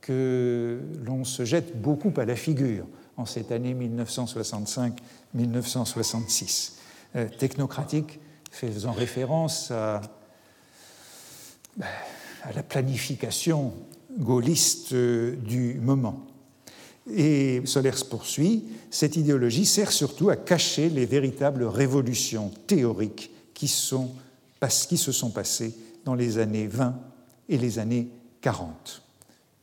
que 0.00 0.80
l'on 1.04 1.24
se 1.24 1.44
jette 1.44 1.80
beaucoup 1.80 2.12
à 2.16 2.24
la 2.24 2.36
figure 2.36 2.86
en 3.16 3.26
cette 3.26 3.52
année 3.52 3.74
1965-1966. 5.34 6.72
Euh, 7.16 7.28
technocratique 7.28 8.18
faisant 8.50 8.92
référence 8.92 9.70
à, 9.70 10.00
la 12.54 12.62
planification 12.62 13.72
gaulliste 14.18 14.92
euh, 14.92 15.36
du 15.36 15.74
moment. 15.74 16.26
Et 17.12 17.62
Solers 17.66 18.04
poursuit, 18.08 18.64
cette 18.90 19.16
idéologie 19.16 19.66
sert 19.66 19.92
surtout 19.92 20.30
à 20.30 20.36
cacher 20.36 20.88
les 20.88 21.06
véritables 21.06 21.64
révolutions 21.64 22.50
théoriques 22.66 23.30
qui 23.52 23.68
se 23.68 25.12
sont 25.12 25.30
passées 25.30 25.74
dans 26.04 26.14
les 26.14 26.38
années 26.38 26.66
20 26.66 26.98
et 27.48 27.58
les 27.58 27.78
années 27.78 28.08
40. 28.40 29.02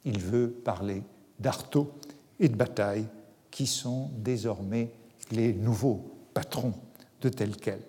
Il 0.06 0.20
veut 0.20 0.50
parler 0.50 1.02
d'Artaud 1.40 1.92
et 2.40 2.48
de 2.50 2.56
Bataille, 2.56 3.06
qui 3.52 3.68
sont 3.68 4.10
désormais 4.18 4.90
les 5.32 5.54
nouveaux 5.54 6.12
patrons 6.34 6.74
de 7.22 7.30
tel 7.30 7.56
quel. 7.56 7.80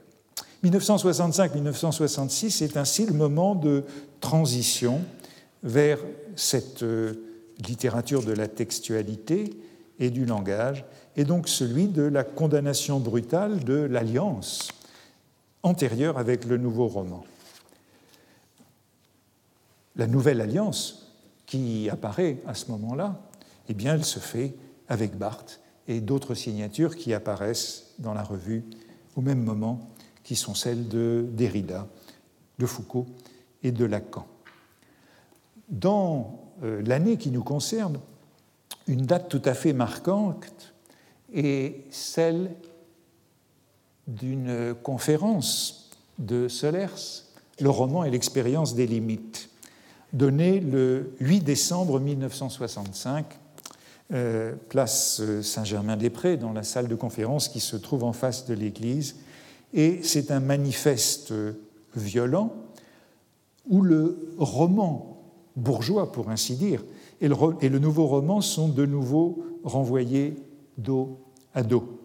1965-1966 0.64 2.62
est 2.62 2.76
ainsi 2.76 3.06
le 3.06 3.14
moment 3.14 3.54
de 3.54 3.84
transition 4.20 5.00
vers 5.62 5.98
cette 6.36 6.82
euh, 6.82 7.14
littérature 7.66 8.22
de 8.22 8.32
la 8.32 8.48
textualité 8.48 9.50
et 9.98 10.10
du 10.10 10.24
langage, 10.24 10.84
et 11.16 11.24
donc 11.24 11.48
celui 11.48 11.86
de 11.86 12.02
la 12.02 12.24
condamnation 12.24 13.00
brutale 13.00 13.64
de 13.64 13.74
l'alliance 13.74 14.68
antérieure 15.62 16.18
avec 16.18 16.44
le 16.44 16.56
nouveau 16.56 16.88
roman. 16.88 17.24
La 19.96 20.06
nouvelle 20.06 20.40
alliance 20.40 21.12
qui 21.46 21.90
apparaît 21.90 22.38
à 22.46 22.54
ce 22.54 22.70
moment-là, 22.70 23.20
eh 23.68 23.74
bien, 23.74 23.94
elle 23.94 24.04
se 24.04 24.18
fait 24.18 24.54
avec 24.88 25.16
Barthes 25.16 25.60
et 25.88 26.00
d'autres 26.00 26.34
signatures 26.34 26.96
qui 26.96 27.12
apparaissent 27.14 27.94
dans 27.98 28.14
la 28.14 28.22
revue 28.22 28.64
au 29.16 29.20
même 29.20 29.42
moment, 29.42 29.90
qui 30.24 30.36
sont 30.36 30.54
celles 30.54 30.88
de 30.88 31.26
Derrida, 31.32 31.88
de 32.58 32.66
Foucault 32.66 33.06
et 33.62 33.72
de 33.72 33.84
Lacan. 33.84 34.26
Dans 35.68 36.40
euh, 36.62 36.82
l'année 36.84 37.16
qui 37.16 37.30
nous 37.30 37.42
concerne, 37.42 37.98
une 38.86 39.02
date 39.06 39.28
tout 39.28 39.42
à 39.44 39.54
fait 39.54 39.72
marquante 39.72 40.74
est 41.32 41.84
celle 41.90 42.54
d'une 44.06 44.74
conférence 44.82 45.90
de 46.18 46.48
Solers, 46.48 47.24
Le 47.60 47.70
roman 47.70 48.04
et 48.04 48.10
l'expérience 48.10 48.74
des 48.74 48.86
limites, 48.86 49.50
donnée 50.12 50.60
le 50.60 51.14
8 51.20 51.40
décembre 51.40 52.00
1965, 52.00 53.26
euh, 54.12 54.54
place 54.68 55.22
Saint-Germain-des-Prés, 55.42 56.36
dans 56.36 56.52
la 56.52 56.62
salle 56.62 56.88
de 56.88 56.94
conférence 56.94 57.48
qui 57.48 57.60
se 57.60 57.76
trouve 57.76 58.04
en 58.04 58.12
face 58.12 58.46
de 58.46 58.54
l'église. 58.54 59.16
Et 59.74 60.00
c'est 60.02 60.30
un 60.30 60.40
manifeste 60.40 61.32
violent 61.94 62.54
où 63.68 63.82
le 63.82 64.34
roman 64.38 65.22
bourgeois, 65.56 66.12
pour 66.12 66.30
ainsi 66.30 66.56
dire, 66.56 66.82
et 67.20 67.28
le, 67.28 67.78
nouveau 67.78 68.06
roman 68.06 68.40
sont 68.40 68.68
de 68.68 68.84
nouveau 68.84 69.44
renvoyés 69.62 70.34
dos 70.76 71.18
à 71.54 71.62
dos. 71.62 72.00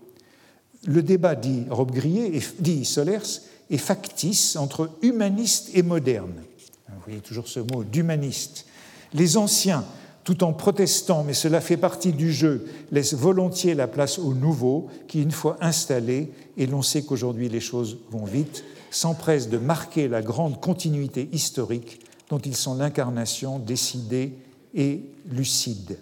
Le 0.86 1.02
débat, 1.02 1.36
dit 1.36 1.64
Robbe-Grillet, 1.70 2.40
dit 2.60 2.86
Solers, 2.86 3.42
est 3.70 3.78
factice 3.78 4.56
entre 4.56 4.92
humaniste 5.02 5.72
et 5.74 5.82
moderne. 5.82 6.44
Vous 6.88 7.02
voyez 7.04 7.20
toujours 7.20 7.48
ce 7.48 7.60
mot 7.60 7.84
d'humaniste. 7.84 8.66
Les 9.14 9.38
anciens, 9.38 9.84
tout 10.28 10.44
en 10.44 10.52
protestant, 10.52 11.24
mais 11.24 11.32
cela 11.34 11.62
fait 11.62 11.78
partie 11.78 12.12
du 12.12 12.34
jeu, 12.34 12.66
laissent 12.92 13.14
volontiers 13.14 13.76
la 13.76 13.88
place 13.88 14.20
aux 14.20 14.34
nouveaux 14.34 14.88
qui, 15.08 15.24
une 15.24 15.32
fois 15.32 15.56
installés, 15.62 16.34
et 16.58 16.66
l'on 16.66 16.82
sait 16.82 17.04
qu'aujourd'hui 17.04 17.48
les 17.48 17.62
choses 17.62 18.00
vont 18.12 18.26
vite, 18.26 18.66
s'empressent 18.92 19.48
de 19.48 19.58
marquer 19.58 20.10
la 20.10 20.22
grande 20.22 20.60
continuité 20.60 21.30
historique 21.32 22.02
dont 22.30 22.40
ils 22.40 22.58
sont 22.58 22.76
l'incarnation 22.76 23.58
décidée 23.58 24.34
et 24.76 25.00
lucide. 25.32 25.98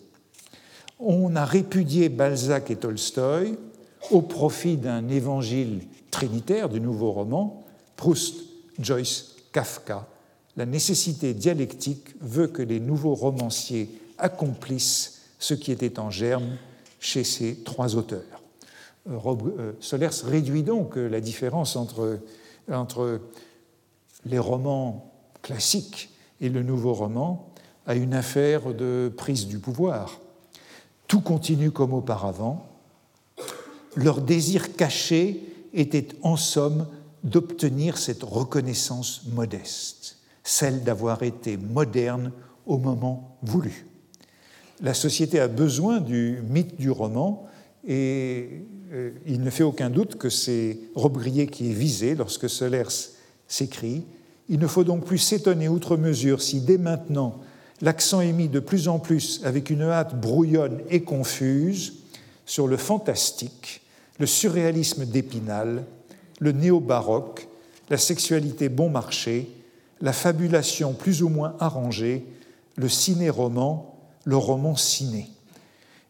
On 0.99 1.35
a 1.35 1.45
répudié 1.45 2.09
Balzac 2.09 2.71
et 2.71 2.77
Tolstoï 2.77 3.55
au 4.09 4.23
profit 4.23 4.77
d'un 4.77 5.07
évangile 5.07 5.81
trinitaire 6.09 6.69
du 6.69 6.81
nouveau 6.81 7.11
roman, 7.11 7.63
Proust, 7.95 8.37
Joyce, 8.79 9.35
Kafka. 9.51 10.07
La 10.57 10.65
nécessité 10.65 11.35
dialectique 11.35 12.15
veut 12.21 12.47
que 12.47 12.63
les 12.63 12.79
nouveaux 12.79 13.13
romanciers 13.13 13.87
accomplissent 14.17 15.21
ce 15.39 15.53
qui 15.53 15.71
était 15.71 15.99
en 15.99 16.09
germe 16.09 16.57
chez 16.99 17.23
ces 17.23 17.57
trois 17.63 17.95
auteurs. 17.95 18.41
Euh, 19.09 19.19
euh, 19.25 19.73
Solers 19.79 20.23
réduit 20.23 20.63
donc 20.63 20.95
la 20.95 21.21
différence 21.21 21.75
entre, 21.75 22.19
entre 22.71 23.21
les 24.25 24.39
romans 24.39 25.11
classiques 25.41 26.09
et 26.41 26.49
le 26.49 26.63
nouveau 26.63 26.93
roman 26.93 27.51
à 27.85 27.95
une 27.95 28.13
affaire 28.13 28.73
de 28.73 29.13
prise 29.15 29.47
du 29.47 29.59
pouvoir. 29.59 30.19
Tout 31.07 31.21
continue 31.21 31.71
comme 31.71 31.93
auparavant. 31.93 32.65
Leur 33.95 34.21
désir 34.21 34.75
caché 34.75 35.41
était 35.73 36.07
en 36.23 36.35
somme 36.35 36.87
d'obtenir 37.23 37.97
cette 37.97 38.23
reconnaissance 38.23 39.23
modeste, 39.33 40.17
celle 40.43 40.83
d'avoir 40.83 41.23
été 41.23 41.57
moderne 41.57 42.31
au 42.65 42.77
moment 42.77 43.37
voulu. 43.43 43.85
La 44.81 44.93
société 44.93 45.39
a 45.39 45.47
besoin 45.47 46.01
du 46.01 46.41
mythe 46.49 46.75
du 46.77 46.91
roman 46.91 47.47
et 47.87 48.63
euh, 48.91 49.11
il 49.25 49.41
ne 49.41 49.49
fait 49.49 49.63
aucun 49.63 49.89
doute 49.89 50.15
que 50.17 50.29
c'est 50.29 50.77
Robbe-Grillet 50.95 51.47
qui 51.47 51.69
est 51.69 51.73
visé 51.73 52.15
lorsque 52.15 52.49
Solers 52.49 53.13
s'écrit 53.47 54.03
Il 54.49 54.59
ne 54.59 54.67
faut 54.67 54.83
donc 54.83 55.05
plus 55.05 55.17
s'étonner 55.17 55.69
outre 55.69 55.95
mesure 55.95 56.41
si 56.41 56.59
dès 56.59 56.77
maintenant 56.77 57.39
l'accent 57.81 58.21
est 58.21 58.33
mis 58.33 58.49
de 58.49 58.59
plus 58.59 58.87
en 58.87 58.99
plus 58.99 59.41
avec 59.43 59.69
une 59.69 59.83
hâte 59.83 60.19
brouillonne 60.19 60.81
et 60.89 61.01
confuse 61.01 61.93
sur 62.45 62.67
le 62.67 62.77
fantastique, 62.77 63.81
le 64.19 64.25
surréalisme 64.25 65.05
d'Épinal, 65.05 65.85
le 66.39 66.51
néo-baroque, 66.51 67.47
la 67.89 67.97
sexualité 67.97 68.69
bon 68.69 68.89
marché, 68.89 69.49
la 70.01 70.13
fabulation 70.13 70.93
plus 70.93 71.23
ou 71.23 71.29
moins 71.29 71.55
arrangée, 71.59 72.25
le 72.75 72.89
ciné-roman, 72.89 73.94
le 74.25 74.35
roman 74.35 74.75
ciné. 74.75 75.29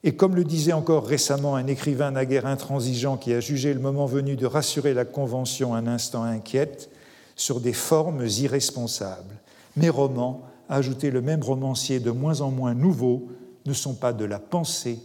Et 0.04 0.16
comme 0.16 0.36
le 0.36 0.44
disait 0.44 0.74
encore 0.74 1.06
récemment 1.06 1.56
un 1.56 1.68
écrivain 1.68 2.12
naguère 2.12 2.46
intransigeant 2.46 3.18
qui 3.18 3.34
a 3.34 3.40
jugé 3.40 3.74
le 3.74 3.80
moment 3.80 4.06
venu 4.06 4.36
de 4.36 4.46
rassurer 4.46 4.94
la 4.94 5.06
Convention 5.06 5.74
un 5.76 5.88
instant 5.88 6.24
inquiète 6.24 6.90
sur 7.36 7.60
des 7.60 7.74
formes 7.74 8.26
irresponsables, 8.26 9.36
mes 9.76 9.90
romans 9.90 10.44
ajouté 10.70 11.12
le 11.12 11.22
même 11.22 11.44
romancier 11.44 12.00
de 12.00 12.12
moins 12.12 12.42
en 12.42 12.52
moins 12.52 12.74
nouveau, 12.74 13.28
ne 13.66 13.74
sont 13.74 13.94
pas 13.94 14.14
de 14.14 14.26
la 14.26 14.40
pensée, 14.40 15.00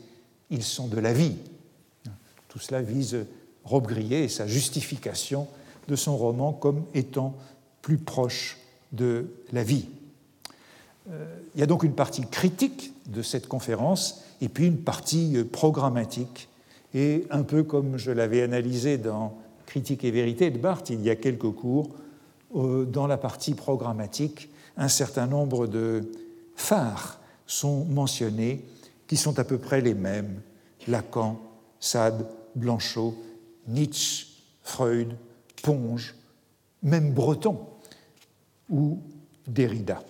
ils 0.50 0.62
sont 0.62 0.86
de 0.86 0.98
la 0.98 1.12
vie. 1.12 1.36
Tout 2.48 2.58
cela 2.58 2.82
vise 2.82 3.26
Rob 3.64 3.90
et 4.10 4.28
sa 4.28 4.46
justification 4.46 5.46
de 5.88 5.96
son 5.96 6.16
roman 6.16 6.52
comme 6.52 6.84
étant 6.94 7.34
plus 7.82 7.98
proche 7.98 8.58
de 8.92 9.26
la 9.52 9.62
vie. 9.62 9.86
Euh, 11.10 11.38
il 11.54 11.60
y 11.60 11.62
a 11.62 11.66
donc 11.66 11.82
une 11.82 11.94
partie 11.94 12.26
critique 12.26 12.92
de 13.06 13.22
cette 13.22 13.48
conférence 13.48 14.22
et 14.40 14.48
puis 14.48 14.66
une 14.66 14.78
partie 14.78 15.44
programmatique. 15.50 16.48
Et 16.94 17.26
un 17.30 17.42
peu 17.42 17.62
comme 17.62 17.96
je 17.96 18.10
l'avais 18.10 18.42
analysé 18.42 18.98
dans 18.98 19.38
Critique 19.66 20.02
et 20.02 20.10
vérité 20.10 20.50
de 20.50 20.58
Barthes 20.58 20.90
il 20.90 21.00
y 21.02 21.10
a 21.10 21.14
quelques 21.14 21.50
cours, 21.52 21.90
euh, 22.56 22.84
dans 22.84 23.06
la 23.06 23.16
partie 23.16 23.54
programmatique, 23.54 24.50
un 24.76 24.88
certain 24.88 25.28
nombre 25.28 25.68
de 25.68 26.10
phares 26.56 27.20
sont 27.46 27.84
mentionnés 27.84 28.64
qui 29.06 29.16
sont 29.16 29.38
à 29.38 29.44
peu 29.44 29.58
près 29.58 29.80
les 29.80 29.94
mêmes 29.94 30.40
Lacan, 30.88 31.38
Sade, 31.78 32.26
Blanchot, 32.56 33.14
Nietzsche, 33.68 34.26
Freud, 34.62 35.16
Ponge, 35.62 36.16
même 36.82 37.12
Breton 37.12 37.60
ou 38.68 38.98
Derrida. 39.46 40.02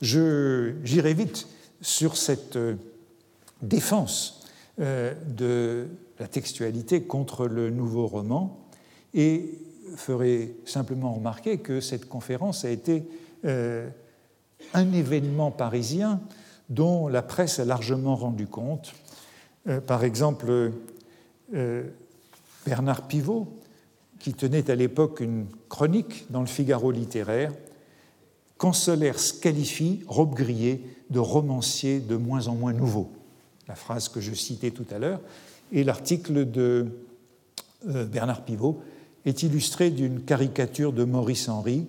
J'irai 0.00 1.14
vite 1.14 1.46
sur 1.82 2.16
cette 2.16 2.56
euh, 2.56 2.76
défense 3.62 4.44
euh, 4.80 5.14
de 5.26 5.88
la 6.18 6.26
textualité 6.26 7.02
contre 7.02 7.46
le 7.46 7.70
nouveau 7.70 8.06
roman 8.06 8.66
et 9.12 9.58
ferai 9.96 10.54
simplement 10.64 11.12
remarquer 11.12 11.58
que 11.58 11.80
cette 11.80 12.08
conférence 12.08 12.64
a 12.64 12.70
été 12.70 13.04
euh, 13.44 13.88
un 14.72 14.92
événement 14.92 15.50
parisien 15.50 16.20
dont 16.68 17.08
la 17.08 17.22
presse 17.22 17.58
a 17.58 17.64
largement 17.64 18.14
rendu 18.14 18.46
compte. 18.46 18.92
Par 19.86 20.04
exemple, 20.04 20.70
Bernard 22.64 23.08
Pivot, 23.08 23.48
qui 24.20 24.34
tenait 24.34 24.70
à 24.70 24.76
l'époque 24.76 25.18
une 25.18 25.46
chronique 25.68 26.26
dans 26.30 26.40
le 26.40 26.46
Figaro 26.46 26.92
littéraire, 26.92 27.52
Consolers 28.60 29.40
qualifie 29.40 30.02
Robe 30.06 30.34
Grillet 30.34 30.82
de 31.08 31.18
romancier 31.18 31.98
de 31.98 32.14
moins 32.16 32.46
en 32.46 32.54
moins 32.54 32.74
nouveau. 32.74 33.10
La 33.66 33.74
phrase 33.74 34.10
que 34.10 34.20
je 34.20 34.34
citais 34.34 34.70
tout 34.70 34.84
à 34.90 34.98
l'heure. 34.98 35.22
Et 35.72 35.82
l'article 35.82 36.50
de 36.50 36.88
Bernard 37.86 38.44
Pivot 38.44 38.82
est 39.24 39.42
illustré 39.42 39.90
d'une 39.90 40.20
caricature 40.20 40.92
de 40.92 41.04
Maurice 41.04 41.48
Henry, 41.48 41.86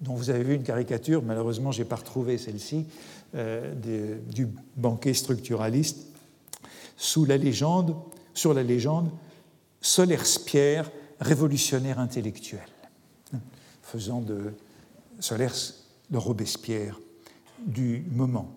dont 0.00 0.14
vous 0.14 0.30
avez 0.30 0.44
vu 0.44 0.54
une 0.54 0.62
caricature, 0.62 1.24
malheureusement 1.24 1.72
je 1.72 1.82
n'ai 1.82 1.88
pas 1.88 1.96
retrouvé 1.96 2.38
celle-ci, 2.38 2.86
euh, 3.34 4.14
du 4.30 4.46
banquet 4.76 5.12
structuraliste, 5.12 6.06
sous 6.96 7.24
la 7.24 7.36
légende, 7.36 7.96
sur 8.32 8.54
la 8.54 8.62
légende 8.62 9.10
Solers-Pierre, 9.80 10.88
révolutionnaire 11.18 11.98
intellectuel, 11.98 12.68
faisant 13.82 14.20
de 14.20 14.52
Solers 15.22 15.74
de 16.10 16.18
Robespierre 16.18 17.00
du 17.64 18.04
moment. 18.10 18.56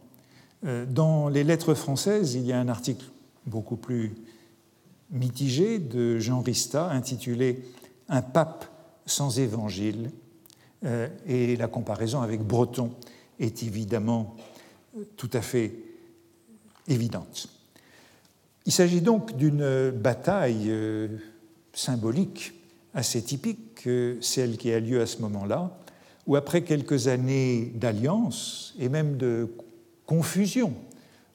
Euh, 0.66 0.86
dans 0.86 1.30
les 1.30 1.44
lettres 1.44 1.76
françaises, 1.76 2.34
il 2.34 2.46
y 2.46 2.52
a 2.52 2.60
un 2.60 2.68
article 2.68 3.06
beaucoup 3.46 3.76
plus 3.76 4.16
mitigé 5.12 5.78
de 5.78 6.20
Jean 6.20 6.42
Rista 6.42 6.90
intitulé 6.90 7.64
Un 8.10 8.22
pape 8.22 8.66
sans 9.06 9.40
évangile 9.40 10.12
euh, 10.84 11.08
et 11.28 11.56
la 11.56 11.68
comparaison 11.68 12.22
avec 12.22 12.42
Breton 12.42 12.92
est 13.40 13.62
évidemment 13.62 14.36
tout 15.18 15.30
à 15.34 15.42
fait 15.42 15.76
évidente. 16.88 17.48
Il 18.66 18.72
s'agit 18.72 19.02
donc 19.02 19.36
d'une 19.38 19.92
bataille 19.92 20.66
euh, 20.70 21.10
symbolique 21.74 22.54
assez 22.96 23.22
typique, 23.22 23.88
celle 24.22 24.58
qui 24.58 24.72
a 24.72 24.80
lieu 24.80 25.02
à 25.02 25.06
ce 25.06 25.22
moment-là, 25.22 25.78
où 26.28 26.36
après 26.36 26.64
quelques 26.64 27.08
années 27.08 27.72
d'alliance 27.76 28.74
et 28.80 28.90
même 28.90 29.18
de 29.18 29.50
confusion 30.06 30.74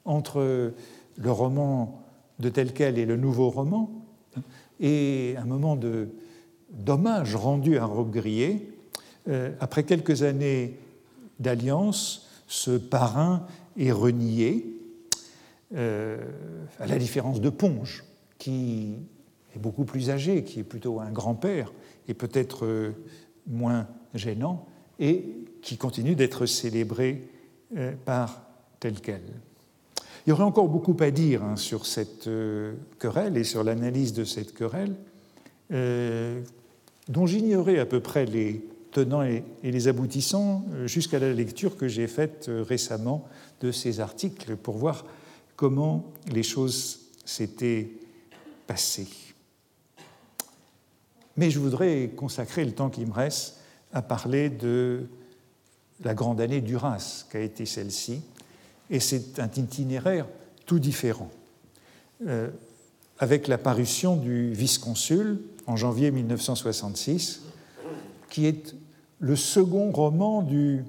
entre 0.05 0.73
le 1.17 1.31
roman 1.31 2.03
de 2.39 2.49
tel 2.49 2.73
quel 2.73 2.97
et 2.97 3.05
le 3.05 3.17
nouveau 3.17 3.49
roman, 3.49 3.91
et 4.79 5.35
un 5.37 5.45
moment 5.45 5.77
d'hommage 6.71 7.35
rendu 7.35 7.77
à 7.77 7.85
Robe 7.85 8.17
euh, 9.27 9.51
après 9.59 9.83
quelques 9.83 10.23
années 10.23 10.79
d'alliance, 11.39 12.27
ce 12.47 12.71
parrain 12.71 13.45
est 13.77 13.91
renié. 13.91 14.65
à 15.73 16.85
la 16.85 16.97
différence 16.97 17.39
de 17.39 17.49
Ponge, 17.49 18.03
qui 18.37 18.95
est 19.55 19.59
beaucoup 19.59 19.85
plus 19.85 20.09
âgé, 20.09 20.43
qui 20.43 20.59
est 20.59 20.63
plutôt 20.63 20.99
un 20.99 21.11
grand-père 21.11 21.71
et 22.07 22.13
peut-être 22.13 22.91
moins 23.47 23.87
gênant, 24.13 24.65
et 25.01 25.25
qui 25.61 25.75
continue 25.77 26.15
d'être 26.15 26.45
célébré 26.45 27.27
par 28.05 28.41
tel 28.79 29.01
quel. 29.01 29.21
Il 30.25 30.29
y 30.29 30.33
aurait 30.33 30.43
encore 30.43 30.67
beaucoup 30.67 30.95
à 30.99 31.09
dire 31.09 31.43
hein, 31.43 31.55
sur 31.55 31.85
cette 31.87 32.27
euh, 32.27 32.73
querelle 32.99 33.37
et 33.37 33.43
sur 33.43 33.63
l'analyse 33.63 34.13
de 34.13 34.23
cette 34.23 34.53
querelle, 34.53 34.95
euh, 35.71 36.41
dont 37.07 37.25
j'ignorais 37.25 37.79
à 37.79 37.87
peu 37.87 38.01
près 38.01 38.25
les 38.25 38.63
tenants 38.91 39.23
et, 39.23 39.43
les 39.63 39.87
aboutissants 39.87 40.65
euh, 40.73 40.85
jusqu'à 40.85 41.17
la 41.17 41.33
lecture 41.33 41.75
que 41.75 41.87
j'ai 41.87 42.07
faite 42.07 42.51
récemment 42.51 43.27
de 43.61 43.71
ces 43.71 43.99
articles 43.99 44.57
pour 44.57 44.77
voir 44.77 45.05
comment 45.55 46.11
les 46.31 46.43
choses 46.43 46.99
s'étaient 47.25 47.89
passées. 48.67 49.07
Mais 51.35 51.49
je 51.49 51.59
voudrais 51.59 52.11
consacrer 52.15 52.63
le 52.63 52.73
temps 52.73 52.89
qui 52.89 53.05
me 53.05 53.13
reste 53.13 53.60
à 53.93 54.01
parler 54.01 54.49
de 54.49 55.07
la 56.03 56.13
grande 56.13 56.41
année 56.41 56.61
d'Uras 56.61 57.25
qu'a 57.29 57.39
été 57.39 57.65
celle-ci, 57.65 58.21
et 58.89 58.99
c'est 58.99 59.39
un 59.39 59.49
itinéraire 59.55 60.27
tout 60.65 60.79
différent. 60.79 61.29
Euh, 62.27 62.49
avec 63.19 63.47
l'apparition 63.47 64.15
du 64.15 64.51
vice-consul 64.51 65.41
en 65.67 65.75
janvier 65.75 66.09
1966, 66.09 67.41
qui 68.29 68.47
est 68.47 68.75
le 69.19 69.35
second 69.35 69.91
roman 69.91 70.41
du, 70.41 70.83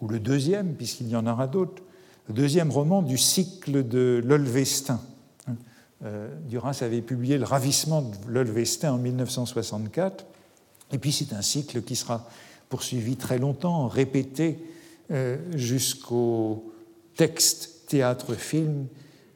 ou 0.00 0.08
le 0.08 0.18
deuxième, 0.18 0.74
puisqu'il 0.74 1.08
y 1.08 1.16
en 1.16 1.26
aura 1.26 1.46
d'autres, 1.46 1.82
le 2.28 2.34
deuxième 2.34 2.70
roman 2.70 3.02
du 3.02 3.18
cycle 3.18 3.86
de 3.86 4.20
l'Olvestin. 4.24 5.00
Euh, 6.04 6.28
Duras 6.48 6.78
avait 6.82 7.02
publié 7.02 7.38
Le 7.38 7.44
ravissement 7.44 8.02
de 8.02 8.16
l'Olvestin 8.26 8.94
en 8.94 8.98
1964, 8.98 10.26
et 10.92 10.98
puis 10.98 11.12
c'est 11.12 11.32
un 11.32 11.42
cycle 11.42 11.82
qui 11.82 11.96
sera 11.96 12.28
poursuivi 12.68 13.16
très 13.16 13.38
longtemps, 13.38 13.88
répété 13.88 14.58
euh, 15.10 15.36
jusqu'au 15.54 16.72
texte, 17.16 17.86
théâtre, 17.86 18.34
film, 18.34 18.86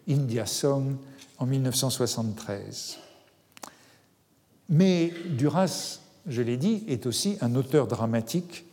India 0.09 0.47
Song 0.47 0.97
en 1.39 1.47
1973. 1.47 2.99
Mais 4.69 5.13
Duras, 5.31 6.01
je 6.27 6.43
l'ai 6.43 6.57
dit, 6.57 6.85
est 6.89 7.07
aussi 7.07 7.37
un 7.41 7.55
auteur 7.55 7.87
dramatique 7.87 8.65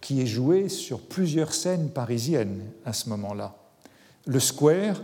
qui 0.00 0.20
est 0.20 0.26
joué 0.26 0.68
sur 0.68 1.00
plusieurs 1.00 1.52
scènes 1.52 1.90
parisiennes 1.90 2.62
à 2.84 2.92
ce 2.92 3.08
moment-là. 3.08 3.56
Le 4.26 4.38
Square 4.40 5.02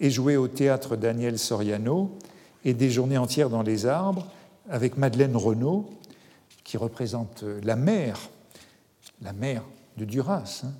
est 0.00 0.10
joué 0.10 0.36
au 0.36 0.48
théâtre 0.48 0.96
Daniel 0.96 1.38
Soriano 1.38 2.18
et 2.64 2.74
des 2.74 2.90
journées 2.90 3.18
entières 3.18 3.50
dans 3.50 3.62
les 3.62 3.86
arbres 3.86 4.26
avec 4.68 4.96
Madeleine 4.96 5.36
Renaud, 5.36 5.88
qui 6.68 6.76
représente 6.76 7.44
la 7.62 7.76
mère, 7.76 8.28
la 9.22 9.32
mère 9.32 9.64
de 9.96 10.04
Duras, 10.04 10.64
hein, 10.66 10.72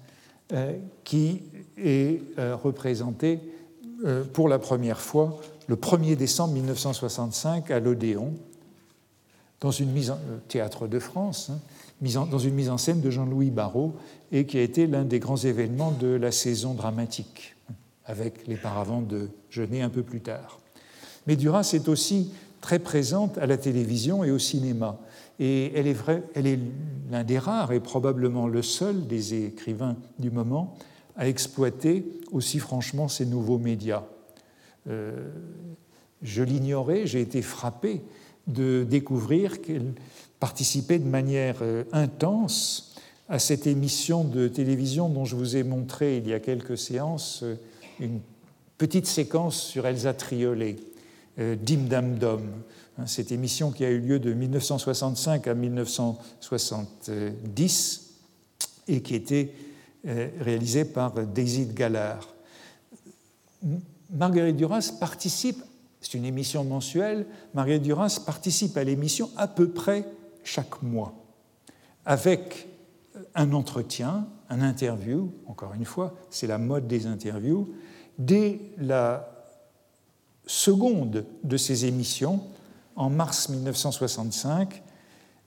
euh, 0.53 0.77
qui 1.03 1.41
est 1.79 2.21
euh, 2.39 2.55
représenté 2.55 3.41
euh, 4.05 4.23
pour 4.23 4.51
la 4.51 4.59
première 4.59 5.01
fois 5.01 5.41
le 5.67 5.77
1er 5.77 6.15
décembre 6.15 6.53
1965 6.53 7.71
à 7.71 7.81
l'Odéon, 7.81 8.35
dans 9.63 9.71
une 9.71 9.91
mise 9.91 10.11
en 10.11 10.19
théâtre 10.49 10.89
de 10.89 10.99
France, 10.99 11.51
hein, 11.51 12.27
dans 12.31 12.39
une 12.39 12.55
mise 12.55 12.69
en 12.69 12.77
scène 12.77 13.01
de 13.01 13.09
Jean-Louis 13.09 13.51
Barrault, 13.51 13.95
et 14.31 14.45
qui 14.45 14.59
a 14.59 14.63
été 14.63 14.87
l'un 14.87 15.05
des 15.05 15.21
grands 15.21 15.39
événements 15.39 15.93
de 15.93 16.09
la 16.09 16.33
saison 16.33 16.75
dramatique, 16.75 17.57
avec 18.05 18.47
les 18.47 18.57
paravents 18.57 19.01
de 19.01 19.31
Genet 19.49 19.81
un 19.81 19.89
peu 19.89 20.03
plus 20.03 20.21
tard. 20.21 20.59
Mais 21.27 21.35
Duras 21.35 21.71
est 21.73 21.89
aussi 21.89 22.31
très 22.61 22.79
présente 22.79 23.39
à 23.39 23.47
la 23.47 23.57
télévision 23.57 24.23
et 24.23 24.31
au 24.31 24.39
cinéma. 24.39 24.99
Et 25.39 25.73
elle 25.75 25.87
est, 25.87 26.59
l'un 27.11 27.25
des 27.25 27.39
rares 27.39 27.73
et 27.73 27.81
probablement 27.81 28.49
le 28.49 28.63
seul 28.63 29.07
des 29.07 29.47
écrivains 29.47 29.97
du 30.19 30.31
moment 30.31 30.77
à 31.17 31.29
exploiter 31.29 32.05
aussi 32.33 32.59
franchement 32.59 33.09
ces 33.09 33.27
nouveaux 33.27 33.59
médias. 33.59 34.05
Euh, 34.89 35.29
je 36.23 36.43
l'ignorais, 36.43 37.07
j'ai 37.07 37.21
été 37.21 37.43
frappé 37.43 38.01
de 38.47 38.87
découvrir 38.89 39.61
qu'elle 39.61 39.93
participait 40.41 40.99
de 40.99 41.09
manière 41.09 41.59
euh, 41.63 41.85
intense 41.93 42.97
à 43.29 43.39
cette 43.39 43.67
émission 43.67 44.25
de 44.25 44.49
télévision 44.49 45.09
dont 45.09 45.25
je 45.25 45.37
vous 45.37 45.57
ai 45.57 45.63
montré 45.63 46.17
il 46.17 46.27
y 46.27 46.33
a 46.33 46.41
quelques 46.41 46.79
séances 46.79 47.43
euh, 47.43 47.57
une 48.01 48.21
petite 48.79 49.07
séquence 49.07 49.61
sur 49.61 49.87
Elsa 49.87 50.15
Triolet, 50.15 50.77
Dim 51.37 51.89
Dam 51.89 52.17
Dom, 52.17 52.43
cette 53.07 53.33
émission 53.33 53.71
qui 53.71 53.85
a 53.85 53.91
eu 53.91 54.01
lieu 54.01 54.19
de 54.19 54.33
1965 54.33 55.47
à 55.47 55.55
1970 55.55 58.09
et 58.89 59.03
qui 59.03 59.15
était 59.15 59.53
euh, 60.07 60.29
réalisée 60.41 60.85
par 60.85 61.13
Daisy 61.27 61.67
Gallard. 61.67 62.27
Marguerite 64.11 64.57
Duras 64.57 64.93
participe, 64.99 65.63
c'est 66.01 66.15
une 66.15 66.25
émission 66.25 66.65
mensuelle, 66.65 67.27
Marguerite 67.55 67.83
Duras 67.83 68.21
participe 68.25 68.77
à 68.77 68.85
l'émission 68.85 69.31
à 69.37 69.47
peu 69.47 69.69
près 69.69 70.07
chaque 70.45 70.83
mois, 70.83 71.15
avec 72.05 72.69
un 73.35 73.53
entretien, 73.53 74.27
un 74.49 74.63
interview, 74.63 75.31
encore 75.47 75.75
une 75.75 75.85
fois, 75.85 76.15
c'est 76.31 76.47
la 76.47 76.59
mode 76.59 76.87
des 76.87 77.07
interviews. 77.07 77.75
Dès 78.19 78.61
la 78.79 79.29
seconde 80.47 81.27
de 81.45 81.57
ces 81.57 81.85
émissions, 81.85 82.41
en 82.99 83.11
mars 83.11 83.49
1965, 83.49 84.83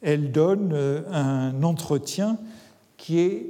elle 0.01 0.31
donne 0.31 0.71
euh, 0.73 1.01
un 1.11 1.61
entretien 1.63 2.37
qui 2.97 3.19
est, 3.19 3.49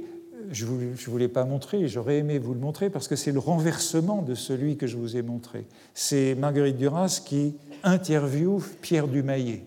je 0.50 0.66
ne 0.66 0.94
vous 1.06 1.18
l'ai 1.18 1.28
pas 1.28 1.44
montré, 1.44 1.86
j'aurais 1.88 2.18
aimé 2.18 2.38
vous 2.38 2.52
le 2.52 2.60
montrer 2.60 2.90
parce 2.90 3.08
que 3.08 3.16
c'est 3.16 3.32
le 3.32 3.38
renversement 3.38 4.20
de 4.20 4.34
celui 4.34 4.76
que 4.76 4.86
je 4.86 4.96
vous 4.96 5.16
ai 5.16 5.22
montré. 5.22 5.66
C'est 5.94 6.34
Marguerite 6.34 6.76
Duras 6.76 7.22
qui 7.24 7.54
interviewe 7.84 8.60
Pierre 8.82 9.08
Dumayet. 9.08 9.64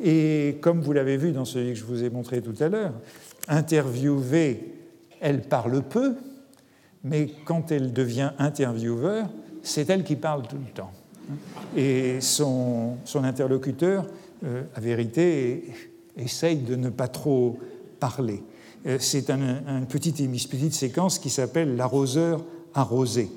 Et 0.00 0.58
comme 0.60 0.80
vous 0.80 0.92
l'avez 0.92 1.16
vu 1.16 1.32
dans 1.32 1.44
celui 1.44 1.72
que 1.72 1.78
je 1.78 1.84
vous 1.84 2.04
ai 2.04 2.10
montré 2.10 2.42
tout 2.42 2.54
à 2.60 2.68
l'heure, 2.68 2.92
interviewée, 3.48 4.74
elle 5.20 5.40
parle 5.40 5.82
peu, 5.82 6.16
mais 7.02 7.30
quand 7.44 7.72
elle 7.72 7.92
devient 7.92 8.32
intervieweur, 8.38 9.28
c'est 9.62 9.88
elle 9.88 10.04
qui 10.04 10.16
parle 10.16 10.46
tout 10.46 10.58
le 10.58 10.70
temps. 10.72 10.92
Et 11.76 12.20
son, 12.20 12.96
interlocuteur, 13.14 14.06
euh, 14.44 14.62
à 14.74 14.80
vérité, 14.80 15.72
essaye 16.16 16.58
de 16.58 16.76
ne 16.76 16.90
pas 16.90 17.08
trop 17.08 17.58
parler. 17.98 18.42
Euh, 18.86 18.98
c'est 19.00 19.30
une 19.30 19.86
petite, 19.88 20.16
petite 20.16 20.74
séquence 20.74 21.18
qui 21.18 21.30
s'appelle 21.30 21.76
L'arroseur 21.76 22.44
arrosé. 22.74 23.30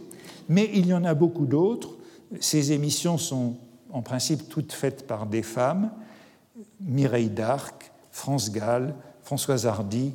Mais 0.49 0.69
il 0.73 0.87
y 0.87 0.93
en 0.93 1.03
a 1.03 1.13
beaucoup 1.13 1.45
d'autres. 1.45 1.95
Ces 2.39 2.71
émissions 2.71 3.17
sont 3.17 3.55
en 3.91 4.01
principe 4.01 4.49
toutes 4.49 4.73
faites 4.73 5.07
par 5.07 5.25
des 5.25 5.43
femmes. 5.43 5.91
Mireille 6.81 7.29
d'Arc, 7.29 7.91
France 8.11 8.51
Gall, 8.51 8.93
Françoise 9.23 9.65
Hardy, 9.65 10.13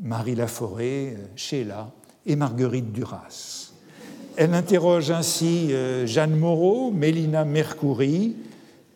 Marie 0.00 0.34
Laforêt, 0.34 1.14
euh, 1.16 1.26
Sheila 1.36 1.90
et 2.26 2.36
Marguerite 2.36 2.92
Duras. 2.92 3.69
Elle 4.36 4.54
interroge 4.54 5.10
ainsi 5.10 5.72
euh, 5.72 6.06
Jeanne 6.06 6.36
Moreau, 6.36 6.90
Mélina 6.90 7.44
Mercouri, 7.44 8.36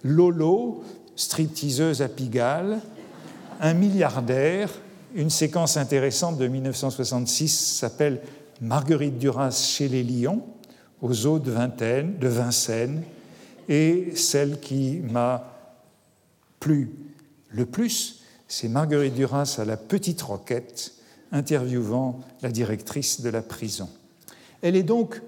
Lolo, 0.02 0.82
stripteaseuse 1.16 2.02
à 2.02 2.08
Pigalle, 2.08 2.80
un 3.60 3.74
milliardaire. 3.74 4.70
Une 5.14 5.30
séquence 5.30 5.76
intéressante 5.76 6.38
de 6.38 6.46
1966 6.46 7.78
s'appelle 7.78 8.20
Marguerite 8.60 9.18
Duras 9.18 9.50
chez 9.50 9.88
les 9.88 10.02
Lions, 10.02 10.42
aux 11.02 11.26
eaux 11.26 11.38
de, 11.38 11.52
de 11.52 12.28
Vincennes, 12.28 13.02
et 13.68 14.12
celle 14.16 14.60
qui 14.60 15.00
m'a 15.00 15.50
plu 16.60 16.90
le 17.50 17.66
plus, 17.66 18.20
c'est 18.48 18.68
Marguerite 18.68 19.14
Duras 19.14 19.56
à 19.58 19.64
la 19.64 19.76
Petite 19.76 20.22
Roquette, 20.22 20.92
interviewant 21.30 22.20
la 22.42 22.50
directrice 22.50 23.20
de 23.20 23.30
la 23.30 23.42
prison. 23.42 23.88
Elle 24.64 24.76
est 24.76 24.82
donc 24.82 25.20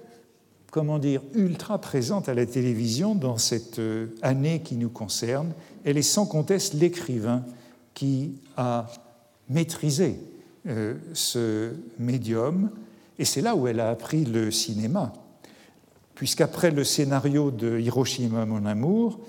comment 0.71 0.99
dire, 0.99 1.21
ultra 1.33 1.79
présente 1.79 2.29
à 2.29 2.33
la 2.33 2.45
télévision 2.45 3.15
dans 3.15 3.37
cette 3.37 3.79
euh, 3.79 4.07
année 4.21 4.61
qui 4.61 4.75
nous 4.75 4.89
concerne. 4.89 5.53
Elle 5.85 5.97
est 5.97 6.01
sans 6.01 6.25
conteste 6.25 6.73
l'écrivain 6.73 7.43
qui 7.93 8.35
a 8.57 8.87
maîtrisé 9.49 10.19
euh, 10.67 10.95
ce 11.13 11.71
médium, 11.97 12.69
et 13.17 13.25
c'est 13.25 13.41
là 13.41 13.55
où 13.55 13.67
elle 13.67 13.79
a 13.79 13.89
appris 13.89 14.25
le 14.25 14.51
cinéma, 14.51 15.13
puisqu'après 16.15 16.71
le 16.71 16.83
scénario 16.83 17.49
de 17.49 17.79
Hiroshima, 17.79 18.45
mon 18.45 18.65
amour, 18.65 19.19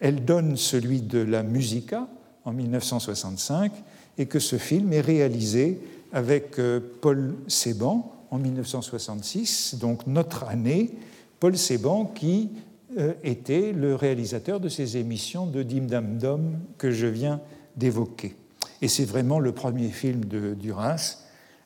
elle 0.00 0.24
donne 0.24 0.56
celui 0.56 1.00
de 1.00 1.20
la 1.20 1.42
Musica 1.42 2.08
en 2.44 2.52
1965, 2.52 3.72
et 4.18 4.26
que 4.26 4.40
ce 4.40 4.56
film 4.56 4.92
est 4.92 5.00
réalisé 5.00 5.80
avec 6.12 6.58
euh, 6.58 6.80
Paul 7.00 7.34
Séban 7.46 8.17
en 8.30 8.38
1966, 8.38 9.76
donc 9.80 10.06
notre 10.06 10.44
année, 10.44 10.92
Paul 11.40 11.56
Seban 11.56 12.04
qui 12.04 12.50
euh, 12.98 13.14
était 13.22 13.72
le 13.72 13.94
réalisateur 13.94 14.60
de 14.60 14.68
ces 14.68 14.96
émissions 14.96 15.46
de 15.46 15.62
Dim 15.62 15.86
Dam 15.86 16.18
Dom 16.18 16.58
que 16.78 16.90
je 16.90 17.06
viens 17.06 17.40
d'évoquer. 17.76 18.34
Et 18.80 18.88
c'est 18.88 19.04
vraiment 19.04 19.40
le 19.40 19.52
premier 19.52 19.90
film 19.90 20.24
de 20.24 20.54
Duras 20.54 21.18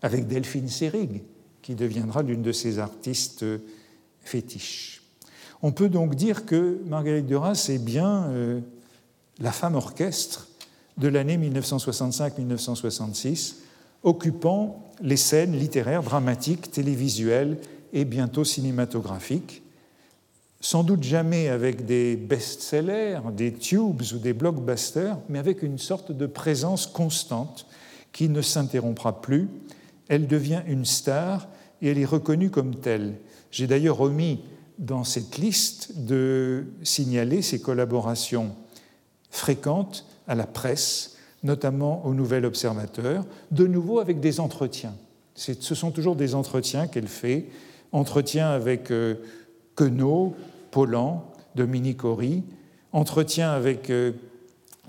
avec 0.03 0.27
Delphine 0.27 0.69
Seyrig, 0.69 1.23
qui 1.63 1.75
deviendra 1.75 2.23
l'une 2.23 2.43
de 2.43 2.53
ses 2.53 2.79
artistes 2.79 3.47
fétiches. 4.21 5.03
On 5.63 5.73
peut 5.73 5.89
donc 5.89 6.17
dire 6.17 6.45
que 6.45 6.83
Marguerite 6.87 7.25
Duras 7.27 7.69
est 7.69 7.79
bien 7.79 8.25
euh, 8.25 8.61
la 9.39 9.53
femme 9.53 9.77
orchestre 9.77 10.49
de 10.99 11.09
l'année 11.09 11.39
1965-1966, 11.39 13.55
occupant 14.03 14.91
les 15.01 15.17
scènes 15.17 15.57
littéraires, 15.57 16.03
dramatiques, 16.03 16.71
télévisuelles 16.71 17.59
et 17.93 18.05
bientôt 18.05 18.45
cinématographiques, 18.45 19.63
sans 20.61 20.85
doute 20.85 21.03
jamais 21.03 21.49
avec 21.49 21.85
des 21.87 22.17
best-sellers, 22.17 23.21
des 23.37 23.53
tubes 23.53 24.03
ou 24.15 24.19
des 24.19 24.33
blockbusters, 24.33 25.19
mais 25.29 25.39
avec 25.39 25.63
une 25.63 25.79
sorte 25.79 26.13
de 26.13 26.27
présence 26.27 26.87
constante 26.87 27.67
qui 28.13 28.29
ne 28.29 28.43
s'interrompra 28.43 29.21
plus. 29.21 29.49
Elle 30.09 30.29
devient 30.29 30.63
une 30.69 30.85
star 30.85 31.49
et 31.81 31.91
elle 31.91 31.99
est 31.99 32.05
reconnue 32.05 32.51
comme 32.51 32.77
telle. 32.77 33.15
J'ai 33.51 33.67
d'ailleurs 33.67 34.01
omis 34.01 34.41
dans 34.79 35.05
cette 35.05 35.39
liste 35.39 35.93
de 35.97 36.67
signaler 36.83 37.43
ses 37.43 37.61
collaborations 37.61 38.55
fréquentes 39.31 40.07
à 40.29 40.35
la 40.35 40.47
presse, 40.47 41.17
notamment 41.43 42.05
au 42.07 42.15
Nouvel 42.15 42.45
Observateur, 42.45 43.25
de 43.51 43.67
nouveau 43.67 43.99
avec 43.99 44.21
des 44.21 44.41
entretiens. 44.41 44.95
Ce 45.35 45.75
sont 45.75 45.91
toujours 45.91 46.15
des 46.15 46.35
entretiens 46.35 46.87
qu'elle 46.87 47.09
fait, 47.09 47.47
entretiens 47.91 48.51
avec 48.51 48.91
euh, 48.91 49.17
Queneau, 49.77 50.35
Paulan, 50.71 51.25
Dominique 51.55 52.05
Horry, 52.05 52.43
entretiens 52.93 53.51
avec 53.51 53.91
euh, 53.91 54.13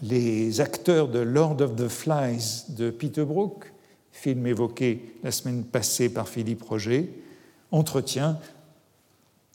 les 0.01 0.59
acteurs 0.61 1.07
de 1.07 1.19
Lord 1.19 1.61
of 1.61 1.75
the 1.75 1.87
Flies 1.87 2.65
de 2.69 2.89
Peter 2.89 3.23
Brook, 3.23 3.71
film 4.11 4.45
évoqué 4.45 5.15
la 5.23 5.31
semaine 5.31 5.63
passée 5.63 6.09
par 6.09 6.27
Philippe 6.27 6.63
Roger, 6.63 7.23
entretien 7.71 8.37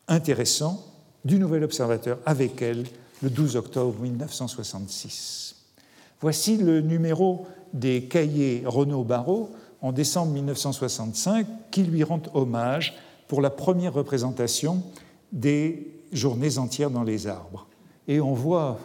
intéressant 0.09 0.85
du 1.25 1.39
Nouvel 1.39 1.65
Observateur 1.65 2.19
avec 2.25 2.63
elle 2.63 2.85
le 3.23 3.31
12 3.31 3.57
octobre 3.57 4.01
1966. 4.01 5.58
Voici 6.21 6.57
le 6.57 6.81
numéro 6.81 7.47
des 7.73 8.05
cahiers 8.05 8.63
Renaud 8.67 9.05
Barrault 9.05 9.51
en 9.81 9.93
décembre 9.93 10.33
1965 10.33 11.47
qui 11.71 11.85
lui 11.85 12.03
rend 12.03 12.23
hommage 12.35 12.97
pour 13.29 13.41
la 13.41 13.51
première 13.51 13.93
représentation 13.93 14.83
des 15.33 16.03
journées 16.13 16.59
entières 16.59 16.91
dans 16.91 17.05
les 17.05 17.27
arbres. 17.27 17.69
Et 18.09 18.21
on 18.21 18.33
voit 18.33 18.79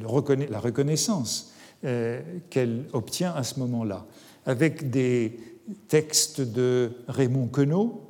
la 0.00 0.58
reconnaissance 0.58 1.52
euh, 1.84 2.20
qu'elle 2.50 2.84
obtient 2.92 3.34
à 3.34 3.42
ce 3.42 3.58
moment-là, 3.60 4.04
avec 4.46 4.90
des 4.90 5.38
textes 5.88 6.40
de 6.40 6.92
Raymond 7.08 7.48
Queneau, 7.48 8.04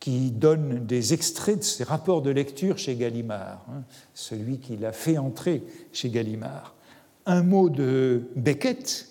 qui 0.00 0.32
donne 0.32 0.84
des 0.84 1.14
extraits 1.14 1.60
de 1.60 1.64
ses 1.64 1.84
rapports 1.84 2.22
de 2.22 2.30
lecture 2.30 2.76
chez 2.76 2.96
Gallimard, 2.96 3.64
hein, 3.70 3.82
celui 4.14 4.58
qui 4.58 4.76
l'a 4.76 4.92
fait 4.92 5.16
entrer 5.16 5.62
chez 5.92 6.10
Gallimard. 6.10 6.71
Un 7.24 7.44
mot 7.44 7.70
de 7.70 8.22
Beckett, 8.34 9.06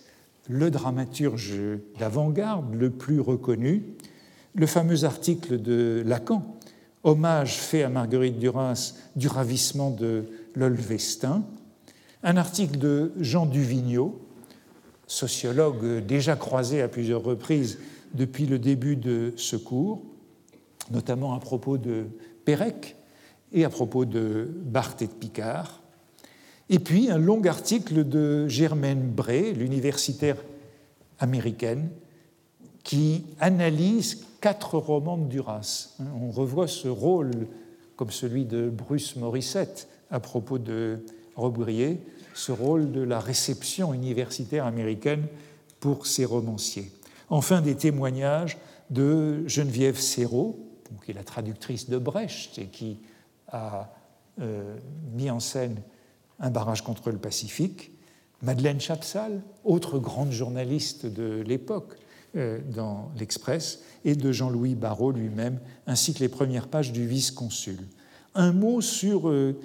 le 0.50 0.70
dramaturge 0.70 1.54
d'avant-garde 1.98 2.76
le 2.76 2.90
plus 2.90 3.22
reconnu, 3.22 3.84
le 4.54 4.66
fameux 4.66 5.06
article 5.06 5.62
de 5.62 6.04
Lacan, 6.06 6.58
hommage 7.04 7.56
fait 7.56 7.84
à 7.84 7.90
Marguerite 7.90 8.38
Duras 8.38 8.96
du 9.16 9.30
ravissement 9.30 9.92
de 9.92 10.26
l'Olvestin, 10.56 11.46
un 12.24 12.36
article 12.36 12.78
de 12.78 13.14
Jean 13.18 13.46
Duvigneau, 13.46 14.20
sociologue 15.08 16.06
déjà 16.06 16.36
croisé 16.36 16.82
à 16.82 16.90
plusieurs 16.90 17.24
reprises 17.24 17.80
depuis 18.14 18.46
le 18.46 18.60
début 18.60 18.98
de 18.98 19.34
ce 19.38 19.56
cours, 19.56 20.02
notamment 20.92 21.34
à 21.34 21.40
propos 21.40 21.78
de 21.78 22.08
Pérec 22.44 22.98
et 23.54 23.64
à 23.64 23.70
propos 23.70 24.04
de 24.04 24.50
Barthes 24.66 25.02
et 25.02 25.08
de 25.08 25.14
Picard. 25.14 25.81
Et 26.74 26.80
puis 26.80 27.12
un 27.12 27.18
long 27.18 27.44
article 27.44 28.08
de 28.08 28.48
Germaine 28.48 29.12
Bray, 29.12 29.54
l'universitaire 29.54 30.38
américaine, 31.20 31.90
qui 32.86 33.26
analyse 33.42 34.26
quatre 34.40 34.78
romans 34.78 35.18
de 35.18 35.26
Duras. 35.26 35.90
On 36.00 36.32
revoit 36.32 36.70
ce 36.70 36.88
rôle, 36.88 37.48
comme 37.98 38.10
celui 38.10 38.46
de 38.46 38.70
Bruce 38.70 39.18
Morissette 39.18 39.90
à 40.12 40.22
propos 40.22 40.60
de 40.60 41.04
Robbrier, 41.36 42.00
ce 42.34 42.54
rôle 42.54 42.94
de 42.94 43.02
la 43.02 43.20
réception 43.20 43.94
universitaire 43.94 44.66
américaine 44.66 45.28
pour 45.82 46.08
ses 46.08 46.24
romanciers. 46.24 46.90
Enfin, 47.30 47.60
des 47.60 47.76
témoignages 47.76 48.58
de 48.90 49.46
Geneviève 49.46 50.00
Serrault, 50.00 50.58
qui 51.04 51.12
est 51.12 51.16
la 51.16 51.26
traductrice 51.26 51.90
de 51.90 51.98
Brecht 51.98 52.58
et 52.60 52.68
qui 52.68 53.00
a 53.50 53.94
euh, 54.40 54.78
mis 55.14 55.30
en 55.30 55.42
scène 55.42 55.76
un 56.42 56.50
barrage 56.50 56.82
contre 56.82 57.12
le 57.12 57.18
Pacifique, 57.18 57.92
Madeleine 58.42 58.82
Chapsal, 58.82 59.42
autre 59.64 60.00
grande 60.00 60.32
journaliste 60.32 61.06
de 61.06 61.44
l'époque 61.46 61.96
euh, 62.36 62.60
dans 62.74 63.12
l'Express, 63.18 63.84
et 64.04 64.16
de 64.16 64.32
Jean-Louis 64.32 64.76
Barrault 64.76 65.12
lui-même, 65.12 65.60
ainsi 65.86 66.14
que 66.14 66.20
les 66.20 66.30
premières 66.30 66.68
pages 66.68 66.92
du 66.92 67.08
vice-consul. 67.08 67.78
Un 68.34 68.52
mot 68.52 68.82
sur 68.82 69.30
euh, 69.30 69.56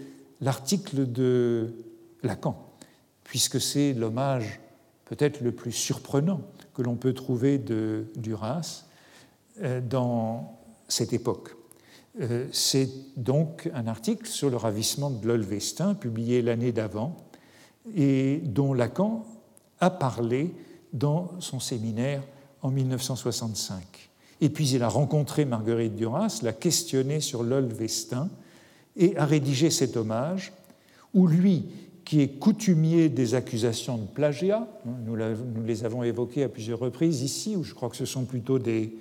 l'article 0.42 1.10
de 1.10 1.72
Lacan, 2.22 2.70
puisque 3.24 3.60
c'est 3.60 3.94
l'hommage 3.94 4.60
peut-être 5.06 5.40
le 5.40 5.52
plus 5.52 5.72
surprenant 5.72 6.42
que 6.74 6.82
l'on 6.82 6.96
peut 6.96 7.14
trouver 7.14 7.58
de 7.58 8.06
Duras 8.16 8.84
dans 9.88 10.58
cette 10.88 11.14
époque. 11.14 11.55
Euh, 12.20 12.46
c'est 12.50 12.88
donc 13.16 13.68
un 13.74 13.86
article 13.86 14.26
sur 14.26 14.48
le 14.48 14.56
ravissement 14.56 15.10
de 15.10 15.26
l'Olvestin, 15.26 15.94
publié 15.94 16.40
l'année 16.40 16.72
d'avant, 16.72 17.16
et 17.94 18.40
dont 18.44 18.72
Lacan 18.72 19.26
a 19.80 19.90
parlé 19.90 20.54
dans 20.92 21.30
son 21.40 21.60
séminaire 21.60 22.22
en 22.62 22.70
1965. 22.70 24.10
Et 24.40 24.48
puis 24.48 24.68
il 24.70 24.82
a 24.82 24.88
rencontré 24.88 25.44
Marguerite 25.44 25.94
Duras, 25.94 26.40
l'a 26.42 26.52
questionné 26.52 27.20
sur 27.20 27.42
l'Olvestin 27.42 28.28
et 28.96 29.16
a 29.16 29.26
rédigé 29.26 29.70
cet 29.70 29.96
hommage 29.96 30.52
où 31.12 31.26
lui, 31.26 31.66
qui 32.04 32.22
est 32.22 32.38
coutumier 32.38 33.08
des 33.08 33.34
accusations 33.34 33.98
de 33.98 34.06
plagiat, 34.06 34.68
hein, 34.86 34.90
nous, 35.04 35.16
nous 35.16 35.64
les 35.64 35.84
avons 35.84 36.02
évoquées 36.02 36.44
à 36.44 36.48
plusieurs 36.48 36.78
reprises 36.78 37.22
ici, 37.22 37.56
où 37.56 37.62
je 37.64 37.74
crois 37.74 37.90
que 37.90 37.96
ce 37.96 38.06
sont 38.06 38.24
plutôt 38.24 38.58
des, 38.58 38.94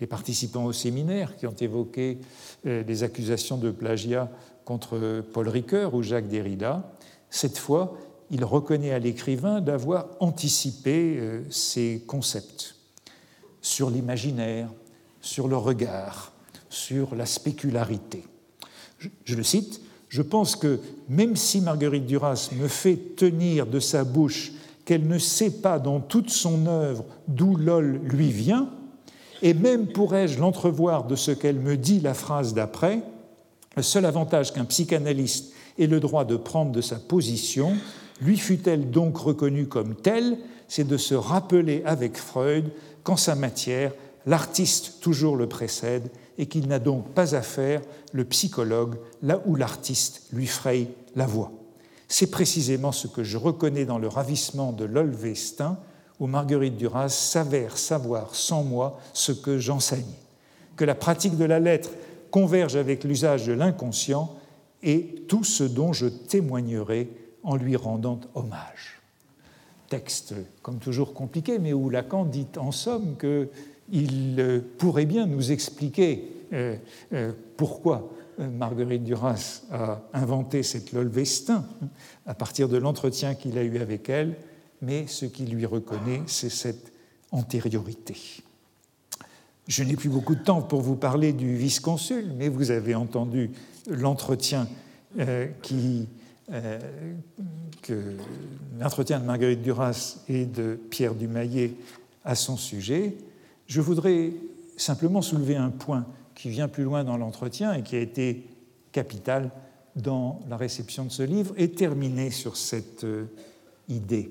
les 0.00 0.06
participants 0.06 0.64
au 0.64 0.72
séminaire 0.72 1.36
qui 1.36 1.46
ont 1.46 1.54
évoqué 1.54 2.18
euh, 2.66 2.82
des 2.82 3.02
accusations 3.02 3.56
de 3.56 3.70
plagiat 3.70 4.30
contre 4.64 5.22
Paul 5.32 5.48
Ricoeur 5.48 5.94
ou 5.94 6.02
Jacques 6.02 6.28
Derrida. 6.28 6.92
Cette 7.30 7.58
fois, 7.58 7.96
il 8.30 8.44
reconnaît 8.44 8.92
à 8.92 8.98
l'écrivain 8.98 9.60
d'avoir 9.60 10.08
anticipé 10.20 11.16
euh, 11.18 11.42
ces 11.50 12.02
concepts 12.06 12.76
sur 13.60 13.90
l'imaginaire, 13.90 14.68
sur 15.20 15.48
le 15.48 15.56
regard, 15.56 16.32
sur 16.68 17.14
la 17.14 17.26
spécularité. 17.26 18.24
Je, 19.24 19.34
le 19.34 19.42
cite, 19.42 19.80
je 20.08 20.22
pense 20.22 20.56
que 20.56 20.80
même 21.08 21.36
si 21.36 21.60
Marguerite 21.60 22.06
Duras 22.06 22.50
me 22.52 22.68
fait 22.68 22.96
tenir 23.16 23.66
de 23.66 23.80
sa 23.80 24.04
bouche 24.04 24.52
qu'elle 24.84 25.06
ne 25.06 25.18
sait 25.18 25.50
pas 25.50 25.78
dans 25.78 26.00
toute 26.00 26.30
son 26.30 26.66
œuvre 26.66 27.04
d'où 27.28 27.56
l'ol 27.56 28.00
lui 28.04 28.30
vient, 28.30 28.70
et 29.42 29.54
même 29.54 29.86
pourrais-je 29.86 30.38
l'entrevoir 30.38 31.04
de 31.04 31.16
ce 31.16 31.30
qu'elle 31.30 31.58
me 31.58 31.76
dit 31.76 32.00
la 32.00 32.14
phrase 32.14 32.54
d'après, 32.54 33.02
le 33.76 33.82
seul 33.82 34.06
avantage 34.06 34.52
qu'un 34.52 34.64
psychanalyste 34.64 35.52
ait 35.78 35.86
le 35.86 36.00
droit 36.00 36.24
de 36.24 36.36
prendre 36.36 36.72
de 36.72 36.80
sa 36.80 36.96
position, 36.96 37.74
lui 38.22 38.38
fut-elle 38.38 38.90
donc 38.90 39.16
reconnue 39.18 39.66
comme 39.66 39.94
telle, 39.94 40.38
c'est 40.68 40.86
de 40.86 40.96
se 40.96 41.14
rappeler 41.14 41.82
avec 41.84 42.16
Freud 42.16 42.70
qu'en 43.02 43.16
sa 43.16 43.34
matière, 43.34 43.92
l'artiste 44.24 45.00
toujours 45.00 45.36
le 45.36 45.48
précède 45.48 46.10
et 46.38 46.46
qu'il 46.46 46.66
n'a 46.66 46.78
donc 46.78 47.08
pas 47.10 47.34
à 47.34 47.42
faire 47.42 47.82
le 48.12 48.24
psychologue 48.24 48.96
là 49.22 49.40
où 49.46 49.54
l'artiste 49.54 50.22
lui 50.32 50.46
fraye 50.46 50.88
la 51.14 51.26
voie. 51.26 51.52
C'est 52.08 52.30
précisément 52.30 52.92
ce 52.92 53.08
que 53.08 53.24
je 53.24 53.36
reconnais 53.36 53.84
dans 53.84 53.98
le 53.98 54.08
ravissement 54.08 54.72
de 54.72 54.84
l'Olvestin, 54.84 55.78
où 56.20 56.26
Marguerite 56.26 56.76
Duras 56.76 57.08
s'avère 57.08 57.76
savoir 57.76 58.34
sans 58.34 58.62
moi 58.62 58.98
ce 59.12 59.32
que 59.32 59.58
j'enseigne, 59.58 60.04
que 60.76 60.84
la 60.84 60.94
pratique 60.94 61.36
de 61.36 61.44
la 61.44 61.60
lettre 61.60 61.90
converge 62.30 62.76
avec 62.76 63.04
l'usage 63.04 63.46
de 63.46 63.52
l'inconscient 63.52 64.34
et 64.82 65.24
tout 65.28 65.44
ce 65.44 65.64
dont 65.64 65.92
je 65.92 66.06
témoignerai 66.06 67.08
en 67.42 67.56
lui 67.56 67.76
rendant 67.76 68.20
hommage. 68.34 69.00
Texte, 69.88 70.34
comme 70.62 70.78
toujours, 70.78 71.14
compliqué, 71.14 71.58
mais 71.58 71.72
où 71.72 71.90
Lacan 71.90 72.24
dit 72.24 72.48
en 72.56 72.72
somme 72.72 73.16
qu'il 73.18 73.48
il 73.90 74.36
euh, 74.38 74.60
pourrait 74.78 75.06
bien 75.06 75.26
nous 75.26 75.52
expliquer 75.52 76.28
euh, 76.52 76.76
euh, 77.12 77.32
pourquoi 77.56 78.10
Marguerite 78.38 79.04
Duras 79.04 79.62
a 79.72 80.02
inventé 80.12 80.62
cette 80.62 80.92
Lolvestin 80.92 81.64
à 82.26 82.34
partir 82.34 82.68
de 82.68 82.76
l'entretien 82.76 83.34
qu'il 83.34 83.56
a 83.56 83.62
eu 83.62 83.78
avec 83.78 84.10
elle, 84.10 84.36
mais 84.82 85.06
ce 85.06 85.26
qu'il 85.26 85.50
lui 85.50 85.66
reconnaît, 85.66 86.22
c'est 86.26 86.50
cette 86.50 86.92
antériorité. 87.32 88.16
Je 89.68 89.82
n'ai 89.82 89.96
plus 89.96 90.08
beaucoup 90.08 90.34
de 90.34 90.42
temps 90.42 90.62
pour 90.62 90.80
vous 90.80 90.96
parler 90.96 91.32
du 91.32 91.56
vice-consul, 91.56 92.32
mais 92.36 92.48
vous 92.48 92.70
avez 92.70 92.94
entendu 92.94 93.50
l'entretien 93.88 94.68
qui 95.62 96.06
l'entretien 98.78 99.18
de 99.20 99.24
Marguerite 99.24 99.62
Duras 99.62 100.18
et 100.28 100.46
de 100.46 100.78
Pierre 100.90 101.14
Dumayet 101.14 101.72
à 102.24 102.34
son 102.34 102.56
sujet. 102.56 103.16
Je 103.66 103.80
voudrais 103.80 104.32
simplement 104.76 105.22
soulever 105.22 105.56
un 105.56 105.70
point 105.70 106.06
qui 106.34 106.50
vient 106.50 106.68
plus 106.68 106.84
loin 106.84 107.04
dans 107.04 107.16
l'entretien 107.16 107.72
et 107.72 107.82
qui 107.82 107.96
a 107.96 108.00
été 108.00 108.44
capital 108.92 109.50
dans 109.96 110.40
la 110.48 110.56
réception 110.56 111.04
de 111.04 111.10
ce 111.10 111.22
livre 111.22 111.54
et 111.56 111.70
terminer 111.70 112.30
sur 112.30 112.56
cette 112.56 113.04
euh, 113.04 113.24
idée. 113.88 114.30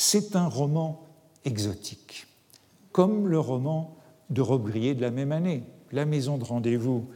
C'est 0.00 0.36
un 0.36 0.46
roman 0.46 1.04
exotique, 1.44 2.28
comme 2.92 3.26
le 3.26 3.40
roman 3.40 3.96
de 4.30 4.40
Robbe-Grillet 4.40 4.94
de 4.94 5.00
la 5.00 5.10
même 5.10 5.32
année. 5.32 5.64
La 5.90 6.04
Maison 6.04 6.38
de 6.38 6.44
rendez-vous 6.44 7.08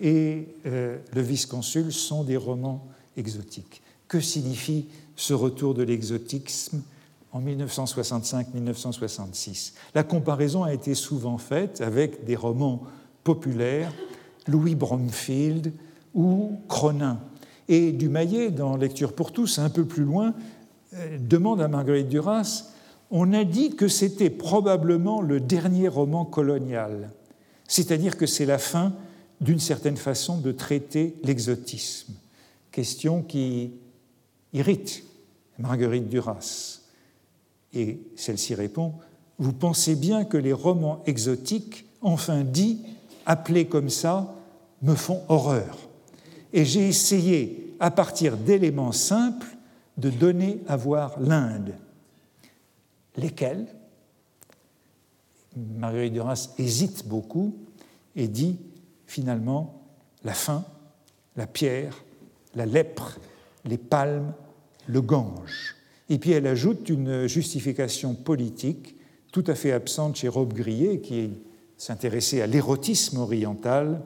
et 0.00 0.46
euh, 0.64 0.98
Le 1.12 1.20
vice-consul 1.20 1.92
sont 1.92 2.22
des 2.22 2.36
romans 2.36 2.86
exotiques. 3.16 3.82
Que 4.06 4.20
signifie 4.20 4.86
ce 5.16 5.34
retour 5.34 5.74
de 5.74 5.82
l'exotisme 5.82 6.84
en 7.32 7.42
1965-1966. 7.42 9.72
La 9.96 10.04
comparaison 10.04 10.62
a 10.62 10.72
été 10.72 10.94
souvent 10.94 11.38
faite 11.38 11.80
avec 11.80 12.24
des 12.24 12.36
romans 12.36 12.84
populaires, 13.24 13.92
Louis 14.46 14.76
Bromfield 14.76 15.72
ou 16.14 16.52
Cronin. 16.68 17.18
Et 17.66 17.90
Dumayet, 17.90 18.52
dans 18.52 18.76
Lecture 18.76 19.12
pour 19.12 19.32
tous, 19.32 19.58
un 19.58 19.70
peu 19.70 19.84
plus 19.84 20.04
loin, 20.04 20.34
demande 21.20 21.60
à 21.60 21.68
Marguerite 21.68 22.08
Duras 22.08 22.64
On 23.10 23.32
a 23.32 23.44
dit 23.44 23.76
que 23.76 23.88
c'était 23.88 24.30
probablement 24.30 25.20
le 25.20 25.40
dernier 25.40 25.88
roman 25.88 26.24
colonial, 26.24 27.10
c'est-à-dire 27.66 28.16
que 28.16 28.26
c'est 28.26 28.46
la 28.46 28.58
fin, 28.58 28.92
d'une 29.40 29.60
certaine 29.60 29.96
façon, 29.96 30.38
de 30.38 30.52
traiter 30.52 31.14
l'exotisme. 31.22 32.14
Question 32.72 33.22
qui 33.22 33.72
irrite 34.52 35.04
Marguerite 35.58 36.08
Duras. 36.08 36.80
Et 37.74 38.00
celle-ci 38.16 38.54
répond 38.54 38.94
Vous 39.38 39.52
pensez 39.52 39.94
bien 39.94 40.24
que 40.24 40.36
les 40.36 40.52
romans 40.52 41.02
exotiques, 41.06 41.84
enfin 42.00 42.44
dits, 42.44 42.80
appelés 43.26 43.66
comme 43.66 43.90
ça, 43.90 44.34
me 44.82 44.94
font 44.94 45.22
horreur. 45.28 45.76
Et 46.52 46.64
j'ai 46.64 46.88
essayé, 46.88 47.74
à 47.80 47.90
partir 47.90 48.36
d'éléments 48.36 48.92
simples, 48.92 49.57
de 49.98 50.10
donner 50.10 50.60
à 50.66 50.76
voir 50.76 51.20
l'Inde. 51.20 51.74
Lesquels? 53.16 53.66
Marguerite 55.56 56.12
Duras 56.12 56.50
hésite 56.58 57.06
beaucoup 57.06 57.56
et 58.14 58.28
dit 58.28 58.58
finalement 59.06 59.82
la 60.24 60.34
faim, 60.34 60.64
la 61.36 61.46
pierre, 61.46 62.04
la 62.54 62.64
lèpre, 62.64 63.18
les 63.64 63.78
palmes, 63.78 64.32
le 64.86 65.00
Gange. 65.00 65.74
Et 66.08 66.18
puis 66.18 66.30
elle 66.30 66.46
ajoute 66.46 66.88
une 66.88 67.26
justification 67.26 68.14
politique 68.14 68.94
tout 69.32 69.44
à 69.46 69.54
fait 69.54 69.72
absente 69.72 70.16
chez 70.16 70.28
Robe 70.28 70.54
Grillet, 70.54 71.00
qui 71.00 71.30
s'intéressait 71.76 72.40
à 72.40 72.46
l'érotisme 72.46 73.18
oriental. 73.18 74.00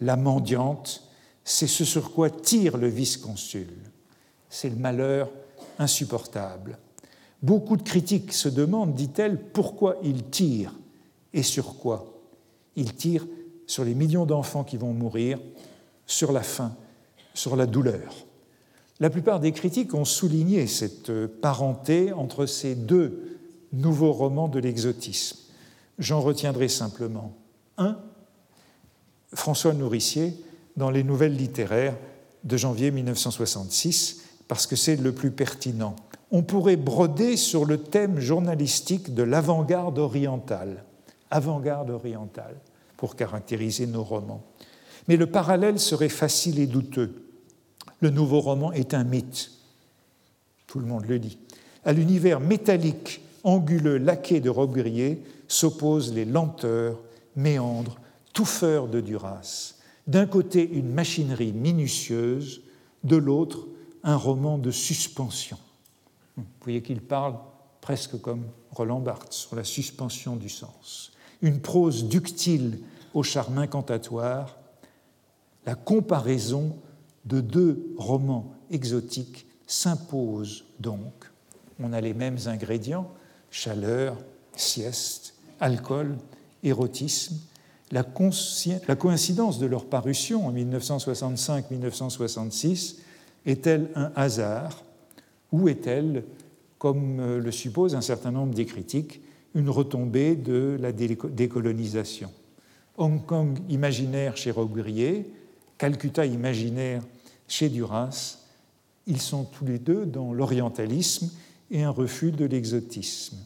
La 0.00 0.16
mendiante, 0.16 1.08
c'est 1.44 1.66
ce 1.66 1.84
sur 1.84 2.12
quoi 2.12 2.30
tire 2.30 2.76
le 2.76 2.88
vice-consul. 2.88 3.68
C'est 4.50 4.70
le 4.70 4.76
malheur 4.76 5.30
insupportable. 5.78 6.78
Beaucoup 7.42 7.76
de 7.76 7.82
critiques 7.82 8.32
se 8.32 8.48
demandent, 8.48 8.94
dit-elle, 8.94 9.40
pourquoi 9.40 9.96
il 10.02 10.24
tire 10.24 10.74
et 11.32 11.42
sur 11.42 11.76
quoi. 11.76 12.20
Il 12.74 12.94
tire 12.94 13.26
sur 13.66 13.84
les 13.84 13.94
millions 13.94 14.26
d'enfants 14.26 14.64
qui 14.64 14.76
vont 14.76 14.92
mourir, 14.92 15.38
sur 16.06 16.32
la 16.32 16.42
faim, 16.42 16.74
sur 17.34 17.54
la 17.54 17.66
douleur. 17.66 18.26
La 19.00 19.10
plupart 19.10 19.38
des 19.38 19.52
critiques 19.52 19.94
ont 19.94 20.04
souligné 20.04 20.66
cette 20.66 21.26
parenté 21.26 22.12
entre 22.12 22.46
ces 22.46 22.74
deux 22.74 23.38
nouveaux 23.72 24.12
romans 24.12 24.48
de 24.48 24.58
l'exotisme. 24.58 25.38
J'en 25.98 26.20
retiendrai 26.20 26.68
simplement 26.68 27.36
un, 27.76 27.98
François 29.34 29.74
Nourricier, 29.74 30.34
dans 30.76 30.90
les 30.90 31.04
nouvelles 31.04 31.36
littéraires 31.36 31.96
de 32.44 32.56
janvier 32.56 32.90
1966, 32.90 34.24
parce 34.48 34.66
que 34.66 34.76
c'est 34.76 34.96
le 34.96 35.12
plus 35.12 35.30
pertinent. 35.30 35.94
On 36.30 36.42
pourrait 36.42 36.76
broder 36.76 37.36
sur 37.36 37.64
le 37.64 37.78
thème 37.78 38.18
journalistique 38.18 39.14
de 39.14 39.22
l'avant-garde 39.22 39.98
orientale, 39.98 40.84
avant-garde 41.30 41.90
orientale, 41.90 42.56
pour 42.96 43.16
caractériser 43.16 43.86
nos 43.86 44.02
romans. 44.02 44.42
Mais 45.06 45.16
le 45.16 45.26
parallèle 45.26 45.78
serait 45.78 46.08
facile 46.08 46.58
et 46.58 46.66
douteux 46.66 47.28
le 48.00 48.10
nouveau 48.10 48.40
roman 48.40 48.72
est 48.72 48.94
un 48.94 49.04
mythe. 49.04 49.50
Tout 50.66 50.78
le 50.78 50.86
monde 50.86 51.06
le 51.06 51.18
dit. 51.18 51.38
À 51.84 51.92
l'univers 51.92 52.40
métallique, 52.40 53.22
anguleux, 53.44 53.98
laqué 53.98 54.40
de 54.40 54.50
Robbe-Grillet 54.50 55.20
s'opposent 55.48 56.12
les 56.12 56.24
lenteurs, 56.24 57.00
méandres, 57.36 57.98
touffeurs 58.34 58.88
de 58.88 59.00
Duras. 59.00 59.74
D'un 60.06 60.26
côté, 60.26 60.68
une 60.68 60.92
machinerie 60.92 61.52
minutieuse, 61.52 62.62
de 63.04 63.16
l'autre, 63.16 63.66
un 64.02 64.16
roman 64.16 64.58
de 64.58 64.70
suspension. 64.70 65.58
Vous 66.36 66.44
voyez 66.62 66.82
qu'il 66.82 67.00
parle 67.00 67.36
presque 67.80 68.20
comme 68.20 68.46
Roland 68.70 69.00
Barthes 69.00 69.32
sur 69.32 69.56
la 69.56 69.64
suspension 69.64 70.36
du 70.36 70.48
sens. 70.48 71.12
Une 71.42 71.60
prose 71.60 72.04
ductile 72.04 72.80
au 73.14 73.22
charme 73.22 73.58
incantatoire, 73.58 74.58
la 75.66 75.74
comparaison 75.74 76.76
de 77.24 77.40
deux 77.40 77.94
romans 77.96 78.52
exotiques 78.70 79.46
s'impose 79.66 80.64
donc. 80.80 81.30
On 81.80 81.92
a 81.92 82.00
les 82.00 82.14
mêmes 82.14 82.38
ingrédients, 82.46 83.10
chaleur, 83.50 84.16
sieste, 84.56 85.34
alcool, 85.60 86.16
érotisme. 86.62 87.36
La, 87.90 88.02
coïncidence 88.02 89.58
de 89.58 89.66
leur 89.66 89.86
parution 89.86 90.46
en 90.46 90.52
1965-1966 90.52 92.96
est-elle 93.46 93.88
un 93.94 94.12
hasard 94.14 94.82
ou 95.52 95.68
est-elle, 95.68 96.24
comme 96.78 97.38
le 97.38 97.50
suppose 97.50 97.94
un 97.94 98.00
certain 98.00 98.30
nombre 98.30 98.54
des 98.54 98.66
critiques, 98.66 99.20
une 99.54 99.70
retombée 99.70 100.36
de 100.36 100.76
la 100.80 100.92
décolonisation? 100.92 102.30
Hong 102.98 103.24
Kong 103.24 103.58
imaginaire 103.68 104.36
chez 104.36 104.50
Robbe-Grillet, 104.50 105.26
Calcutta 105.78 106.26
imaginaire 106.26 107.02
chez 107.46 107.68
Duras, 107.68 108.38
ils 109.06 109.20
sont 109.20 109.44
tous 109.44 109.64
les 109.64 109.78
deux 109.78 110.04
dans 110.04 110.34
l'orientalisme 110.34 111.30
et 111.70 111.82
un 111.82 111.90
refus 111.90 112.30
de 112.30 112.44
l'exotisme. 112.44 113.38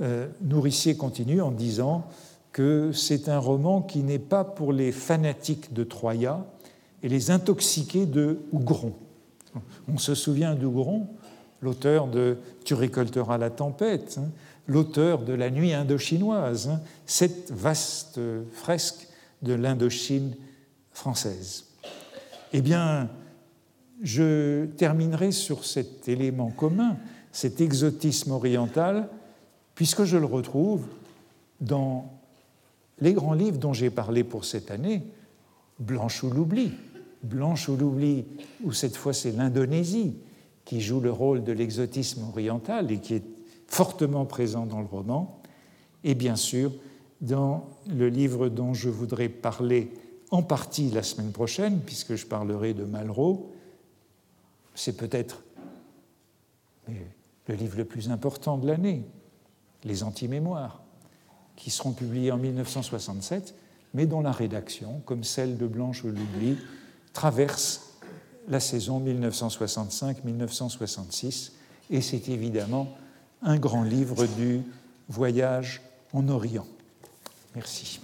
Euh, 0.00 0.28
Nourricier 0.42 0.96
continue 0.96 1.40
en 1.40 1.52
disant 1.52 2.04
que 2.52 2.90
c'est 2.92 3.28
un 3.28 3.38
roman 3.38 3.82
qui 3.82 4.02
n'est 4.02 4.18
pas 4.18 4.44
pour 4.44 4.72
les 4.72 4.90
fanatiques 4.90 5.72
de 5.72 5.84
Troya 5.84 6.46
et 7.02 7.08
les 7.08 7.30
intoxiqués 7.30 8.06
de 8.06 8.40
Hougron. 8.52 8.94
On 9.92 9.98
se 9.98 10.14
souvient 10.14 10.54
d'Hougron, 10.54 11.06
l'auteur 11.60 12.06
de 12.06 12.38
Tu 12.64 12.74
récolteras 12.74 13.38
la 13.38 13.50
tempête, 13.50 14.18
hein, 14.18 14.28
l'auteur 14.66 15.22
de 15.22 15.32
La 15.32 15.50
nuit 15.50 15.72
indochinoise, 15.72 16.68
hein, 16.68 16.80
cette 17.06 17.50
vaste 17.50 18.20
fresque 18.52 19.08
de 19.42 19.54
l'Indochine 19.54 20.34
française. 20.92 21.64
Eh 22.52 22.60
bien, 22.60 23.08
je 24.02 24.66
terminerai 24.76 25.32
sur 25.32 25.64
cet 25.64 26.08
élément 26.08 26.50
commun, 26.50 26.96
cet 27.32 27.60
exotisme 27.60 28.32
oriental, 28.32 29.08
puisque 29.74 30.04
je 30.04 30.16
le 30.16 30.26
retrouve 30.26 30.86
dans 31.60 32.10
les 33.00 33.12
grands 33.12 33.34
livres 33.34 33.58
dont 33.58 33.72
j'ai 33.72 33.90
parlé 33.90 34.24
pour 34.24 34.44
cette 34.44 34.70
année, 34.70 35.02
Blanche 35.78 36.24
ou 36.24 36.30
l'oubli. 36.30 36.72
Blanche 37.22 37.68
ou 37.68 37.76
l'oubli, 37.76 38.24
où 38.62 38.72
cette 38.72 38.96
fois 38.96 39.12
c'est 39.12 39.32
l'Indonésie 39.32 40.14
qui 40.64 40.80
joue 40.80 41.00
le 41.00 41.10
rôle 41.10 41.44
de 41.44 41.52
l'exotisme 41.52 42.24
oriental 42.28 42.92
et 42.92 42.98
qui 42.98 43.14
est 43.14 43.24
fortement 43.66 44.24
présent 44.24 44.66
dans 44.66 44.80
le 44.80 44.86
roman, 44.86 45.40
et 46.04 46.14
bien 46.14 46.36
sûr 46.36 46.72
dans 47.20 47.68
le 47.88 48.08
livre 48.08 48.48
dont 48.48 48.74
je 48.74 48.88
voudrais 48.88 49.28
parler 49.28 49.92
en 50.30 50.42
partie 50.42 50.90
la 50.90 51.02
semaine 51.02 51.32
prochaine, 51.32 51.80
puisque 51.80 52.14
je 52.14 52.26
parlerai 52.26 52.74
de 52.74 52.84
Malraux, 52.84 53.52
c'est 54.74 54.96
peut-être 54.96 55.42
le 56.86 57.54
livre 57.54 57.78
le 57.78 57.84
plus 57.84 58.10
important 58.10 58.58
de 58.58 58.66
l'année, 58.66 59.04
Les 59.84 60.02
Anti-Mémoires, 60.02 60.82
qui 61.56 61.70
seront 61.70 61.92
publiés 61.92 62.30
en 62.30 62.36
1967, 62.36 63.54
mais 63.94 64.06
dont 64.06 64.20
la 64.20 64.32
rédaction, 64.32 65.00
comme 65.04 65.24
celle 65.24 65.56
de 65.56 65.66
Blanche 65.66 66.04
l'oubli, 66.04 66.56
traverse 67.18 67.98
la 68.46 68.60
saison 68.60 69.02
1965-1966, 69.04 71.50
et 71.90 72.00
c'est 72.00 72.28
évidemment 72.28 72.96
un 73.42 73.58
grand 73.58 73.82
livre 73.82 74.24
du 74.24 74.62
voyage 75.08 75.82
en 76.12 76.28
Orient. 76.28 76.68
Merci. 77.56 77.98